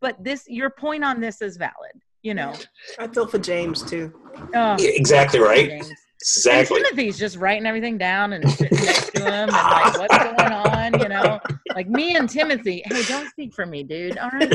But 0.00 0.22
this, 0.22 0.44
your 0.48 0.70
point 0.70 1.04
on 1.04 1.20
this 1.20 1.42
is 1.42 1.56
valid. 1.56 1.92
You 2.22 2.34
know, 2.34 2.54
I 2.98 3.06
feel 3.06 3.26
for 3.26 3.38
James 3.38 3.82
too. 3.82 4.12
Oh, 4.54 4.76
exactly 4.80 5.38
right. 5.38 5.68
James. 5.68 5.92
Exactly. 6.20 6.78
And 6.78 6.86
Timothy's 6.86 7.18
just 7.18 7.36
writing 7.36 7.66
everything 7.66 7.98
down 7.98 8.32
and 8.32 8.50
sitting 8.50 8.84
next 8.84 9.12
to 9.14 9.22
him 9.22 9.48
and 9.48 9.52
like, 9.52 9.98
what's 9.98 10.18
going 10.18 10.52
on? 10.52 11.00
You 11.00 11.08
know, 11.08 11.40
like 11.74 11.88
me 11.88 12.16
and 12.16 12.28
Timothy. 12.28 12.82
Hey, 12.86 13.02
don't 13.04 13.28
speak 13.28 13.54
for 13.54 13.66
me, 13.66 13.82
dude. 13.82 14.16
All 14.18 14.30
right, 14.30 14.50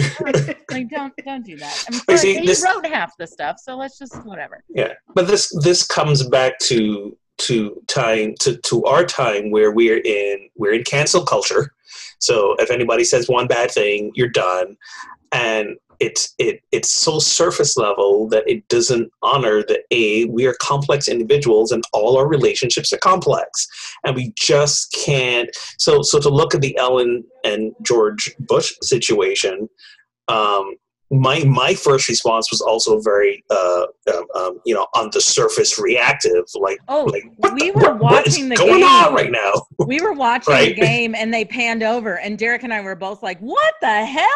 like 0.71 0.89
don't 0.89 1.13
don't 1.23 1.45
do 1.45 1.57
that. 1.57 1.85
I 1.87 1.91
mean, 1.91 2.17
see, 2.17 2.39
he 2.39 2.45
this, 2.45 2.63
wrote 2.63 2.85
half 2.85 3.15
the 3.17 3.27
stuff, 3.27 3.57
so 3.59 3.77
let's 3.77 3.99
just 3.99 4.15
whatever. 4.25 4.63
Yeah, 4.69 4.93
but 5.13 5.27
this 5.27 5.53
this 5.63 5.85
comes 5.85 6.27
back 6.27 6.57
to 6.59 7.15
to 7.39 7.81
time 7.87 8.35
to 8.41 8.57
to 8.57 8.83
our 8.85 9.05
time 9.05 9.51
where 9.51 9.71
we're 9.71 10.01
in 10.03 10.49
we're 10.57 10.73
in 10.73 10.83
cancel 10.83 11.23
culture. 11.23 11.73
So 12.19 12.55
if 12.59 12.69
anybody 12.71 13.03
says 13.03 13.27
one 13.27 13.47
bad 13.47 13.71
thing, 13.71 14.11
you're 14.15 14.29
done. 14.29 14.77
And 15.31 15.77
it's 16.01 16.33
it 16.39 16.61
it's 16.71 16.91
so 16.91 17.19
surface 17.19 17.77
level 17.77 18.27
that 18.27 18.43
it 18.47 18.67
doesn't 18.69 19.09
honor 19.21 19.63
that 19.67 19.81
a 19.91 20.25
we 20.25 20.47
are 20.47 20.55
complex 20.59 21.07
individuals 21.07 21.71
and 21.71 21.83
all 21.93 22.17
our 22.17 22.27
relationships 22.27 22.91
are 22.91 22.97
complex 22.97 23.67
and 24.03 24.15
we 24.15 24.33
just 24.35 24.91
can't 24.91 25.49
so 25.77 26.01
so 26.01 26.19
to 26.19 26.29
look 26.29 26.55
at 26.55 26.61
the 26.61 26.75
ellen 26.77 27.23
and 27.43 27.71
george 27.83 28.33
bush 28.39 28.73
situation 28.81 29.69
um, 30.27 30.75
my 31.11 31.43
my 31.43 31.73
first 31.73 32.07
response 32.07 32.49
was 32.51 32.61
also 32.61 32.99
very 33.01 33.43
uh, 33.49 33.85
um, 34.13 34.25
um, 34.33 34.61
you 34.65 34.73
know 34.73 34.87
on 34.95 35.09
the 35.11 35.19
surface 35.19 35.77
reactive 35.77 36.45
like 36.55 36.79
oh 36.87 37.03
like, 37.03 37.25
we 37.53 37.69
the, 37.69 37.71
were 37.71 37.93
what, 37.95 38.25
watching 38.25 38.47
the 38.47 38.55
going 38.55 38.79
game. 38.79 38.83
on 38.83 39.13
right 39.13 39.31
now? 39.31 39.51
We 39.91 39.99
were 39.99 40.13
watching 40.13 40.53
right? 40.53 40.75
the 40.75 40.81
game 40.81 41.15
and 41.15 41.33
they 41.33 41.43
panned 41.43 41.83
over 41.83 42.19
and 42.19 42.37
derek 42.37 42.63
and 42.63 42.73
i 42.73 42.79
were 42.81 42.95
both 42.95 43.21
like 43.23 43.39
what 43.39 43.73
the 43.81 44.05
hell? 44.05 44.29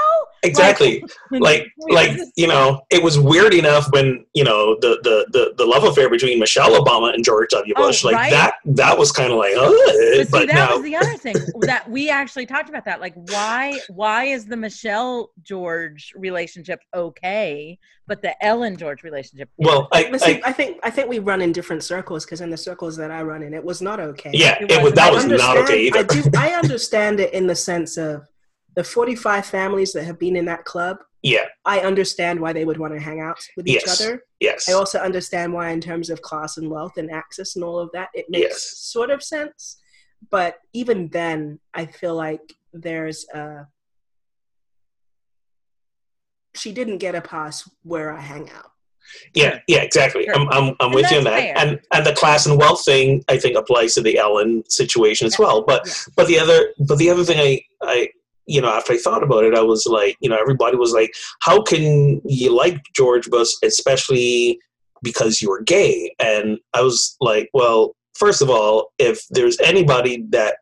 Exactly. 0.43 1.03
like 1.31 1.71
like, 1.77 2.17
like 2.17 2.19
you 2.35 2.47
know 2.47 2.81
it 2.89 3.01
was 3.01 3.17
weird 3.17 3.53
enough 3.53 3.89
when 3.91 4.25
you 4.33 4.43
know 4.43 4.75
the 4.81 4.99
the 5.03 5.27
the, 5.31 5.53
the 5.57 5.65
love 5.65 5.83
affair 5.83 6.09
between 6.09 6.39
michelle 6.39 6.71
obama 6.71 7.13
and 7.13 7.23
george 7.23 7.49
w. 7.51 7.73
Oh, 7.77 7.87
bush 7.87 8.03
oh, 8.03 8.09
like 8.09 8.17
right? 8.17 8.31
that 8.31 8.55
that 8.65 8.97
was 8.97 9.11
kind 9.11 9.31
of 9.31 9.37
like 9.37 9.53
oh 9.55 10.25
but, 10.31 10.41
see, 10.41 10.45
that 10.47 10.53
now, 10.53 10.73
was 10.73 10.83
the 10.83 10.95
other 10.95 11.15
thing 11.15 11.35
that 11.61 11.89
we 11.89 12.09
actually 12.09 12.45
talked 12.45 12.67
about 12.67 12.83
that 12.85 12.99
like 12.99 13.13
why 13.29 13.79
why 13.89 14.25
is 14.25 14.45
the 14.45 14.57
michelle 14.57 15.31
george 15.43 16.11
relationship 16.17 16.64
okay 16.93 17.77
but 18.07 18.21
the 18.21 18.43
ellen 18.43 18.77
george 18.77 19.03
relationship 19.03 19.49
well 19.57 19.87
I, 19.91 20.05
I, 20.05 20.41
I, 20.45 20.51
think 20.51 20.79
i 20.83 20.89
think 20.89 21.09
we 21.09 21.19
run 21.19 21.41
in 21.41 21.51
different 21.51 21.83
circles 21.83 22.25
because 22.25 22.41
in 22.41 22.49
the 22.49 22.57
circles 22.57 22.95
that 22.97 23.11
i 23.11 23.21
run 23.21 23.43
in 23.43 23.53
it 23.53 23.63
was 23.63 23.81
not 23.81 23.99
okay 23.99 24.31
yeah 24.33 24.57
it, 24.61 24.71
it 24.71 24.83
was 24.83 24.93
that 24.93 25.11
was 25.11 25.25
not 25.25 25.57
okay 25.57 25.87
either. 25.87 25.99
I, 25.99 26.03
do, 26.03 26.23
I 26.37 26.49
understand 26.63 27.19
it 27.19 27.33
in 27.33 27.47
the 27.47 27.55
sense 27.55 27.97
of 27.97 28.27
the 28.75 28.83
45 28.83 29.45
families 29.45 29.93
that 29.93 30.03
have 30.03 30.19
been 30.19 30.35
in 30.35 30.45
that 30.45 30.65
club 30.65 30.97
yeah 31.21 31.45
i 31.65 31.79
understand 31.79 32.39
why 32.39 32.53
they 32.53 32.65
would 32.65 32.77
want 32.77 32.93
to 32.93 32.99
hang 32.99 33.21
out 33.21 33.39
with 33.57 33.67
each 33.67 33.83
yes. 33.85 34.01
other 34.01 34.21
yes 34.39 34.69
i 34.69 34.73
also 34.73 34.99
understand 34.99 35.53
why 35.53 35.69
in 35.69 35.81
terms 35.81 36.09
of 36.09 36.21
class 36.21 36.57
and 36.57 36.69
wealth 36.69 36.97
and 36.97 37.11
access 37.11 37.55
and 37.55 37.63
all 37.63 37.79
of 37.79 37.89
that 37.93 38.09
it 38.13 38.25
makes 38.29 38.43
yes. 38.43 38.77
sort 38.77 39.09
of 39.09 39.23
sense 39.23 39.77
but 40.29 40.57
even 40.73 41.07
then 41.09 41.59
i 41.73 41.85
feel 41.85 42.15
like 42.15 42.41
there's 42.73 43.25
a 43.33 43.65
she 46.65 46.73
didn't 46.73 46.97
get 46.97 47.13
a 47.13 47.21
pass 47.21 47.69
where 47.83 48.11
i 48.11 48.19
hang 48.19 48.49
out 48.49 48.71
yeah, 49.35 49.59
yeah, 49.67 49.81
exactly. 49.81 50.27
I'm, 50.31 50.49
I'm, 50.49 50.75
I'm 50.79 50.91
with 50.91 51.09
you 51.11 51.19
on 51.19 51.25
that. 51.25 51.39
Fair. 51.39 51.57
And 51.57 51.79
and 51.93 52.05
the 52.05 52.13
class 52.13 52.47
and 52.47 52.57
wealth 52.57 52.83
thing, 52.83 53.23
I 53.29 53.37
think, 53.37 53.55
applies 53.55 53.93
to 53.93 54.01
the 54.01 54.17
Ellen 54.17 54.63
situation 54.67 55.27
as 55.27 55.37
well. 55.37 55.63
But 55.63 55.85
yeah. 55.85 55.93
but 56.15 56.27
the 56.27 56.39
other 56.39 56.73
but 56.79 56.97
the 56.97 57.11
other 57.11 57.23
thing 57.23 57.39
I 57.39 57.61
I 57.83 58.09
you 58.47 58.61
know, 58.61 58.69
after 58.69 58.93
I 58.93 58.97
thought 58.97 59.23
about 59.23 59.43
it, 59.43 59.53
I 59.53 59.61
was 59.61 59.85
like, 59.85 60.17
you 60.21 60.29
know, 60.29 60.37
everybody 60.37 60.75
was 60.75 60.91
like, 60.91 61.13
how 61.41 61.61
can 61.61 62.19
you 62.25 62.55
like 62.55 62.81
George 62.95 63.29
Bush, 63.29 63.51
especially 63.63 64.59
because 65.03 65.41
you 65.41 65.49
were 65.49 65.61
gay? 65.61 66.13
And 66.19 66.57
I 66.73 66.81
was 66.81 67.15
like, 67.21 67.49
well, 67.53 67.95
first 68.15 68.41
of 68.41 68.49
all, 68.49 68.91
if 68.97 69.23
there's 69.29 69.59
anybody 69.59 70.25
that 70.29 70.57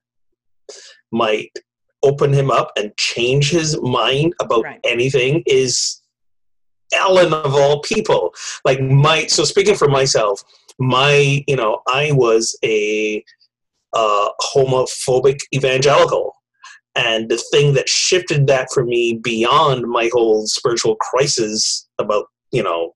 might 1.12 1.52
open 2.04 2.34
him 2.34 2.52
up 2.52 2.72
and 2.78 2.96
change 2.98 3.50
his 3.50 3.80
mind 3.82 4.34
about 4.40 4.64
right. 4.64 4.80
anything 4.84 5.44
is 5.46 6.02
Ellen 6.94 7.34
of 7.34 7.56
all 7.56 7.82
people. 7.82 8.34
Like 8.66 8.80
my, 8.82 9.26
so 9.28 9.44
speaking 9.44 9.76
for 9.76 9.88
myself, 9.88 10.44
my, 10.80 11.44
you 11.48 11.56
know, 11.56 11.80
I 11.88 12.12
was 12.12 12.58
a 12.64 13.24
uh, 13.94 14.30
homophobic 14.42 15.40
evangelical 15.54 16.34
and 16.96 17.30
the 17.30 17.38
thing 17.52 17.74
that 17.74 17.90
shifted 17.90 18.48
that 18.48 18.72
for 18.72 18.84
me 18.84 19.20
beyond 19.24 19.88
my 19.88 20.10
whole 20.14 20.46
spiritual 20.46 20.96
crisis 20.98 21.88
about, 22.00 22.26
you 22.52 22.62
know, 22.62 22.94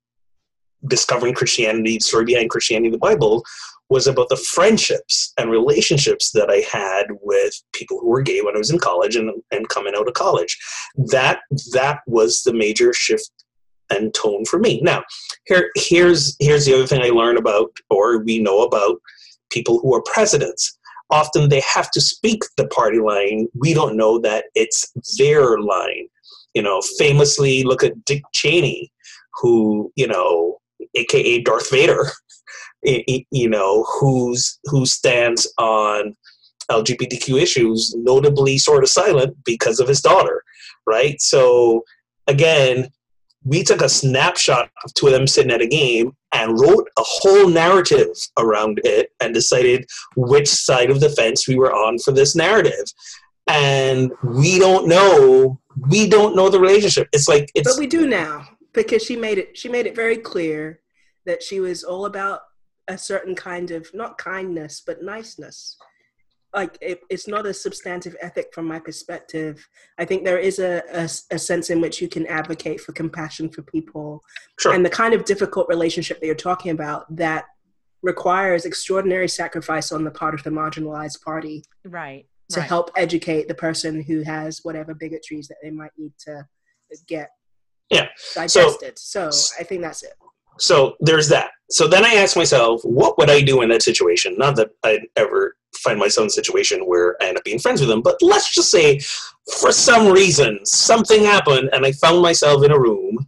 discovering 0.88 1.34
Christianity, 1.34 2.00
story 2.00 2.26
behind 2.26 2.52
Christianity, 2.52 2.92
the 2.92 3.00
Bible, 3.00 3.44
was 3.90 4.08
about 4.08 4.30
the 4.30 4.36
friendships 4.36 5.34
and 5.38 5.50
relationships 5.50 6.32
that 6.32 6.50
I 6.50 6.64
had 6.72 7.08
with 7.22 7.54
people 7.74 8.00
who 8.00 8.10
were 8.10 8.22
gay 8.22 8.42
when 8.42 8.56
I 8.56 8.60
was 8.60 8.72
in 8.72 8.80
college 8.80 9.16
and, 9.16 9.32
and 9.52 9.70
coming 9.70 9.94
out 9.96 10.08
of 10.08 10.14
college. 10.14 10.58
That 11.12 11.40
that 11.74 12.00
was 12.08 12.44
the 12.44 12.54
major 12.54 12.94
shift 12.94 13.32
and 13.90 14.14
tone 14.14 14.44
for 14.46 14.60
me. 14.60 14.82
Now, 14.82 15.04
here 15.46 15.72
here's 15.76 16.36
here's 16.40 16.66
the 16.66 16.74
other 16.74 16.88
thing 16.88 17.02
I 17.02 17.10
learned 17.10 17.38
about 17.38 17.72
or 17.90 18.20
we 18.20 18.40
know 18.40 18.64
about 18.64 18.98
people 19.50 19.80
who 19.80 19.94
are 19.96 20.02
presidents 20.02 20.78
often 21.10 21.50
they 21.50 21.62
have 21.62 21.90
to 21.92 22.02
speak 22.02 22.44
the 22.58 22.68
party 22.68 23.00
line. 23.00 23.48
We 23.56 23.74
don't 23.74 23.98
know 23.98 24.20
that 24.20 24.46
it's 24.56 24.92
their 25.18 25.60
line. 25.60 26.08
You 26.54 26.62
know, 26.62 26.82
famously, 26.98 27.64
look 27.64 27.84
at 27.84 28.06
Dick 28.06 28.24
Cheney, 28.34 28.92
who, 29.40 29.92
you 29.96 30.08
know, 30.08 30.60
aka 30.96 31.42
Darth 31.42 31.70
Vader, 31.72 32.12
you 32.84 33.50
know, 33.50 33.86
who's 34.00 34.60
who 34.66 34.86
stands 34.86 35.52
on 35.58 36.16
LGBTQ 36.72 37.42
issues, 37.42 37.96
notably 37.98 38.58
sort 38.58 38.84
of 38.84 38.90
silent 38.90 39.36
because 39.46 39.80
of 39.80 39.88
his 39.88 40.02
daughter, 40.02 40.44
right? 40.86 41.20
So 41.22 41.84
again, 42.28 42.90
we 43.44 43.64
took 43.64 43.82
a 43.82 43.90
snapshot 43.90 44.70
of 44.84 44.94
two 44.94 45.08
of 45.08 45.14
them 45.14 45.28
sitting 45.28 45.52
at 45.52 45.62
a 45.62 45.68
game 45.68 46.12
and 46.34 46.60
wrote 46.60 46.90
a 46.98 47.04
whole 47.04 47.48
narrative 47.48 48.10
around 48.38 48.82
it 48.84 49.12
and 49.22 49.34
decided 49.34 49.86
which 50.16 50.50
side 50.50 50.90
of 50.90 51.00
the 51.00 51.10
fence 51.10 51.48
we 51.48 51.56
were 51.56 51.72
on 51.72 51.98
for 52.00 52.12
this 52.12 52.36
narrative. 52.36 52.86
And 53.48 54.12
we 54.24 54.60
don't 54.60 54.88
know 54.88 55.60
we 55.90 56.10
don't 56.10 56.36
know 56.36 56.50
the 56.50 56.60
relationship. 56.60 57.08
It's 57.14 57.28
like 57.28 57.52
it's 57.54 57.72
But 57.72 57.80
we 57.80 57.88
do 57.88 58.08
now 58.08 58.48
because 58.78 59.04
she 59.04 59.16
made 59.16 59.38
it 59.38 59.58
she 59.58 59.68
made 59.68 59.86
it 59.88 59.96
very 59.96 60.18
clear 60.18 60.80
that 61.26 61.44
she 61.44 61.60
was 61.60 61.84
all 61.84 62.06
about 62.06 62.42
a 62.88 62.98
certain 62.98 63.36
kind 63.36 63.72
of 63.72 63.94
not 63.94 64.18
kindness 64.18 64.82
but 64.86 65.02
niceness 65.04 65.76
like 66.56 66.78
it, 66.82 67.02
it's 67.10 67.28
not 67.28 67.46
a 67.46 67.54
substantive 67.54 68.16
ethic 68.22 68.54
from 68.54 68.66
my 68.66 68.80
perspective 68.80 69.68
i 69.98 70.06
think 70.06 70.24
there 70.24 70.38
is 70.38 70.60
a, 70.60 70.82
a, 70.94 71.04
a 71.36 71.40
sense 71.40 71.70
in 71.70 71.82
which 71.82 72.02
you 72.02 72.08
can 72.08 72.26
advocate 72.28 72.80
for 72.80 72.94
compassion 72.94 73.50
for 73.50 73.62
people 73.64 74.22
Sure. 74.60 74.74
and 74.74 74.86
the 74.86 74.90
kind 74.90 75.14
of 75.14 75.26
difficult 75.26 75.68
relationship 75.68 76.20
that 76.20 76.26
you're 76.26 76.36
talking 76.36 76.72
about 76.72 77.14
that 77.16 77.46
requires 78.04 78.64
extraordinary 78.64 79.28
sacrifice 79.28 79.92
on 79.92 80.04
the 80.04 80.12
part 80.12 80.34
of 80.34 80.44
the 80.44 80.50
marginalized 80.52 81.22
party 81.24 81.64
Right. 81.84 82.26
to 82.52 82.60
right. 82.60 82.70
help 82.70 82.92
educate 82.96 83.48
the 83.48 83.56
person 83.56 84.02
who 84.02 84.22
has 84.22 84.60
whatever 84.64 84.94
bigotries 84.94 85.48
that 85.50 85.58
they 85.64 85.72
might 85.72 85.92
need 85.98 86.14
to 86.20 86.46
get 87.08 87.32
Yeah. 87.90 88.08
digested 88.36 89.00
so 89.00 89.30
i 89.60 89.64
think 89.64 89.82
that's 89.82 90.04
it 90.04 90.14
so 90.60 90.96
there's 91.00 91.30
that. 91.30 91.52
So 91.70 91.88
then 91.88 92.06
I 92.06 92.16
ask 92.16 92.36
myself, 92.36 92.82
what 92.84 93.18
would 93.18 93.30
I 93.30 93.42
do 93.42 93.62
in 93.62 93.70
that 93.70 93.82
situation? 93.82 94.36
Not 94.38 94.56
that 94.56 94.70
I'd 94.84 95.08
ever 95.16 95.56
find 95.78 96.00
myself 96.00 96.26
in 96.26 96.28
a 96.28 96.32
situation 96.32 96.82
where 96.82 97.16
I 97.22 97.28
end 97.28 97.38
up 97.38 97.44
being 97.44 97.60
friends 97.60 97.82
with 97.82 97.90
them, 97.90 98.02
but 98.02 98.18
let's 98.22 98.54
just 98.54 98.72
say 98.72 99.00
for 99.60 99.72
some 99.72 100.12
reason 100.12 100.60
something 100.66 101.24
happened 101.24 101.70
and 101.74 101.86
I 101.86 101.92
found 101.94 102.22
myself 102.22 102.64
in 102.64 102.72
a 102.72 102.80
room 102.80 103.28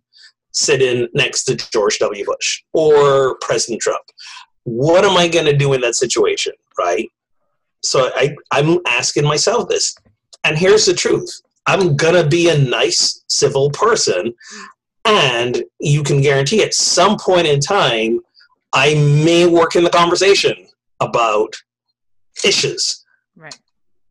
sitting 0.52 1.08
next 1.14 1.44
to 1.46 1.56
George 1.56 2.00
W. 2.00 2.26
Bush 2.26 2.64
or 2.74 3.38
President 3.42 3.82
Trump. 3.82 4.04
What 4.64 5.06
am 5.06 5.18
I 5.18 5.28
going 5.28 5.46
to 5.46 5.56
do 5.56 5.74
in 5.74 5.82
that 5.82 5.96
situation, 5.96 6.54
right? 6.78 7.08
So 7.84 8.12
I, 8.16 8.36
I'm 8.52 8.80
asking 8.88 9.26
myself 9.26 9.70
this. 9.70 9.96
And 10.44 10.58
here's 10.58 10.86
the 10.86 10.94
truth 10.94 11.30
I'm 11.66 11.96
going 11.96 12.16
to 12.16 12.28
be 12.28 12.50
a 12.50 12.58
nice, 12.58 13.24
civil 13.28 13.70
person 13.70 14.34
and 15.06 15.64
you 15.80 16.04
can 16.04 16.22
guarantee 16.22 16.64
at 16.64 16.74
some 16.74 17.18
point 17.18 17.48
in 17.48 17.60
time 17.60 18.20
i 18.74 18.94
may 19.26 19.46
work 19.46 19.76
in 19.76 19.84
the 19.84 19.90
conversation 19.90 20.56
about 21.00 21.54
issues 22.44 23.06
Right. 23.36 23.58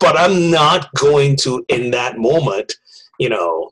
but 0.00 0.18
i'm 0.18 0.50
not 0.50 0.92
going 0.94 1.36
to 1.42 1.64
in 1.68 1.90
that 1.92 2.18
moment 2.18 2.74
you 3.18 3.28
know 3.28 3.70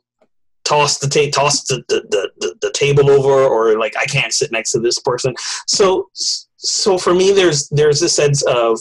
toss 0.63 0.99
the 0.99 1.07
ta- 1.07 1.31
toss 1.31 1.63
the, 1.65 1.81
the, 1.87 2.01
the, 2.39 2.55
the, 2.61 2.71
table 2.73 3.09
over 3.09 3.29
or 3.29 3.79
like 3.79 3.95
i 3.99 4.05
can't 4.05 4.33
sit 4.33 4.51
next 4.51 4.71
to 4.71 4.79
this 4.79 4.99
person 4.99 5.33
so 5.65 6.09
so 6.13 6.97
for 6.97 7.13
me 7.13 7.31
there's 7.31 7.69
there's 7.69 8.01
a 8.01 8.09
sense 8.09 8.43
of 8.43 8.79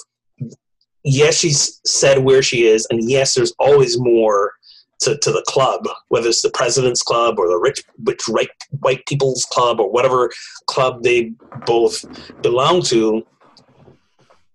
yes 1.05 1.39
she's 1.39 1.81
said 1.87 2.19
where 2.19 2.43
she 2.43 2.67
is 2.67 2.87
and 2.91 3.09
yes 3.09 3.35
there's 3.35 3.55
always 3.59 3.99
more 3.99 4.53
to, 5.01 5.17
to 5.19 5.31
the 5.31 5.45
club, 5.47 5.87
whether 6.09 6.29
it's 6.29 6.43
the 6.43 6.51
president's 6.51 7.03
club 7.03 7.39
or 7.39 7.49
the 7.49 7.59
rich, 7.59 7.83
rich 8.05 8.23
right, 8.29 8.49
white 8.81 9.05
people's 9.07 9.45
club 9.47 9.81
or 9.81 9.91
whatever 9.91 10.31
club 10.67 11.03
they 11.03 11.33
both 11.67 12.05
belong 12.43 12.83
to. 12.83 13.27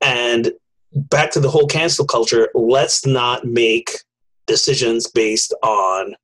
And 0.02 0.52
back 0.94 1.32
to 1.32 1.40
the 1.40 1.50
whole 1.50 1.68
cancel 1.68 2.06
culture, 2.06 2.50
let's 2.54 3.06
not 3.06 3.46
make 3.46 3.92
decisions 4.48 5.08
based 5.08 5.54
on, 5.64 6.16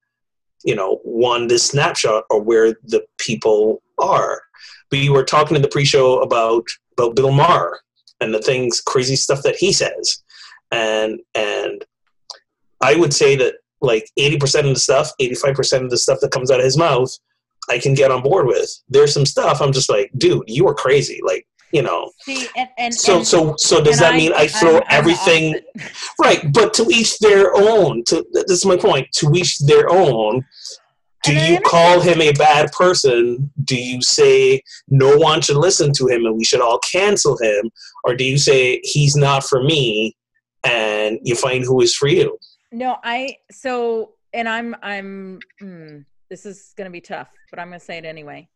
you 0.64 0.76
know, 0.76 1.00
one, 1.04 1.48
this 1.48 1.66
snapshot 1.68 2.24
or 2.30 2.42
where 2.42 2.76
the 2.84 3.06
people 3.18 3.82
are. 4.00 4.42
We 4.92 5.10
were 5.10 5.24
talking 5.24 5.56
in 5.56 5.62
the 5.62 5.68
pre-show 5.68 6.22
about 6.22 6.66
about 6.98 7.16
Bill 7.16 7.32
Maher 7.32 7.80
and 8.20 8.34
the 8.34 8.42
things, 8.42 8.82
crazy 8.82 9.16
stuff 9.16 9.44
that 9.44 9.56
he 9.56 9.72
says, 9.72 10.24
and 10.72 11.20
and 11.36 11.86
I 12.82 12.96
would 12.96 13.14
say 13.14 13.36
that 13.36 13.56
like 13.82 14.10
80% 14.20 14.68
of 14.68 14.74
the 14.74 14.80
stuff, 14.80 15.12
85% 15.22 15.84
of 15.84 15.90
the 15.90 15.98
stuff 15.98 16.20
that 16.22 16.32
comes 16.32 16.52
out 16.52 16.60
of 16.60 16.66
his 16.66 16.78
mouth, 16.78 17.12
I 17.70 17.80
can 17.80 17.94
get 17.94 18.12
on 18.12 18.24
board 18.24 18.48
with. 18.48 18.70
There's 18.90 19.14
some 19.14 19.26
stuff 19.26 19.62
I'm 19.62 19.74
just 19.74 19.90
like, 19.90 20.12
dude, 20.18 20.44
you 20.48 20.68
are 20.68 20.74
crazy. 20.74 21.20
Like, 21.24 21.46
you 21.72 21.82
know. 21.82 22.10
See, 22.22 22.48
and, 22.56 22.70
and 22.78 22.94
So 22.94 23.18
and, 23.18 23.28
so 23.28 23.56
so 23.58 23.82
does 23.82 24.00
that 24.00 24.16
mean 24.16 24.32
I 24.34 24.48
throw 24.48 24.76
I'm- 24.76 24.84
I'm 24.88 25.00
everything 25.00 25.60
right? 26.20 26.52
But 26.54 26.74
to 26.76 26.88
each 26.90 27.20
their 27.20 27.56
own. 27.56 28.04
To 28.06 28.26
this 28.32 28.52
is 28.52 28.66
my 28.66 28.78
point. 28.78 29.08
To 29.16 29.32
each 29.36 29.60
their 29.60 29.90
own. 29.92 30.46
Do 31.24 31.34
you 31.34 31.60
call 31.60 32.00
him 32.00 32.22
a 32.22 32.32
bad 32.32 32.72
person? 32.72 33.52
Do 33.66 33.76
you 33.76 34.02
say 34.02 34.62
no 34.88 35.18
one 35.18 35.42
should 35.42 35.58
listen 35.58 35.92
to 35.94 36.08
him 36.08 36.26
and 36.26 36.38
we 36.38 36.46
should 36.46 36.62
all 36.62 36.80
cancel 36.90 37.38
him? 37.38 37.70
Or 38.06 38.16
do 38.16 38.24
you 38.24 38.38
say 38.38 38.80
he's 38.84 39.18
not 39.18 39.44
for 39.44 39.62
me 39.62 40.16
and 40.64 41.20
you 41.24 41.36
find 41.36 41.66
who 41.66 41.82
is 41.82 41.94
for 41.94 42.08
you? 42.08 42.38
No, 42.72 42.98
I 43.04 43.38
so 43.52 44.14
and 44.34 44.48
I'm 44.48 44.76
I'm 44.84 45.40
hmm, 45.60 46.00
this 46.30 46.46
is 46.46 46.74
going 46.78 46.86
to 46.86 46.92
be 46.92 47.02
tough, 47.02 47.30
but 47.50 47.60
I'm 47.60 47.70
going 47.70 47.80
to 47.80 47.86
say 47.86 47.98
it 47.98 48.06
anyway. 48.06 48.48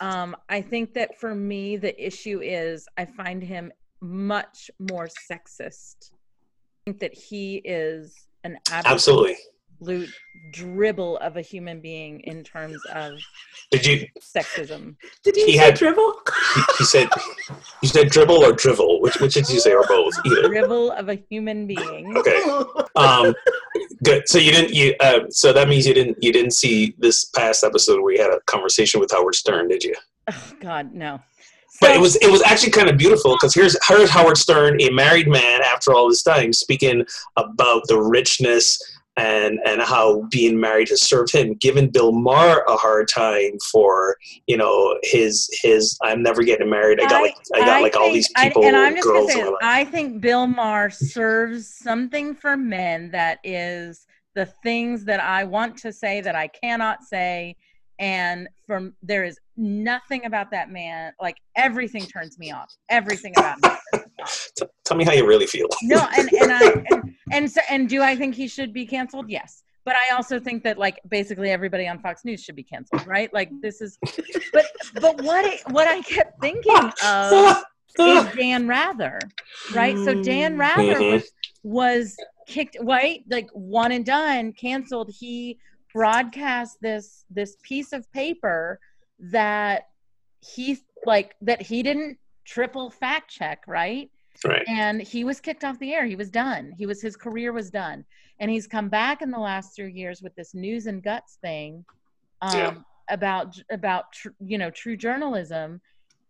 Um 0.00 0.36
I 0.48 0.60
think 0.60 0.94
that 0.94 1.18
for 1.18 1.34
me 1.34 1.76
the 1.76 1.94
issue 2.04 2.40
is 2.42 2.86
I 2.96 3.04
find 3.04 3.42
him 3.42 3.72
much 4.00 4.70
more 4.78 5.08
sexist. 5.30 6.10
I 6.12 6.90
think 6.90 7.00
that 7.00 7.14
he 7.14 7.56
is 7.64 8.14
an 8.44 8.56
absolute 8.70 9.36
Absolutely. 9.80 10.08
dribble 10.52 11.16
of 11.18 11.36
a 11.36 11.40
human 11.42 11.80
being 11.80 12.20
in 12.20 12.44
terms 12.44 12.80
of 12.94 13.12
Did 13.72 13.84
you? 13.86 14.06
sexism. 14.20 14.94
did 15.24 15.36
you 15.36 15.46
He 15.46 15.52
say 15.54 15.58
had- 15.58 15.74
dribble 15.74 16.14
He, 16.54 16.62
he 16.78 16.84
said. 16.84 17.08
You 17.82 17.88
said 17.88 18.10
dribble 18.10 18.44
or 18.44 18.52
drivel? 18.52 19.00
Which 19.00 19.20
which 19.20 19.34
did 19.34 19.48
you 19.48 19.58
say 19.60 19.72
or 19.72 19.84
both? 19.88 20.14
Either. 20.26 20.48
Dribble 20.48 20.92
of 20.92 21.08
a 21.08 21.14
human 21.30 21.66
being. 21.66 22.16
Okay. 22.16 22.40
Um, 22.98 23.34
good. 24.04 24.28
So 24.28 24.38
you 24.38 24.52
didn't. 24.52 24.74
You. 24.74 24.94
Uh, 25.00 25.20
so 25.30 25.52
that 25.52 25.68
means 25.68 25.86
you 25.86 25.94
didn't. 25.94 26.16
You 26.22 26.32
didn't 26.32 26.52
see 26.52 26.94
this 26.98 27.26
past 27.26 27.64
episode 27.64 27.96
where 27.96 28.04
we 28.04 28.18
had 28.18 28.30
a 28.30 28.40
conversation 28.46 29.00
with 29.00 29.10
Howard 29.10 29.34
Stern, 29.34 29.68
did 29.68 29.82
you? 29.82 29.94
Oh 30.30 30.52
God, 30.60 30.92
no. 30.92 31.20
But 31.80 31.92
it 31.92 32.00
was 32.00 32.16
it 32.16 32.30
was 32.30 32.42
actually 32.42 32.72
kind 32.72 32.90
of 32.90 32.96
beautiful 32.96 33.34
because 33.34 33.54
here's 33.54 33.76
here's 33.86 34.10
Howard 34.10 34.36
Stern, 34.36 34.80
a 34.80 34.90
married 34.90 35.28
man 35.28 35.62
after 35.62 35.94
all 35.94 36.08
this 36.08 36.22
time, 36.22 36.52
speaking 36.52 37.06
about 37.36 37.82
the 37.86 38.00
richness 38.00 38.80
and 39.18 39.58
and 39.66 39.82
how 39.82 40.22
being 40.30 40.58
married 40.58 40.88
has 40.88 41.02
served 41.02 41.32
him, 41.32 41.54
giving 41.54 41.90
Bill 41.90 42.12
Maher 42.12 42.62
a 42.68 42.76
hard 42.76 43.08
time 43.08 43.58
for 43.72 44.16
you 44.46 44.56
know 44.56 44.98
his 45.02 45.48
his 45.62 45.98
I'm 46.02 46.22
never 46.22 46.42
getting 46.42 46.70
married. 46.70 47.00
I 47.00 47.08
got 47.08 47.22
like 47.22 47.36
I 47.54 47.60
got 47.60 47.82
like 47.82 47.96
all 47.96 48.02
think- 48.04 48.14
these 48.14 48.30
I- 48.36 48.48
people, 48.48 48.64
and 48.64 48.76
I'm 48.76 48.94
just 48.94 49.06
gonna 49.06 49.26
say 49.26 49.32
in 49.32 49.38
my 49.38 49.44
this, 49.44 49.50
life. 49.50 49.58
I 49.62 49.84
think 49.84 50.20
Bill 50.20 50.46
Maher 50.46 50.90
serves 50.90 51.68
something 51.68 52.34
for 52.34 52.56
men 52.56 53.10
that 53.10 53.38
is 53.44 54.06
the 54.34 54.46
things 54.46 55.04
that 55.06 55.20
I 55.20 55.44
want 55.44 55.76
to 55.78 55.92
say 55.92 56.20
that 56.20 56.34
I 56.36 56.46
cannot 56.48 57.02
say. 57.02 57.56
And 57.98 58.48
from 58.66 58.94
there 59.02 59.24
is 59.24 59.38
nothing 59.56 60.24
about 60.24 60.50
that 60.52 60.70
man, 60.70 61.12
like 61.20 61.36
everything 61.56 62.06
turns 62.06 62.38
me 62.38 62.52
off. 62.52 62.72
Everything 62.88 63.32
about 63.36 63.56
him. 63.56 63.62
turns 63.92 64.04
me 64.16 64.22
off. 64.22 64.48
T- 64.56 64.66
tell 64.84 64.96
me 64.96 65.04
how 65.04 65.12
you 65.12 65.26
really 65.26 65.46
feel. 65.46 65.66
No, 65.82 66.06
and 66.16 66.32
and 66.40 66.52
I 66.52 66.84
and, 66.90 67.14
and 67.32 67.50
so 67.50 67.60
and 67.68 67.88
do 67.88 68.02
I 68.02 68.14
think 68.14 68.34
he 68.34 68.46
should 68.48 68.72
be 68.72 68.86
canceled? 68.86 69.28
Yes. 69.28 69.62
But 69.84 69.96
I 69.96 70.14
also 70.14 70.38
think 70.38 70.64
that 70.64 70.76
like 70.78 71.00
basically 71.08 71.50
everybody 71.50 71.88
on 71.88 71.98
Fox 72.00 72.24
News 72.24 72.42
should 72.44 72.56
be 72.56 72.62
canceled, 72.62 73.06
right? 73.06 73.32
Like 73.32 73.50
this 73.62 73.80
is 73.80 73.98
but 74.52 74.66
but 75.00 75.22
what 75.22 75.44
I, 75.46 75.58
what 75.70 75.88
I 75.88 76.02
kept 76.02 76.40
thinking 76.42 76.92
of 77.02 77.64
is 77.98 78.24
Dan 78.36 78.68
Rather, 78.68 79.18
right? 79.72 79.98
So 79.98 80.14
Dan 80.14 80.56
Mm. 80.56 80.58
Rather 80.60 80.94
Mhm. 81.00 81.12
was, 81.14 81.32
was 81.62 82.16
kicked, 82.46 82.76
right? 82.82 83.24
Like 83.30 83.48
one 83.54 83.92
and 83.92 84.04
done, 84.04 84.52
canceled. 84.52 85.10
He 85.18 85.58
broadcast 85.94 86.78
this 86.80 87.24
this 87.30 87.56
piece 87.62 87.92
of 87.92 88.10
paper 88.12 88.78
that 89.18 89.88
he 90.40 90.78
like 91.06 91.34
that 91.40 91.62
he 91.62 91.82
didn't 91.82 92.18
triple 92.44 92.90
fact 92.90 93.30
check, 93.30 93.62
right? 93.66 94.10
Right. 94.44 94.62
And 94.68 95.02
he 95.02 95.24
was 95.24 95.40
kicked 95.40 95.64
off 95.64 95.78
the 95.80 95.92
air. 95.92 96.06
He 96.06 96.14
was 96.14 96.30
done. 96.30 96.72
He 96.78 96.86
was 96.86 97.02
his 97.02 97.16
career 97.16 97.52
was 97.52 97.70
done. 97.70 98.04
And 98.38 98.50
he's 98.50 98.68
come 98.68 98.88
back 98.88 99.20
in 99.20 99.30
the 99.32 99.38
last 99.38 99.74
three 99.74 99.92
years 99.92 100.22
with 100.22 100.34
this 100.36 100.54
news 100.54 100.86
and 100.86 101.02
guts 101.02 101.38
thing 101.42 101.84
um, 102.40 102.56
Yeah. 102.56 102.74
about 103.08 103.58
about 103.70 104.12
tr- 104.12 104.28
you 104.38 104.58
know 104.58 104.70
true 104.70 104.96
journalism, 104.96 105.80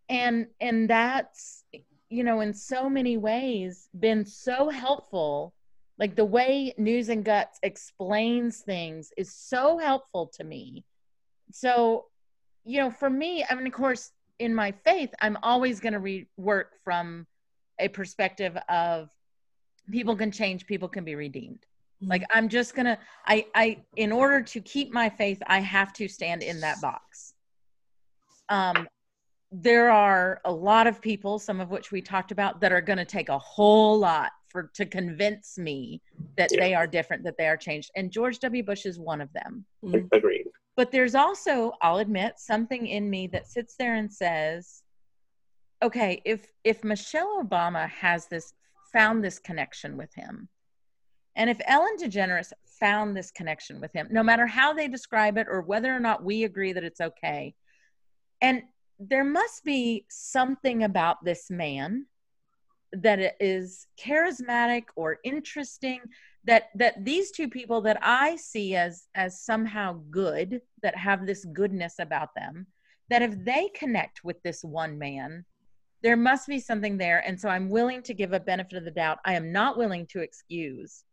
and 0.08 0.46
and 0.60 0.88
that's 0.88 1.64
you 2.08 2.24
know 2.24 2.40
in 2.40 2.54
so 2.54 2.88
many 2.88 3.18
ways 3.18 3.90
been 4.00 4.24
so 4.24 4.70
helpful. 4.70 5.52
Like 5.98 6.14
the 6.14 6.24
way 6.24 6.74
news 6.78 7.08
and 7.08 7.24
guts 7.24 7.58
explains 7.62 8.60
things 8.60 9.12
is 9.16 9.34
so 9.34 9.78
helpful 9.78 10.30
to 10.34 10.44
me. 10.44 10.84
So, 11.50 12.06
you 12.64 12.78
know, 12.80 12.90
for 12.90 13.10
me, 13.10 13.44
I 13.48 13.54
mean, 13.54 13.66
of 13.66 13.72
course, 13.72 14.12
in 14.38 14.54
my 14.54 14.72
faith, 14.84 15.10
I'm 15.20 15.36
always 15.42 15.80
going 15.80 15.94
to 15.94 15.98
re- 15.98 16.28
work 16.36 16.74
from 16.84 17.26
a 17.80 17.88
perspective 17.88 18.56
of 18.68 19.08
people 19.90 20.16
can 20.16 20.30
change, 20.30 20.66
people 20.66 20.88
can 20.88 21.04
be 21.04 21.14
redeemed. 21.14 21.64
Like 22.00 22.24
I'm 22.32 22.48
just 22.48 22.74
gonna 22.74 22.98
I 23.26 23.46
I 23.54 23.84
in 23.96 24.12
order 24.12 24.40
to 24.42 24.60
keep 24.60 24.92
my 24.92 25.08
faith, 25.08 25.42
I 25.46 25.60
have 25.60 25.92
to 25.94 26.08
stand 26.08 26.42
in 26.42 26.60
that 26.60 26.80
box. 26.80 27.34
Um 28.48 28.86
there 29.50 29.90
are 29.90 30.40
a 30.44 30.52
lot 30.52 30.86
of 30.86 31.00
people, 31.00 31.38
some 31.38 31.60
of 31.60 31.70
which 31.70 31.90
we 31.90 32.02
talked 32.02 32.32
about, 32.32 32.60
that 32.60 32.72
are 32.72 32.80
gonna 32.80 33.04
take 33.04 33.28
a 33.28 33.38
whole 33.38 33.98
lot 33.98 34.32
for 34.48 34.70
to 34.74 34.86
convince 34.86 35.58
me 35.58 36.00
that 36.36 36.50
Yeah. 36.52 36.60
they 36.60 36.74
are 36.74 36.86
different, 36.86 37.22
that 37.24 37.36
they 37.36 37.48
are 37.48 37.56
changed. 37.56 37.90
And 37.96 38.10
George 38.10 38.38
W. 38.40 38.62
Bush 38.62 38.86
is 38.86 38.98
one 38.98 39.20
of 39.20 39.32
them. 39.32 39.64
Mm. 39.84 40.08
Agreed. 40.12 40.46
But 40.76 40.90
there's 40.90 41.14
also, 41.14 41.72
I'll 41.82 41.98
admit, 41.98 42.38
something 42.38 42.86
in 42.86 43.10
me 43.10 43.26
that 43.28 43.46
sits 43.48 43.74
there 43.76 43.94
and 43.94 44.12
says, 44.12 44.82
okay, 45.82 46.22
if 46.24 46.52
if 46.64 46.84
Michelle 46.84 47.42
Obama 47.42 47.88
has 47.88 48.26
this 48.26 48.52
found 48.92 49.22
this 49.24 49.38
connection 49.38 49.96
with 49.96 50.12
him, 50.14 50.48
and 51.36 51.50
if 51.50 51.60
Ellen 51.66 51.96
DeGeneres 51.98 52.52
found 52.80 53.16
this 53.16 53.30
connection 53.30 53.80
with 53.80 53.92
him, 53.92 54.08
no 54.10 54.22
matter 54.22 54.46
how 54.46 54.72
they 54.72 54.88
describe 54.88 55.36
it 55.36 55.46
or 55.48 55.60
whether 55.62 55.94
or 55.94 56.00
not 56.00 56.24
we 56.24 56.44
agree 56.44 56.72
that 56.72 56.84
it's 56.84 57.00
okay, 57.00 57.54
and 58.40 58.62
there 58.98 59.24
must 59.24 59.64
be 59.64 60.04
something 60.08 60.82
about 60.82 61.24
this 61.24 61.50
man 61.50 62.06
that 62.92 63.36
is 63.38 63.86
charismatic 64.02 64.84
or 64.96 65.18
interesting 65.22 66.00
that 66.44 66.70
that 66.74 67.04
these 67.04 67.30
two 67.30 67.48
people 67.48 67.82
that 67.82 67.98
I 68.00 68.36
see 68.36 68.74
as 68.74 69.06
as 69.14 69.40
somehow 69.40 70.00
good 70.10 70.62
that 70.82 70.96
have 70.96 71.26
this 71.26 71.44
goodness 71.44 71.96
about 71.98 72.34
them 72.34 72.66
that 73.10 73.22
if 73.22 73.44
they 73.44 73.70
connect 73.74 74.24
with 74.24 74.42
this 74.42 74.64
one 74.64 74.98
man 74.98 75.44
there 76.02 76.16
must 76.16 76.46
be 76.46 76.60
something 76.60 76.96
there. 76.96 77.26
And 77.26 77.40
so 77.40 77.48
I'm 77.48 77.68
willing 77.68 78.02
to 78.04 78.14
give 78.14 78.32
a 78.32 78.40
benefit 78.40 78.78
of 78.78 78.84
the 78.84 78.90
doubt. 78.90 79.18
I 79.24 79.34
am 79.34 79.52
not 79.52 79.76
willing 79.76 80.06
to 80.08 80.20
excuse 80.20 81.04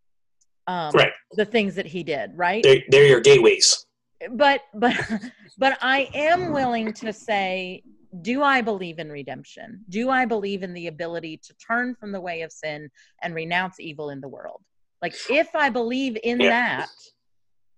um 0.67 0.91
the 1.33 1.45
things 1.45 1.75
that 1.75 1.85
he 1.85 2.01
did 2.03 2.31
right? 2.33 2.63
They're, 2.63 2.81
they're 2.89 3.05
your 3.05 3.19
gateways. 3.19 3.84
But 4.31 4.61
but 4.73 4.95
but 5.57 5.77
i 5.81 6.09
am 6.13 6.51
willing 6.53 6.93
to 6.93 7.11
say 7.13 7.83
do 8.21 8.41
i 8.43 8.61
believe 8.61 8.99
in 8.99 9.11
redemption? 9.11 9.83
Do 9.89 10.09
i 10.09 10.25
believe 10.25 10.63
in 10.63 10.73
the 10.73 10.87
ability 10.87 11.37
to 11.43 11.53
turn 11.55 11.95
from 11.95 12.11
the 12.11 12.21
way 12.21 12.41
of 12.43 12.51
sin 12.51 12.89
and 13.21 13.35
renounce 13.35 13.79
evil 13.79 14.09
in 14.09 14.21
the 14.21 14.27
world? 14.29 14.61
Like 15.01 15.15
if 15.29 15.53
i 15.55 15.69
believe 15.69 16.17
in 16.23 16.39
Yeah. 16.39 16.49
that 16.49 16.89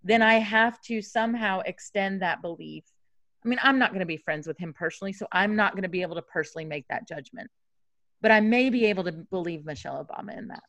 then 0.04 0.22
i 0.22 0.36
have 0.36 0.80
to 0.82 1.02
somehow 1.02 1.62
extend 1.66 2.22
that 2.22 2.42
belief. 2.42 2.84
I 3.44 3.48
mean 3.48 3.60
i'm 3.64 3.80
not 3.80 3.92
going 3.92 4.02
to 4.02 4.06
be 4.06 4.18
friends 4.18 4.46
with 4.48 4.58
him 4.60 4.74
personally 4.74 5.14
so 5.14 5.28
i'm 5.32 5.56
not 5.56 5.74
going 5.74 5.84
to 5.84 5.90
be 5.90 6.02
able 6.04 6.16
to 6.16 6.22
personally 6.22 6.66
make 6.66 6.86
that 6.90 7.08
judgment. 7.08 7.50
But 8.22 8.32
i 8.32 8.40
may 8.40 8.70
be 8.70 8.86
able 8.86 9.04
to 9.06 9.12
believe 9.12 9.66
michelle 9.66 10.06
obama 10.06 10.38
in 10.38 10.48
that 10.50 10.64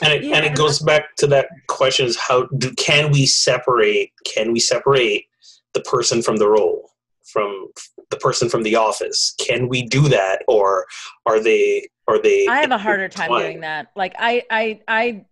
And 0.00 0.12
it, 0.12 0.24
and 0.32 0.44
it 0.44 0.54
goes 0.54 0.78
back 0.78 1.16
to 1.16 1.26
that 1.28 1.48
question: 1.66 2.06
is 2.06 2.16
how 2.16 2.46
do 2.58 2.72
can 2.74 3.10
we 3.10 3.26
separate? 3.26 4.12
Can 4.24 4.52
we 4.52 4.60
separate 4.60 5.26
the 5.74 5.80
person 5.80 6.22
from 6.22 6.36
the 6.36 6.48
role, 6.48 6.90
from 7.24 7.68
the 8.10 8.16
person 8.16 8.48
from 8.48 8.62
the 8.62 8.76
office? 8.76 9.34
Can 9.38 9.68
we 9.68 9.82
do 9.82 10.08
that, 10.08 10.42
or 10.46 10.86
are 11.26 11.40
they? 11.40 11.88
Are 12.06 12.22
they? 12.22 12.46
I 12.46 12.60
have 12.60 12.70
a 12.70 12.78
harder 12.78 13.08
time 13.08 13.24
intertwined? 13.24 13.44
doing 13.44 13.60
that. 13.62 13.88
Like 13.96 14.14
I 14.18 14.44
I 14.50 14.80
I 14.86 15.24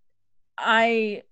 I 0.59 1.23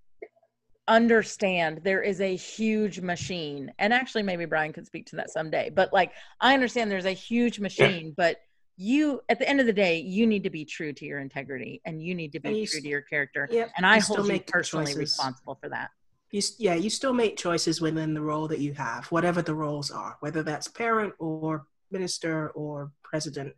understand 0.86 1.80
there 1.82 2.02
is 2.02 2.20
a 2.20 2.36
huge 2.36 3.00
machine. 3.00 3.72
And 3.78 3.92
actually 3.92 4.22
maybe 4.22 4.44
Brian 4.44 4.72
could 4.72 4.86
speak 4.86 5.06
to 5.06 5.16
that 5.16 5.30
someday. 5.30 5.70
But 5.70 5.92
like 5.92 6.12
I 6.40 6.54
understand 6.54 6.90
there's 6.90 7.06
a 7.06 7.12
huge 7.12 7.58
machine, 7.58 8.14
but 8.16 8.36
you 8.76 9.20
at 9.28 9.38
the 9.38 9.48
end 9.48 9.60
of 9.60 9.66
the 9.66 9.72
day, 9.72 10.00
you 10.00 10.26
need 10.26 10.42
to 10.44 10.50
be 10.50 10.64
true 10.64 10.92
to 10.92 11.04
your 11.04 11.20
integrity 11.20 11.80
and 11.84 12.02
you 12.02 12.14
need 12.14 12.32
to 12.32 12.40
be 12.40 12.60
you 12.60 12.66
true 12.66 12.80
to 12.80 12.88
your 12.88 13.02
character. 13.02 13.48
Yep. 13.50 13.70
And 13.76 13.86
I 13.86 13.96
you 13.96 14.02
hold 14.02 14.28
you 14.28 14.40
personally 14.40 14.86
choices. 14.86 14.98
responsible 14.98 15.58
for 15.60 15.68
that. 15.68 15.90
You, 16.32 16.42
yeah, 16.58 16.74
you 16.74 16.90
still 16.90 17.12
make 17.12 17.36
choices 17.36 17.80
within 17.80 18.12
the 18.12 18.20
role 18.20 18.48
that 18.48 18.58
you 18.58 18.74
have, 18.74 19.06
whatever 19.06 19.40
the 19.40 19.54
roles 19.54 19.92
are, 19.92 20.16
whether 20.18 20.42
that's 20.42 20.66
parent 20.66 21.14
or 21.20 21.66
minister 21.92 22.48
or 22.50 22.90
president. 23.04 23.54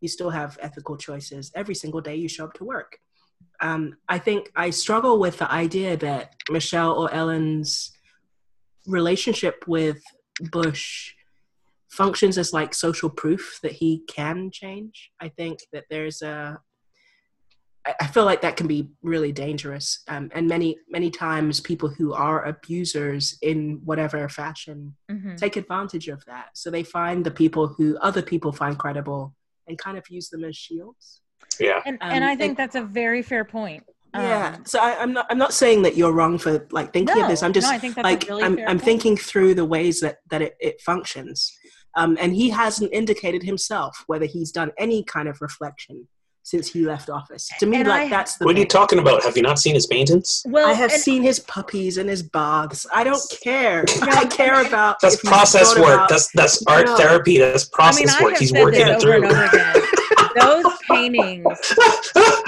You 0.00 0.08
still 0.08 0.30
have 0.30 0.56
ethical 0.62 0.96
choices 0.96 1.50
every 1.54 1.74
single 1.74 2.00
day 2.00 2.14
you 2.14 2.28
show 2.28 2.44
up 2.44 2.54
to 2.54 2.64
work. 2.64 2.98
Um, 3.60 3.96
I 4.08 4.18
think 4.18 4.52
I 4.54 4.70
struggle 4.70 5.18
with 5.18 5.38
the 5.38 5.50
idea 5.50 5.96
that 5.96 6.34
Michelle 6.50 6.92
or 6.92 7.12
Ellen's 7.12 7.92
relationship 8.86 9.64
with 9.66 10.02
Bush 10.50 11.14
functions 11.92 12.38
as 12.38 12.52
like 12.52 12.74
social 12.74 13.10
proof 13.10 13.58
that 13.62 13.72
he 13.72 14.02
can 14.08 14.50
change. 14.50 15.10
I 15.20 15.28
think 15.28 15.60
that 15.72 15.84
there's 15.90 16.22
a 16.22 16.58
I 18.00 18.06
feel 18.06 18.24
like 18.24 18.42
that 18.42 18.56
can 18.56 18.68
be 18.68 18.90
really 19.02 19.32
dangerous. 19.32 20.04
Um, 20.06 20.30
and 20.36 20.46
many, 20.46 20.78
many 20.88 21.10
times 21.10 21.58
people 21.58 21.88
who 21.88 22.12
are 22.12 22.44
abusers 22.44 23.36
in 23.42 23.80
whatever 23.84 24.28
fashion 24.28 24.94
Mhm. 25.10 25.36
take 25.36 25.56
advantage 25.56 26.06
of 26.06 26.24
that. 26.26 26.50
So 26.54 26.70
they 26.70 26.84
find 26.84 27.26
the 27.26 27.32
people 27.32 27.74
who 27.76 27.96
other 27.98 28.22
people 28.22 28.52
find 28.52 28.78
credible 28.78 29.34
and 29.66 29.76
kind 29.76 29.98
of 29.98 30.08
use 30.08 30.28
them 30.30 30.44
as 30.44 30.56
shields. 30.56 31.22
Yeah. 31.58 31.82
And 31.84 31.98
Um, 32.00 32.12
and 32.12 32.24
I 32.24 32.36
think 32.36 32.50
and- 32.50 32.56
that's 32.56 32.76
a 32.76 32.82
very 32.84 33.20
fair 33.20 33.44
point. 33.44 33.82
yeah. 34.14 34.54
Um, 34.58 34.64
So 34.64 34.78
I, 34.78 34.98
I'm 35.02 35.12
not, 35.12 35.26
I'm 35.28 35.38
not 35.38 35.52
saying 35.52 35.82
that 35.82 35.96
you're 35.96 36.12
wrong 36.12 36.38
for 36.38 36.64
like 36.70 36.92
thinking 36.92 37.16
no, 37.16 37.22
of 37.24 37.28
this. 37.30 37.42
I'm 37.42 37.52
just 37.52 37.66
no, 37.68 37.74
I 37.74 37.78
think 37.80 37.96
that's 37.96 38.04
like 38.04 38.24
a 38.24 38.26
really 38.28 38.44
I'm, 38.44 38.56
fair 38.58 38.68
I'm 38.68 38.76
point. 38.78 38.84
thinking 38.84 39.16
through 39.16 39.54
the 39.54 39.64
ways 39.64 39.98
that 40.00 40.18
that 40.30 40.40
it, 40.40 40.54
it 40.60 40.80
functions 40.82 41.50
um, 41.96 42.16
and 42.20 42.34
he 42.34 42.50
hasn't 42.50 42.92
indicated 42.92 43.42
himself 43.42 44.04
whether 44.06 44.26
he's 44.26 44.50
done 44.52 44.70
any 44.78 45.02
kind 45.04 45.28
of 45.28 45.40
reflection 45.40 46.08
since 46.44 46.66
he 46.72 46.84
left 46.84 47.08
office 47.08 47.48
to 47.60 47.66
me 47.66 47.76
And 47.78 47.88
like 47.88 48.06
I- 48.06 48.08
that's 48.08 48.36
the 48.36 48.44
What 48.46 48.56
are 48.56 48.58
you 48.58 48.66
talking 48.66 48.98
about? 48.98 49.22
Have 49.22 49.36
you 49.36 49.44
not 49.44 49.60
seen 49.60 49.74
his 49.74 49.86
paintings? 49.86 50.42
well, 50.46 50.68
i 50.68 50.72
have 50.72 50.90
seen 50.90 51.22
his 51.22 51.38
puppies 51.38 51.98
and 51.98 52.08
his 52.10 52.22
baths 52.24 52.84
i 52.92 53.04
don't 53.04 53.22
care 53.44 53.84
i 54.02 54.24
care 54.26 54.66
about 54.66 54.96
That's 55.00 55.16
process 55.22 55.76
work. 55.76 55.94
about- 55.94 56.08
That's 56.08 56.28
that's 56.34 56.64
art 56.66 56.86
No. 56.86 56.96
therapy. 56.96 57.38
That's 57.38 57.70
I 57.78 57.92
mean, 57.92 58.08
process 58.08 58.16
I 58.16 58.22
work. 58.24 58.32
have 58.32 58.40
He's 58.40 58.50
said 58.50 58.64
working 58.64 58.86
this 58.86 58.96
it 58.96 59.00
through. 59.02 59.14
and 59.16 59.24
over 59.26 59.44
again. 59.44 59.82
Those 60.40 60.64
paintings 60.90 61.74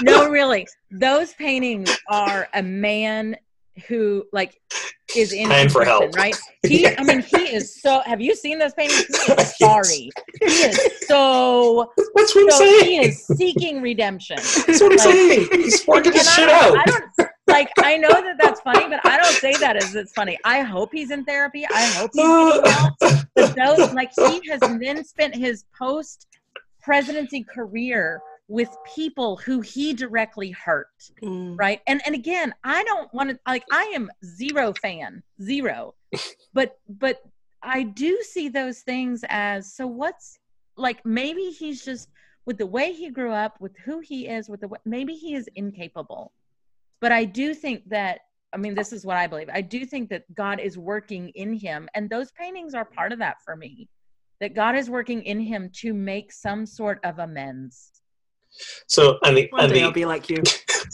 no 0.01 0.27
really 0.29 0.67
those 0.91 1.33
paintings 1.33 1.95
are 2.09 2.47
a 2.55 2.63
man 2.63 3.35
who 3.87 4.23
like 4.31 4.59
is 5.15 5.33
in 5.33 5.49
Time 5.49 5.69
for 5.69 5.83
help. 5.85 6.15
right 6.15 6.35
he 6.65 6.87
i 6.87 7.03
mean 7.03 7.21
he 7.21 7.37
is 7.55 7.81
so 7.81 8.01
have 8.05 8.19
you 8.21 8.35
seen 8.35 8.57
those 8.57 8.73
paintings 8.73 9.05
he 9.25 9.33
is 9.33 9.57
sorry 9.59 10.09
he 10.41 10.45
is 10.45 11.07
so 11.07 11.91
That's 12.15 12.33
what 12.35 12.43
I'm 12.43 12.51
so 12.51 12.57
saying. 12.57 12.85
he 12.85 13.07
is 13.07 13.25
seeking 13.27 13.81
redemption 13.81 14.37
That's 14.37 14.81
what 14.81 14.83
I'm 14.83 14.89
like- 14.91 14.99
saying. 14.99 15.47
He's 15.51 15.85
working 15.87 16.13
his 16.13 16.29
shit 16.33 16.49
out. 16.49 16.75
I 16.77 16.83
don't 16.85 17.29
like 17.47 17.69
I 17.79 17.97
know 17.97 18.09
that 18.09 18.37
that's 18.41 18.59
funny, 18.61 18.87
but 18.89 19.05
I 19.05 19.17
don't 19.17 19.25
say 19.33 19.53
that 19.57 19.77
as 19.77 19.93
it's 19.93 20.11
funny. 20.13 20.37
I 20.43 20.61
hope 20.61 20.89
he's 20.91 21.11
in 21.11 21.23
therapy. 21.25 21.63
I 21.71 21.85
hope 21.93 22.09
he's 22.13 22.25
uh, 22.25 22.89
getting. 23.01 23.27
But 23.35 23.55
those 23.55 23.93
like 23.93 24.11
he 24.15 24.49
has 24.49 24.59
then 24.61 25.03
spent 25.03 25.35
his 25.35 25.65
post 25.77 26.25
presidency 26.81 27.43
career 27.43 28.19
with 28.47 28.69
people 28.95 29.37
who 29.37 29.61
he 29.61 29.93
directly 29.93 30.51
hurt 30.51 30.87
Mm. 31.21 31.55
right? 31.57 31.81
And 31.87 32.01
and 32.05 32.13
again 32.15 32.53
i 32.63 32.83
don't 32.83 33.11
want 33.13 33.29
to 33.31 33.39
like 33.47 33.63
i 33.71 33.83
am 33.95 34.09
zero 34.23 34.73
fan 34.81 35.23
zero. 35.41 35.95
But 36.53 36.77
but 36.87 37.21
i 37.63 37.83
do 37.83 38.21
see 38.21 38.49
those 38.49 38.79
things 38.81 39.23
as 39.29 39.73
so 39.73 39.87
what's 39.87 40.39
like 40.77 41.03
maybe 41.05 41.45
he's 41.49 41.83
just 41.83 42.09
with 42.45 42.57
the 42.59 42.65
way 42.65 42.93
he 42.93 43.09
grew 43.09 43.31
up 43.31 43.59
with 43.59 43.75
who 43.83 43.99
he 43.99 44.27
is 44.27 44.47
with 44.49 44.61
the 44.61 44.67
way, 44.67 44.77
maybe 44.85 45.15
he 45.15 45.33
is 45.35 45.49
incapable. 45.55 46.31
But 47.01 47.11
i 47.11 47.25
do 47.25 47.53
think 47.53 47.89
that 47.89 48.19
i 48.53 48.57
mean 48.57 48.75
this 48.75 48.93
is 48.93 49.05
what 49.05 49.17
i 49.17 49.25
believe 49.27 49.49
i 49.51 49.61
do 49.61 49.85
think 49.85 50.09
that 50.09 50.23
god 50.35 50.59
is 50.59 50.77
working 50.77 51.29
in 51.29 51.53
him 51.53 51.89
and 51.95 52.09
those 52.09 52.31
paintings 52.31 52.73
are 52.75 52.85
part 52.85 53.11
of 53.11 53.19
that 53.19 53.37
for 53.43 53.55
me. 53.55 53.89
That 54.41 54.53
god 54.53 54.75
is 54.75 54.89
working 54.89 55.23
in 55.23 55.39
him 55.39 55.69
to 55.81 55.93
make 55.93 56.31
some 56.31 56.65
sort 56.65 56.99
of 57.03 57.19
amends 57.19 57.94
So 58.87 59.17
and 59.23 59.37
the 59.37 59.47
one 59.51 59.63
and 59.63 59.73
day 59.73 59.79
the 59.79 59.85
i'll 59.85 59.91
be 59.91 60.05
like 60.05 60.29
you 60.29 60.41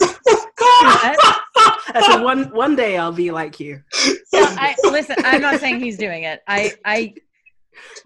i 0.84 2.02
said 2.06 2.22
one 2.22 2.44
one 2.54 2.74
day 2.76 2.96
i'll 2.96 3.12
be 3.12 3.30
like 3.30 3.60
you 3.60 3.82
Yeah, 4.32 4.56
I 4.58 4.76
listen. 4.84 5.16
I'm 5.24 5.42
not 5.42 5.60
saying 5.60 5.80
he's 5.80 5.98
doing 5.98 6.22
it. 6.24 6.40
I, 6.48 6.72
I, 6.84 7.14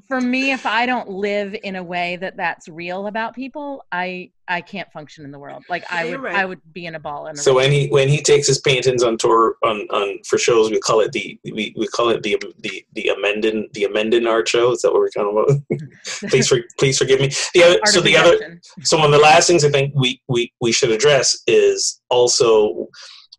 for 0.08 0.20
me, 0.20 0.52
if 0.52 0.66
I 0.66 0.86
don't 0.86 1.08
live 1.08 1.56
in 1.62 1.76
a 1.76 1.82
way 1.82 2.16
that 2.16 2.36
that's 2.36 2.68
real 2.68 3.06
about 3.06 3.34
people, 3.34 3.84
I, 3.90 4.30
I 4.48 4.60
can't 4.60 4.90
function 4.92 5.24
in 5.24 5.30
the 5.30 5.38
world. 5.38 5.64
Like 5.68 5.84
I 5.90 6.10
would, 6.10 6.20
right. 6.20 6.34
I 6.34 6.44
would 6.44 6.60
be 6.72 6.86
in 6.86 6.94
a 6.94 7.00
ball. 7.00 7.26
In 7.26 7.34
a 7.34 7.36
So 7.36 7.54
when 7.54 7.72
he 7.72 7.88
when 7.88 8.08
he 8.08 8.22
takes 8.22 8.46
his 8.46 8.60
paintings 8.60 9.02
on 9.02 9.18
tour 9.18 9.56
on, 9.64 9.80
on 9.90 10.18
for 10.24 10.38
shows, 10.38 10.70
we 10.70 10.78
call 10.78 11.00
it 11.00 11.12
the 11.12 11.38
we, 11.44 11.74
we 11.76 11.86
call 11.88 12.10
it 12.10 12.22
the 12.22 12.40
the 12.60 12.86
the 12.94 13.10
amendin 13.16 13.72
the 13.72 13.84
amendin 13.84 14.28
art 14.28 14.48
show. 14.48 14.72
Is 14.72 14.82
that 14.82 14.92
what 14.92 15.00
we're 15.00 15.08
talking 15.08 15.66
about? 15.68 15.80
please 16.30 16.46
for, 16.46 16.58
please 16.78 16.96
forgive 16.96 17.20
me. 17.20 17.30
The 17.54 17.64
other 17.64 17.78
Art 17.80 17.88
so 17.88 18.00
the 18.00 18.16
other 18.16 18.60
so 18.82 18.98
one 18.98 19.06
of 19.06 19.12
the 19.12 19.18
last 19.18 19.46
things 19.46 19.64
I 19.64 19.70
think 19.70 19.92
we, 19.96 20.20
we, 20.28 20.52
we 20.60 20.72
should 20.72 20.90
address 20.90 21.36
is 21.46 22.00
also 22.10 22.88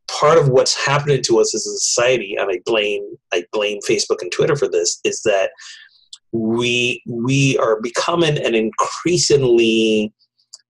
part 0.10 0.38
of 0.38 0.50
what's 0.50 0.74
happening 0.74 1.22
to 1.22 1.40
us 1.40 1.54
as 1.54 1.66
a 1.66 1.72
society, 1.72 2.36
and 2.36 2.50
I 2.50 2.60
blame 2.66 3.18
I 3.34 3.46
blame 3.52 3.80
Facebook 3.88 4.22
and 4.22 4.32
Twitter 4.32 4.56
for 4.56 4.68
this, 4.68 5.00
is 5.04 5.22
that 5.24 5.52
we 6.32 7.02
we 7.08 7.58
are 7.58 7.80
becoming 7.82 8.38
an 8.38 8.54
increasingly 8.56 10.14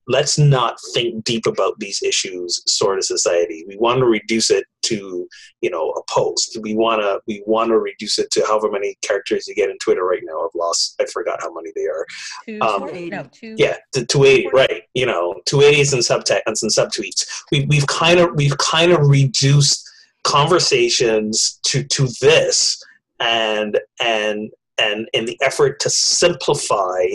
let's 0.09 0.37
not 0.39 0.77
think 0.93 1.25
deep 1.25 1.45
about 1.45 1.77
these 1.79 2.01
issues 2.01 2.61
sort 2.65 2.97
of 2.97 3.03
society. 3.03 3.65
We 3.67 3.75
want 3.75 3.99
to 3.99 4.05
reduce 4.05 4.49
it 4.49 4.63
to 4.83 5.27
you 5.59 5.69
know 5.69 5.89
a 5.91 6.01
post. 6.09 6.57
We 6.61 6.75
want 6.75 7.01
to 7.01 7.19
we 7.27 7.43
want 7.45 7.69
to 7.71 7.79
reduce 7.79 8.17
it 8.17 8.31
to 8.31 8.45
however 8.47 8.71
many 8.71 8.95
characters 9.01 9.47
you 9.47 9.55
get 9.55 9.69
in 9.69 9.77
twitter 9.79 10.05
right 10.05 10.21
now 10.23 10.45
i've 10.45 10.55
lost 10.55 10.95
i 11.01 11.05
forgot 11.11 11.41
how 11.41 11.51
many 11.53 11.71
they 11.75 11.85
are. 11.87 12.05
Two, 12.45 12.59
Um, 12.61 13.09
no, 13.09 13.23
two. 13.33 13.55
yeah 13.57 13.75
to 13.93 14.05
280 14.05 14.49
right 14.53 14.83
you 14.93 15.05
know 15.05 15.35
280s 15.49 15.91
and 15.91 16.01
subtext 16.01 16.41
and 16.45 16.57
some 16.57 16.69
subtweets. 16.69 17.25
We, 17.51 17.65
we've 17.65 17.87
kind 17.87 18.19
of 18.19 18.29
we've 18.35 18.57
kind 18.59 18.93
of 18.93 19.01
reduced 19.09 19.83
conversations 20.23 21.59
to 21.65 21.83
to 21.83 22.07
this 22.21 22.81
and 23.19 23.77
and 23.99 24.51
and 24.79 25.07
in 25.13 25.25
the 25.25 25.37
effort 25.41 25.79
to 25.79 25.89
simplify 25.89 27.05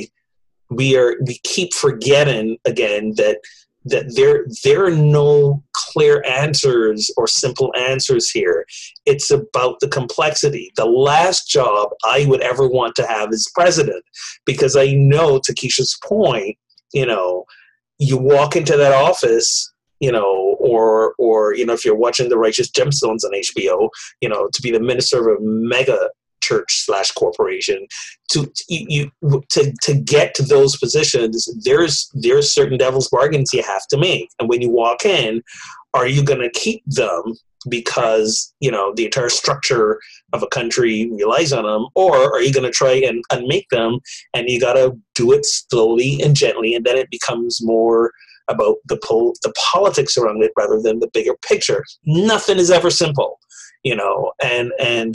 we 0.71 0.97
are 0.97 1.17
we 1.27 1.39
keep 1.45 1.75
forgetting 1.75 2.59
again 2.65 3.13
that 3.17 3.39
that 3.85 4.15
there 4.15 4.47
there 4.63 4.85
are 4.85 4.91
no 4.91 5.63
clear 5.73 6.23
answers 6.25 7.11
or 7.17 7.27
simple 7.27 7.73
answers 7.77 8.31
here. 8.31 8.65
It's 9.07 9.31
about 9.31 9.81
the 9.81 9.89
complexity. 9.89 10.73
The 10.77 10.87
last 10.87 11.49
job 11.49 11.91
i 12.05 12.25
would 12.27 12.41
ever 12.41 12.69
want 12.69 12.95
to 12.97 13.07
have 13.07 13.33
is 13.33 13.51
president 13.55 14.05
because 14.45 14.77
i 14.77 14.93
know 14.93 15.41
to 15.45 15.55
keisha's 15.55 15.99
point 16.05 16.57
you 16.93 17.07
know 17.07 17.45
you 17.99 18.17
walk 18.17 18.57
into 18.57 18.77
that 18.77 18.93
office 18.93 19.73
you 20.01 20.11
know 20.11 20.57
or 20.59 21.15
or 21.19 21.55
you 21.55 21.65
know 21.67 21.73
if 21.73 21.85
you're 21.85 21.95
watching 21.95 22.29
the 22.29 22.39
righteous 22.39 22.71
gemstones 22.71 23.25
on 23.25 23.33
hbo 23.33 23.89
you 24.21 24.29
know 24.29 24.49
to 24.53 24.63
be 24.63 24.71
the 24.71 24.81
minister 24.81 25.21
of 25.21 25.39
a 25.39 25.41
mega 25.41 26.09
church 26.43 26.85
slash 26.85 27.11
corporation 27.13 27.87
to 28.31 28.51
you, 28.69 29.11
to 29.51 29.73
to 29.83 29.95
get 29.95 30.35
to 30.35 30.43
those 30.43 30.77
positions 30.77 31.49
there's 31.65 32.11
there's 32.15 32.53
certain 32.53 32.79
devil's 32.79 33.09
bargains 33.09 33.53
you 33.53 33.63
have 33.63 33.87
to 33.89 33.99
make. 33.99 34.29
And 34.39 34.49
when 34.49 34.61
you 34.61 34.71
walk 34.71 35.05
in 35.05 35.43
are 35.95 36.07
you 36.07 36.23
going 36.23 36.41
to 36.41 36.51
keep 36.51 36.83
them 36.87 37.23
because 37.69 38.53
you 38.61 38.71
know 38.71 38.93
the 38.95 39.05
entire 39.05 39.29
structure 39.29 40.01
of 40.33 40.43
a 40.43 40.49
country 40.49 41.11
relies 41.13 41.53
on 41.53 41.65
them 41.65 41.87
or 41.95 42.17
are 42.17 42.43
you 42.43 42.53
going 42.53 42.65
to 42.65 42.71
try 42.71 42.93
and 42.93 43.23
unmake 43.31 43.69
them 43.71 44.01
and 44.35 44.49
you 44.49 44.61
got 44.61 44.73
to 44.73 44.99
do 45.15 45.33
it 45.33 45.45
slowly 45.45 46.21
and 46.23 46.35
gently 46.35 46.75
and 46.75 46.85
then 46.85 46.97
it 46.97 47.11
becomes 47.11 47.61
more 47.63 48.13
about 48.49 48.77
the 48.89 48.99
pol- 49.05 49.35
the 49.43 49.53
politics 49.57 50.17
around 50.17 50.43
it 50.43 50.51
rather 50.57 50.81
than 50.83 50.99
the 50.99 51.11
bigger 51.15 51.35
picture? 51.47 51.85
Nothing 52.05 52.59
is 52.59 52.71
ever 52.71 52.91
simple 52.91 53.39
you 53.83 53.95
know 53.95 54.33
and 54.43 54.73
and 54.81 55.15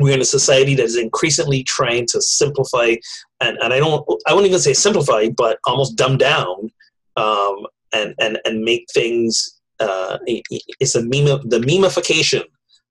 we're 0.00 0.14
in 0.14 0.20
a 0.20 0.24
society 0.24 0.74
that 0.74 0.84
is 0.84 0.96
increasingly 0.96 1.62
trying 1.64 2.06
to 2.06 2.20
simplify 2.20 2.94
and, 3.40 3.56
and 3.62 3.72
i 3.74 3.78
don't 3.78 4.04
i 4.26 4.34
won't 4.34 4.46
even 4.46 4.58
say 4.58 4.72
simplify 4.74 5.28
but 5.36 5.58
almost 5.66 5.96
dumb 5.96 6.16
down 6.16 6.70
um, 7.16 7.56
and 7.92 8.14
and 8.20 8.38
and 8.44 8.62
make 8.62 8.84
things 8.94 9.58
uh, 9.80 10.18
it's 10.26 10.94
a 10.94 11.02
meme 11.02 11.40
the 11.48 11.60
memification 11.60 12.42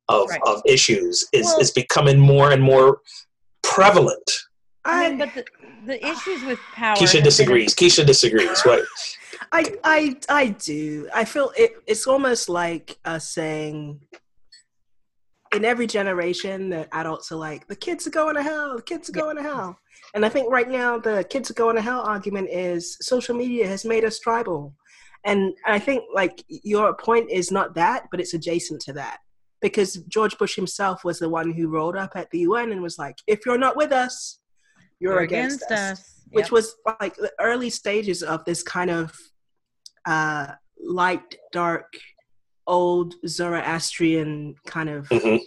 of, 0.09 0.29
Right. 0.29 0.39
of 0.45 0.61
issues 0.65 1.27
is, 1.33 1.45
Well- 1.45 1.59
is 1.59 1.71
becoming 1.71 2.17
more 2.17 2.51
and 2.51 2.63
more 2.63 3.01
prevalent 3.63 4.31
I 4.85 5.09
mean, 5.09 5.17
but 5.17 5.33
the, 5.35 5.43
the 5.85 6.05
issues 6.07 6.43
with 6.45 6.59
power. 6.73 6.89
have 6.89 6.97
keisha 6.97 7.13
been- 7.15 7.23
disagrees 7.23 7.75
keisha 7.75 8.05
disagrees 8.05 8.61
what 8.63 8.83
I, 9.51 9.75
I, 9.83 10.15
I 10.29 10.47
do. 10.47 11.07
I 11.13 11.23
feel 11.23 11.51
it, 11.55 11.71
it's 11.85 12.07
almost 12.07 12.49
like 12.49 12.97
us 13.05 13.29
saying 13.29 14.01
in 15.55 15.65
every 15.65 15.87
generation 15.87 16.69
that 16.69 16.89
adults 16.91 17.31
are 17.31 17.35
like, 17.37 17.67
the 17.67 17.75
kids 17.75 18.05
are 18.07 18.11
going 18.11 18.35
to 18.35 18.43
hell, 18.43 18.75
the 18.75 18.81
kids 18.81 19.09
are 19.09 19.13
Yeah. 19.15 19.21
going 19.23 19.35
to 19.37 19.43
hell. 19.43 19.77
And 20.13 20.25
I 20.25 20.29
think 20.29 20.51
right 20.51 20.69
now 20.69 20.97
the 20.99 21.25
kids 21.29 21.49
are 21.51 21.55
going 21.55 21.75
to 21.75 21.81
hell 21.81 22.01
argument 22.01 22.49
is 22.51 22.97
social 23.01 23.35
media 23.35 23.67
has 23.67 23.83
made 23.85 24.03
us 24.05 24.19
tribal. 24.19 24.73
And 25.25 25.53
I 25.65 25.79
think 25.79 26.03
like 26.13 26.43
your 26.47 26.95
point 26.95 27.29
is 27.31 27.51
not 27.51 27.75
that, 27.75 28.05
but 28.11 28.19
it's 28.21 28.33
adjacent 28.33 28.81
to 28.81 28.93
that. 28.93 29.17
Because 29.59 29.95
George 30.07 30.37
Bush 30.37 30.55
himself 30.55 31.03
was 31.03 31.17
the 31.19 31.29
one 31.29 31.51
who 31.51 31.67
rolled 31.67 31.95
up 31.97 32.11
at 32.15 32.29
the 32.31 32.39
UN 32.39 32.71
and 32.71 32.81
was 32.81 32.97
like, 32.99 33.15
if 33.25 33.45
you're 33.45 33.57
not 33.57 33.75
with 33.75 33.91
us, 33.91 34.39
you're, 34.99 35.13
You're 35.13 35.21
against, 35.23 35.63
against 35.65 35.71
us 35.71 35.99
us. 35.99 36.21
which 36.31 36.51
was 36.51 36.75
like 37.01 37.15
the 37.15 37.31
early 37.39 37.69
stages 37.69 38.21
of 38.23 38.45
this 38.45 38.61
kind 38.63 38.89
of 38.91 39.15
uh, 40.05 40.47
light, 40.79 41.35
dark, 41.51 41.91
old 42.67 43.15
Zoroastrian 43.27 44.55
kind 44.65 44.89
of 44.89 45.07
Mhm. 45.09 45.39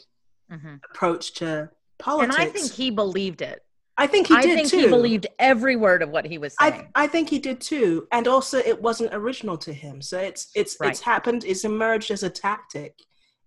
Mhm. 0.51 0.81
approach 0.91 1.35
to 1.35 1.71
politics. 1.99 2.37
And. 2.37 2.49
I 2.49 2.51
think 2.51 2.73
he 2.73 2.91
believed 2.91 3.43
it. 3.43 3.63
I 3.99 4.07
think 4.07 4.29
he 4.29 4.35
I 4.35 4.41
did 4.41 4.57
think 4.57 4.69
too. 4.71 4.79
he 4.79 4.87
believed 4.89 5.27
every 5.39 5.77
word 5.77 6.01
of 6.03 6.09
what 6.09 6.25
he 6.25 6.39
was 6.39 6.57
saying. 6.59 6.89
I, 6.95 7.05
I 7.05 7.07
think 7.07 7.29
he 7.29 7.39
did 7.39 7.61
too, 7.61 8.09
and 8.13 8.27
also 8.27 8.57
it 8.59 8.81
wasn't 8.81 9.13
original 9.15 9.59
to 9.59 9.73
him. 9.75 10.01
So 10.01 10.19
it's 10.19 10.51
it's 10.55 10.79
Right. 10.81 10.91
it's 10.91 11.01
happened. 11.01 11.45
It's 11.45 11.65
emerged 11.65 12.11
as 12.11 12.23
a 12.23 12.31
tactic 12.31 12.95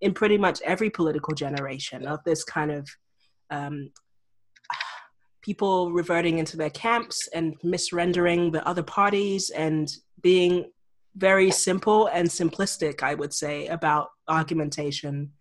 in 0.01 0.13
pretty 0.13 0.38
much 0.38 0.61
every 0.61 0.91
political 0.91 1.34
generation 1.34 2.05
of 2.05 2.19
this 2.24 2.43
kind 2.43 2.71
of 2.71 2.88
um, 3.49 3.89
people 5.41 5.91
reverting 5.91 6.38
into 6.39 6.55
their 6.55 6.69
camps 6.69 7.28
and 7.34 7.59
misrendering 7.61 8.51
the 8.51 8.65
other 8.67 8.84
parties 8.84 9.49
and 9.49 9.91
being 10.21 10.71
very 11.16 11.51
simple 11.51 12.07
and 12.07 12.28
simplistic. 12.28 13.03
I 13.03 13.14
would 13.14 13.34
say 13.34 13.68
about 13.68 14.09
argumentation, 14.28 15.32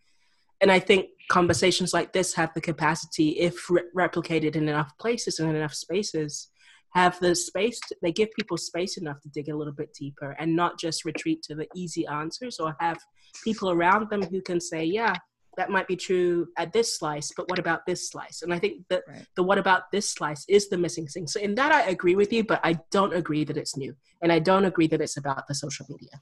and 0.60 0.70
I 0.70 0.78
think 0.78 1.06
conversations 1.28 1.92
like 1.92 2.12
this 2.12 2.34
have 2.34 2.52
the 2.54 2.60
capacity, 2.60 3.30
if 3.30 3.70
re- 3.70 3.82
replicated 3.96 4.56
in 4.56 4.68
enough 4.68 4.92
places 4.98 5.38
and 5.38 5.54
enough 5.54 5.74
spaces, 5.74 6.48
have 6.94 7.18
the 7.20 7.34
space 7.34 7.80
to, 7.88 7.96
they 8.02 8.12
give 8.12 8.28
people 8.38 8.56
space 8.56 8.96
enough 8.96 9.20
to 9.20 9.28
dig 9.30 9.48
a 9.48 9.56
little 9.56 9.72
bit 9.72 9.94
deeper 9.94 10.36
and 10.38 10.54
not 10.54 10.78
just 10.78 11.04
retreat 11.04 11.42
to 11.42 11.54
the 11.54 11.66
easy 11.74 12.06
answers 12.06 12.58
or 12.58 12.76
have 12.80 12.98
people 13.44 13.70
around 13.70 14.10
them 14.10 14.22
who 14.22 14.42
can 14.42 14.60
say 14.60 14.84
yeah 14.84 15.14
that 15.56 15.70
might 15.70 15.86
be 15.86 15.96
true 15.96 16.48
at 16.56 16.72
this 16.72 16.96
slice 16.98 17.30
but 17.36 17.48
what 17.50 17.58
about 17.58 17.84
this 17.86 18.08
slice 18.08 18.42
and 18.42 18.52
i 18.54 18.58
think 18.58 18.82
that 18.88 19.02
Right. 19.06 19.26
the 19.36 19.42
what 19.42 19.58
about 19.58 19.90
this 19.92 20.08
slice 20.08 20.44
is 20.48 20.68
the 20.68 20.78
missing 20.78 21.06
thing 21.06 21.26
so 21.26 21.38
in 21.40 21.54
that 21.56 21.72
i 21.72 21.82
agree 21.82 22.14
with 22.16 22.32
you 22.32 22.42
but 22.44 22.60
i 22.64 22.72
don't 22.90 23.14
agree 23.14 23.44
that 23.44 23.56
it's 23.56 23.76
new 23.76 23.94
and 24.22 24.32
i 24.32 24.38
don't 24.38 24.64
agree 24.64 24.86
that 24.88 25.00
it's 25.00 25.16
about 25.18 25.46
the 25.48 25.54
social 25.54 25.86
media 25.88 26.14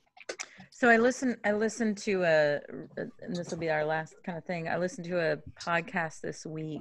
So 0.80 0.88
I 0.88 0.96
listened. 0.96 1.36
I 1.44 1.52
listened 1.52 1.98
to 2.08 2.12
a, 2.24 2.60
and 2.96 3.36
this 3.36 3.50
will 3.50 3.58
be 3.58 3.68
our 3.68 3.84
last 3.84 4.14
kind 4.24 4.38
of 4.38 4.44
thing. 4.46 4.62
I 4.66 4.78
listened 4.78 5.06
to 5.12 5.16
a 5.20 5.36
podcast 5.68 6.22
this 6.22 6.46
week. 6.46 6.80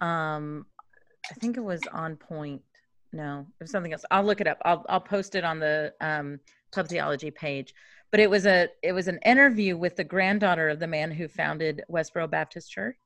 Um, 0.00 0.66
I 1.30 1.34
think 1.40 1.56
it 1.56 1.62
was 1.62 1.80
on 1.92 2.16
point. 2.16 2.62
No, 3.12 3.46
it 3.60 3.62
was 3.64 3.70
something 3.70 3.92
else. 3.92 4.04
I'll 4.10 4.24
look 4.24 4.40
it 4.40 4.48
up. 4.48 4.58
I'll 4.64 4.84
I'll 4.88 5.00
post 5.00 5.36
it 5.36 5.44
on 5.44 5.60
the 5.60 5.92
um, 6.00 6.40
Pub 6.74 6.88
Theology 6.88 7.30
page. 7.30 7.72
But 8.16 8.22
it 8.22 8.30
was 8.30 8.46
a 8.46 8.70
it 8.82 8.92
was 8.92 9.08
an 9.08 9.18
interview 9.26 9.76
with 9.76 9.96
the 9.96 10.02
granddaughter 10.02 10.70
of 10.70 10.78
the 10.80 10.86
man 10.86 11.10
who 11.10 11.28
founded 11.28 11.82
Westboro 11.90 12.30
Baptist 12.30 12.70
Church. 12.72 12.96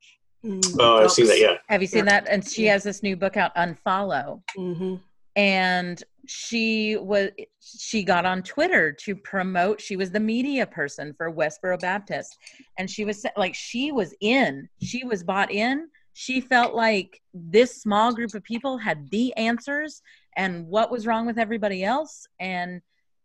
oh 0.45 0.99
i've 1.03 1.11
seen 1.11 1.27
that 1.27 1.41
yeah 1.41 1.57
Have 1.69 1.81
you 1.83 1.89
seen 1.89 2.05
Yeah. 2.07 2.21
that? 2.21 2.29
And 2.31 2.49
she 2.49 2.67
Yeah. 2.67 2.75
has 2.75 2.85
this 2.85 3.03
new 3.03 3.17
book 3.17 3.37
out, 3.37 3.53
Unfollow. 3.57 4.41
hmm 4.57 4.95
and 5.35 6.01
she 6.29 6.97
was 6.97 7.31
she 7.61 8.05
got 8.05 8.25
on 8.25 8.41
twitter 8.45 8.93
to 8.93 9.17
promote 9.17 9.81
she 9.81 9.97
was 9.97 10.13
the 10.13 10.21
media 10.21 10.65
person 10.65 11.13
for 11.17 11.33
westboro 11.33 11.81
baptist 11.81 12.37
and 12.79 12.89
she 12.89 13.05
was 13.05 13.25
like 13.37 13.55
she 13.55 13.91
was 13.91 14.15
in 14.21 14.69
she 14.81 15.03
was 15.05 15.25
bought 15.25 15.51
in 15.51 15.89
she 16.13 16.41
felt 16.41 16.75
like 16.75 17.21
this 17.35 17.83
small 17.83 18.13
group 18.15 18.33
of 18.35 18.43
people 18.45 18.79
had 18.79 19.09
the 19.11 19.33
answers 19.37 20.03
and 20.37 20.67
what 20.69 20.91
was 20.93 21.05
wrong 21.07 21.27
with 21.27 21.39
everybody 21.39 21.83
else 21.85 22.27
and 22.39 22.81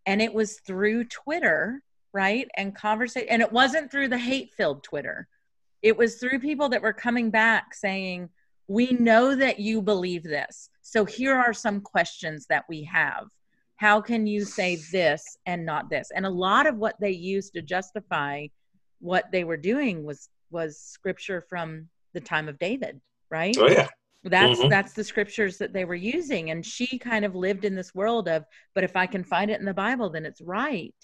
and 0.05 0.21
it 0.21 0.33
was 0.33 0.59
through 0.59 1.03
twitter 1.05 1.81
right 2.13 2.47
and 2.57 2.75
conversation 2.75 3.29
and 3.29 3.41
it 3.41 3.51
wasn't 3.51 3.91
through 3.91 4.07
the 4.07 4.17
hate 4.17 4.53
filled 4.55 4.83
twitter 4.83 5.27
it 5.81 5.97
was 5.97 6.15
through 6.15 6.39
people 6.39 6.69
that 6.69 6.81
were 6.81 6.93
coming 6.93 7.29
back 7.29 7.73
saying 7.73 8.29
we 8.67 8.91
know 8.93 9.35
that 9.35 9.59
you 9.59 9.81
believe 9.81 10.23
this. 10.23 10.69
So 10.81 11.05
here 11.05 11.35
are 11.35 11.53
some 11.53 11.81
questions 11.81 12.47
that 12.49 12.65
we 12.67 12.83
have. 12.83 13.27
How 13.77 14.01
can 14.01 14.25
you 14.25 14.45
say 14.45 14.77
this 14.91 15.37
and 15.45 15.65
not 15.65 15.89
this? 15.89 16.11
And 16.15 16.25
a 16.25 16.29
lot 16.29 16.65
of 16.65 16.77
what 16.77 16.95
they 16.99 17.11
used 17.11 17.53
to 17.53 17.61
justify 17.61 18.47
what 18.99 19.31
they 19.31 19.43
were 19.43 19.57
doing 19.57 20.03
was 20.03 20.29
was 20.51 20.79
scripture 20.79 21.41
from 21.49 21.89
the 22.13 22.21
time 22.21 22.47
of 22.47 22.57
David, 22.57 23.01
right? 23.29 23.55
oh 23.59 23.69
yeah 23.69 23.89
That's 24.25 24.59
Mhm. 24.59 24.69
that's 24.69 24.93
the 24.93 25.03
scriptures 25.03 25.57
that 25.59 25.71
they 25.71 25.85
were 25.85 25.95
using 25.95 26.49
and 26.49 26.65
she 26.65 26.97
kind 26.99 27.23
of 27.23 27.35
lived 27.35 27.63
in 27.63 27.75
this 27.75 27.93
world 27.93 28.27
of 28.27 28.43
but 28.73 28.83
if 28.83 28.95
I 28.95 29.05
can 29.05 29.23
find 29.23 29.51
it 29.51 29.59
in 29.59 29.65
the 29.65 29.73
Bible 29.73 30.09
then 30.09 30.25
it's 30.25 30.41
right. 30.41 30.95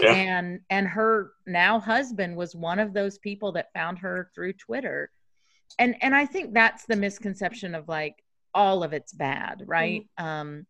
Yeah. 0.00 0.14
And 0.14 0.60
and 0.70 0.88
her 0.88 1.32
now 1.46 1.78
husband 1.78 2.36
was 2.36 2.56
one 2.56 2.78
of 2.78 2.94
those 2.94 3.18
people 3.18 3.52
that 3.52 3.72
found 3.74 3.98
her 3.98 4.30
through 4.34 4.54
Twitter 4.54 5.10
and 5.78 5.96
and 6.02 6.14
i 6.14 6.26
think 6.26 6.52
that's 6.52 6.84
the 6.86 6.96
misconception 6.96 7.74
of 7.74 7.88
like 7.88 8.22
all 8.54 8.82
of 8.82 8.92
it's 8.92 9.12
bad 9.12 9.62
right 9.66 10.06
um 10.18 10.66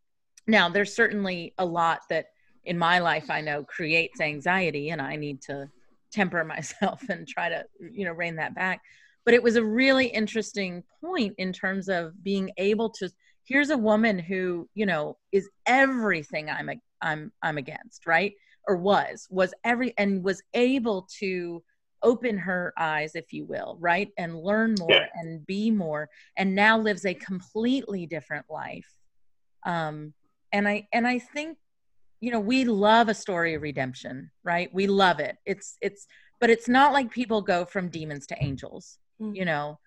now 0.46 0.68
there's 0.68 0.94
certainly 0.94 1.54
a 1.58 1.64
lot 1.64 2.00
that 2.08 2.26
in 2.64 2.78
my 2.78 2.98
life 3.00 3.30
i 3.30 3.40
know 3.40 3.64
creates 3.64 4.20
anxiety 4.20 4.90
and 4.90 5.02
i 5.02 5.16
need 5.16 5.40
to 5.42 5.68
temper 6.12 6.44
myself 6.54 7.02
and 7.08 7.26
try 7.26 7.48
to 7.48 7.64
you 7.92 8.04
know 8.04 8.12
rein 8.12 8.36
that 8.36 8.54
back 8.54 8.80
but 9.24 9.34
it 9.34 9.42
was 9.42 9.56
a 9.56 9.64
really 9.64 10.06
interesting 10.06 10.82
point 11.00 11.34
in 11.38 11.52
terms 11.52 11.88
of 11.88 12.22
being 12.22 12.50
able 12.56 12.90
to 12.90 13.08
here's 13.44 13.70
a 13.70 13.78
woman 13.78 14.18
who 14.18 14.68
you 14.74 14.86
know 14.86 15.16
is 15.32 15.48
everything 15.66 16.48
i'm 16.48 16.70
I'm 17.02 17.32
I'm 17.42 17.58
against, 17.58 18.06
right? 18.06 18.32
Or 18.66 18.76
was 18.76 19.26
was 19.30 19.52
every 19.64 19.92
and 19.98 20.22
was 20.22 20.42
able 20.54 21.08
to 21.18 21.62
open 22.04 22.38
her 22.38 22.72
eyes, 22.78 23.14
if 23.14 23.32
you 23.32 23.44
will, 23.44 23.76
right, 23.80 24.08
and 24.16 24.40
learn 24.40 24.74
more 24.78 24.90
Yeah. 24.90 25.06
and 25.14 25.46
be 25.46 25.70
more, 25.70 26.08
and 26.38 26.54
now 26.54 26.78
lives 26.78 27.04
a 27.04 27.14
completely 27.14 28.06
different 28.06 28.46
life. 28.48 28.88
Um, 29.66 30.14
and 30.52 30.66
I 30.68 30.88
and 30.92 31.06
I 31.06 31.18
think 31.18 31.58
you 32.20 32.30
know 32.30 32.40
we 32.40 32.64
love 32.64 33.08
a 33.08 33.14
story 33.14 33.54
of 33.54 33.62
redemption 33.62 34.30
right 34.44 34.72
we 34.72 34.86
love 34.86 35.18
it 35.18 35.38
it's 35.44 35.76
it's 35.80 36.06
but 36.40 36.50
it's 36.50 36.68
not 36.68 36.92
like 36.92 37.10
people 37.10 37.42
go 37.42 37.64
from 37.64 37.88
demons 37.88 38.28
to 38.28 38.36
angels 38.40 38.98
Mm. 39.22 39.36
you 39.36 39.44
know 39.44 39.78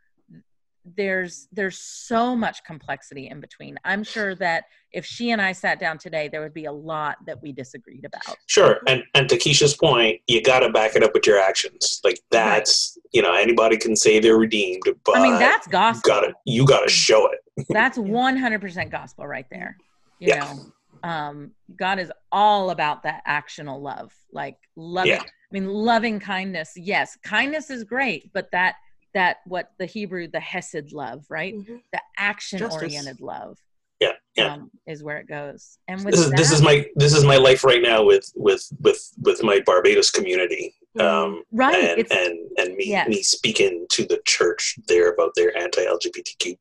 there's 0.95 1.47
there's 1.51 1.79
so 1.79 2.35
much 2.35 2.63
complexity 2.63 3.27
in 3.27 3.39
between 3.39 3.75
i'm 3.85 4.03
sure 4.03 4.35
that 4.35 4.65
if 4.91 5.03
she 5.03 5.31
and 5.31 5.41
i 5.41 5.51
sat 5.51 5.79
down 5.79 5.97
today 5.97 6.27
there 6.31 6.41
would 6.41 6.53
be 6.53 6.65
a 6.65 6.71
lot 6.71 7.17
that 7.25 7.41
we 7.41 7.51
disagreed 7.51 8.05
about 8.05 8.37
Sure, 8.45 8.79
and 8.87 9.03
and 9.15 9.27
to 9.29 9.35
Keisha's 9.37 9.75
point, 9.75 10.21
you 10.27 10.41
got 10.43 10.59
to 10.59 10.69
back 10.69 10.95
it 10.95 11.03
up 11.03 11.11
with 11.13 11.25
your 11.27 11.39
actions. 11.39 11.99
Like 12.03 12.19
that's 12.31 12.97
you 13.11 13.21
know 13.21 13.33
anybody 13.33 13.77
can 13.77 13.95
say 13.95 14.19
they're 14.19 14.37
redeemed, 14.37 14.83
but 15.03 15.17
i 15.17 15.23
mean 15.23 15.39
that's 15.39 15.65
you 15.65 15.71
gospel 15.71 16.07
got 16.13 16.21
to 16.21 16.33
you 16.45 16.65
got 16.67 16.81
to 16.81 16.89
show 16.89 17.27
it. 17.31 17.39
that's 17.69 17.97
100% 17.97 18.91
gospel 18.91 19.25
right 19.25 19.47
there 19.49 19.77
you 20.19 20.27
Yeah. 20.29 20.53
know 20.53 21.09
um 21.09 21.51
god 21.75 21.97
is 21.99 22.11
all 22.31 22.69
about 22.69 23.03
that 23.03 23.21
actional 23.27 23.81
love 23.81 24.13
like 24.31 24.57
loving 24.75 25.11
Yeah. 25.13 25.21
i 25.21 25.51
mean 25.51 25.67
loving 25.67 26.19
kindness 26.19 26.73
yes 26.75 27.17
kindness 27.23 27.69
is 27.69 27.83
great 27.83 28.31
but 28.33 28.49
that 28.51 28.75
that 29.15 29.37
what 29.45 29.71
the 29.79 29.85
hebrew 29.87 30.27
the 30.27 30.39
hesed 30.39 30.91
love 30.91 31.25
right 31.29 31.55
Mhm. 31.55 31.81
the 31.91 32.01
action 32.17 32.61
oriented 32.61 33.19
love 33.21 33.57
Yeah, 34.01 34.11
yeah. 34.35 34.53
um, 34.53 34.69
is 34.85 35.01
where 35.01 35.17
it 35.17 35.27
goes 35.27 35.79
and 35.87 36.03
with 36.05 36.13
This 36.13 36.25
is 36.25 36.31
this 36.33 36.51
is 36.51 36.61
my 36.61 36.85
this 36.95 37.13
is 37.15 37.23
my 37.23 37.37
life 37.37 37.63
right 37.63 37.81
now 37.81 38.03
with 38.03 38.31
with 38.35 38.67
with 38.81 39.01
with 39.23 39.41
my 39.41 39.61
Barbados 39.65 40.11
community. 40.11 40.75
Um, 40.99 41.43
right 41.51 41.75
and 41.83 41.99
it's 41.99 42.11
and 42.11 42.37
and 42.57 42.75
me 42.75 42.85
yes. 42.87 43.07
me 43.09 43.23
speaking 43.23 43.85
to 43.91 44.05
the 44.05 44.21
church 44.25 44.75
there 44.87 45.11
about 45.13 45.31
their 45.35 45.57
anti-LGBTQ 45.57 46.57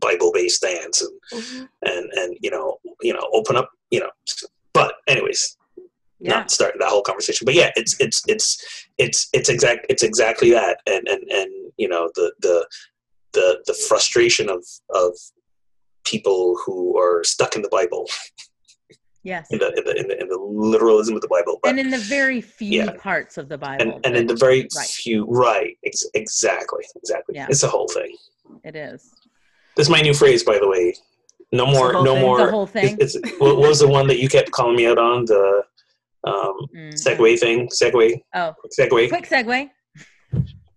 Bible-based 0.00 0.56
stance 0.56 1.02
and 1.02 1.20
Mhm. 1.32 1.68
and 1.82 2.12
and 2.14 2.36
you 2.40 2.50
know 2.50 2.78
you 3.02 3.12
know 3.12 3.28
open 3.32 3.56
up 3.56 3.70
you 3.90 4.00
know. 4.00 4.10
But 4.72 4.94
anyways, 5.08 5.56
yeah 6.24 6.34
not 6.38 6.50
start 6.50 6.74
that 6.80 6.88
whole 6.88 7.02
conversation. 7.02 7.44
But 7.44 7.54
yeah, 7.54 7.70
it's 7.76 7.94
it's 8.00 8.22
it's 8.26 8.48
it's 8.98 9.28
it's 9.32 9.48
exact 9.48 9.86
it's 9.88 10.02
exactly 10.02 10.50
that, 10.50 10.78
and 10.86 11.06
and 11.08 11.22
and 11.30 11.50
you 11.76 11.88
know 11.88 12.10
the 12.14 12.32
the 12.40 12.66
the 13.32 13.48
the 13.66 13.74
frustration 13.88 14.48
of 14.48 14.64
of 14.90 15.12
people 16.04 16.56
who 16.64 16.98
are 16.98 17.22
stuck 17.24 17.56
in 17.56 17.62
the 17.62 17.68
Bible 17.68 18.06
yes 19.22 19.46
in 19.50 19.58
the 19.58 19.68
in 19.78 19.84
the 19.84 19.94
in 20.00 20.08
the, 20.08 20.20
in 20.22 20.28
the 20.28 20.38
literalism 20.38 21.14
of 21.14 21.22
the 21.22 21.28
Bible, 21.28 21.58
but 21.62 21.70
and 21.70 21.78
in 21.80 21.90
the 21.90 21.98
very 21.98 22.40
few 22.40 22.82
Yeah. 22.84 22.92
parts 22.98 23.38
of 23.38 23.48
the 23.48 23.56
bible 23.56 23.82
and, 23.82 24.06
and 24.06 24.16
in 24.16 24.26
the 24.26 24.36
very 24.36 24.60
right. 24.76 24.86
few 25.02 25.24
right 25.26 25.76
ex- 25.86 26.06
exactly 26.14 26.84
exactly 26.96 27.34
Yeah. 27.36 27.46
it's 27.48 27.62
a 27.62 27.68
whole 27.68 27.88
thing. 27.88 28.16
it 28.64 28.76
is 28.76 29.00
This 29.76 29.86
is 29.86 29.90
my 29.90 30.00
new 30.02 30.14
phrase, 30.14 30.42
by 30.44 30.58
the 30.58 30.68
way. 30.68 30.94
No 31.52 31.66
more, 31.66 31.92
no 31.94 32.14
thing? 32.14 32.20
more. 32.26 32.38
the 32.44 32.50
whole 32.50 32.66
thing 32.66 32.96
It's, 33.00 33.14
it's 33.16 33.30
what 33.40 33.56
was 33.56 33.78
the 33.80 33.88
one 33.88 34.06
that 34.08 34.18
you 34.22 34.28
kept 34.28 34.50
calling 34.50 34.76
me 34.76 34.86
out 34.86 34.98
on 34.98 35.24
the 35.24 35.62
um, 36.26 36.56
Mm. 36.76 36.92
Segway 36.94 37.38
thing? 37.38 37.68
Segway, 37.68 38.20
oh 38.34 38.52
quick 38.60 38.72
segue. 38.78 39.08
quick 39.08 39.28
segue 39.28 39.70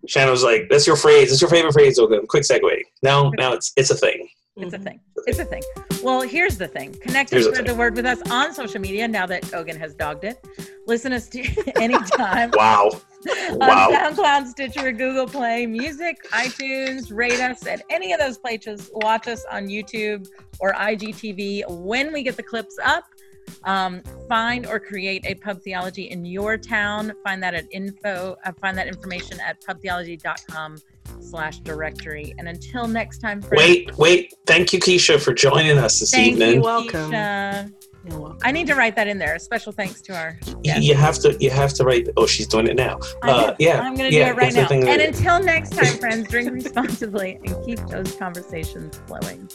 Shannon 0.07 0.31
was 0.31 0.43
like, 0.43 0.67
"That's 0.69 0.87
your 0.87 0.95
phrase. 0.95 1.29
That's 1.29 1.41
your 1.41 1.49
favorite 1.49 1.73
phrase, 1.73 1.99
Ogun. 1.99 2.25
Quick 2.27 2.43
segue." 2.43 2.79
Now, 3.03 3.31
now 3.37 3.53
it's 3.53 3.73
it's 3.75 3.89
a 3.89 3.95
thing. 3.95 4.29
It's 4.55 4.73
a 4.73 4.77
Mhm. 4.79 4.83
thing. 4.83 4.99
It's 5.27 5.37
a 5.39 5.45
thing. 5.45 5.61
Well, 6.01 6.21
here's 6.21 6.57
the 6.57 6.67
thing. 6.67 6.93
Connect 7.01 7.29
Here's 7.29 7.45
and 7.45 7.53
the 7.53 7.57
spread 7.59 7.69
the 7.69 7.75
word 7.75 7.95
with 7.95 8.05
us 8.07 8.19
on 8.31 8.53
social 8.53 8.79
media 8.81 9.07
now 9.07 9.25
that 9.27 9.53
Ogun 9.53 9.75
has 9.75 9.93
dogged 9.93 10.23
it. 10.23 10.43
Listen 10.87 11.11
us 11.13 11.27
to 11.29 11.43
anytime 11.81 12.51
Wow. 12.55 12.89
on 13.51 13.57
Wow. 13.59 13.89
SoundCloud, 13.91 14.47
Stitcher, 14.47 14.91
Google 14.93 15.27
Play, 15.27 15.65
Music, 15.67 16.15
iTunes. 16.31 17.11
Rate 17.15 17.39
us 17.41 17.67
at 17.67 17.81
any 17.89 18.13
of 18.13 18.19
those 18.19 18.37
places. 18.39 18.89
Watch 18.93 19.27
us 19.27 19.43
on 19.51 19.67
YouTube 19.67 20.25
or 20.59 20.73
IGTV 20.73 21.63
when 21.69 22.11
we 22.13 22.23
get 22.23 22.37
the 22.37 22.43
clips 22.43 22.77
up. 22.83 23.03
Um, 23.63 24.01
find 24.29 24.65
or 24.65 24.79
create 24.79 25.25
a 25.25 25.35
pub 25.35 25.61
theology 25.61 26.03
in 26.03 26.25
your 26.25 26.57
town. 26.57 27.13
Find 27.23 27.41
that 27.43 27.53
at 27.53 27.65
info. 27.71 28.37
Uh, 28.45 28.51
find 28.61 28.77
that 28.77 28.87
information 28.87 29.39
at 29.39 29.61
pubtheology.com 29.61 30.77
slash 31.19 31.59
directory. 31.59 32.33
And 32.37 32.47
until 32.47 32.87
next 32.87 33.19
time, 33.19 33.41
friends. 33.41 33.57
Wait, 33.57 33.97
wait. 33.97 34.33
Thank 34.45 34.73
you, 34.73 34.79
Keisha, 34.79 35.19
for 35.19 35.33
joining 35.33 35.77
us 35.77 35.99
this 35.99 36.11
Thank 36.11 36.33
evening. 36.33 36.55
you, 36.55 36.61
welcome. 36.61 37.11
Keisha. 37.11 37.73
You're 38.09 38.19
welcome. 38.19 38.39
I 38.43 38.51
need 38.51 38.67
to 38.67 38.75
write 38.75 38.95
that 38.95 39.07
in 39.07 39.17
there. 39.17 39.35
A 39.35 39.39
special 39.39 39.71
thanks 39.71 40.01
to 40.01 40.15
our. 40.15 40.39
Y- 40.47 40.55
guest. 40.63 40.83
You 40.83 40.95
have 40.95 41.19
to. 41.19 41.37
You 41.39 41.49
have 41.49 41.73
to 41.73 41.83
write. 41.83 42.07
Oh, 42.15 42.25
she's 42.25 42.47
doing 42.47 42.67
it 42.67 42.75
now. 42.75 42.99
Uh, 43.21 43.53
yeah. 43.59 43.81
I'm 43.81 43.95
going 43.95 44.11
to 44.11 44.17
yeah, 44.17 44.31
do 44.31 44.31
it 44.31 44.37
right 44.37 44.53
now. 44.53 44.67
And 44.69 45.01
until 45.01 45.43
next 45.43 45.71
time, 45.71 45.97
friends, 45.99 46.29
drink 46.29 46.51
responsibly 46.51 47.39
and 47.45 47.65
keep 47.65 47.79
those 47.87 48.15
conversations 48.15 48.99
flowing. 49.07 49.49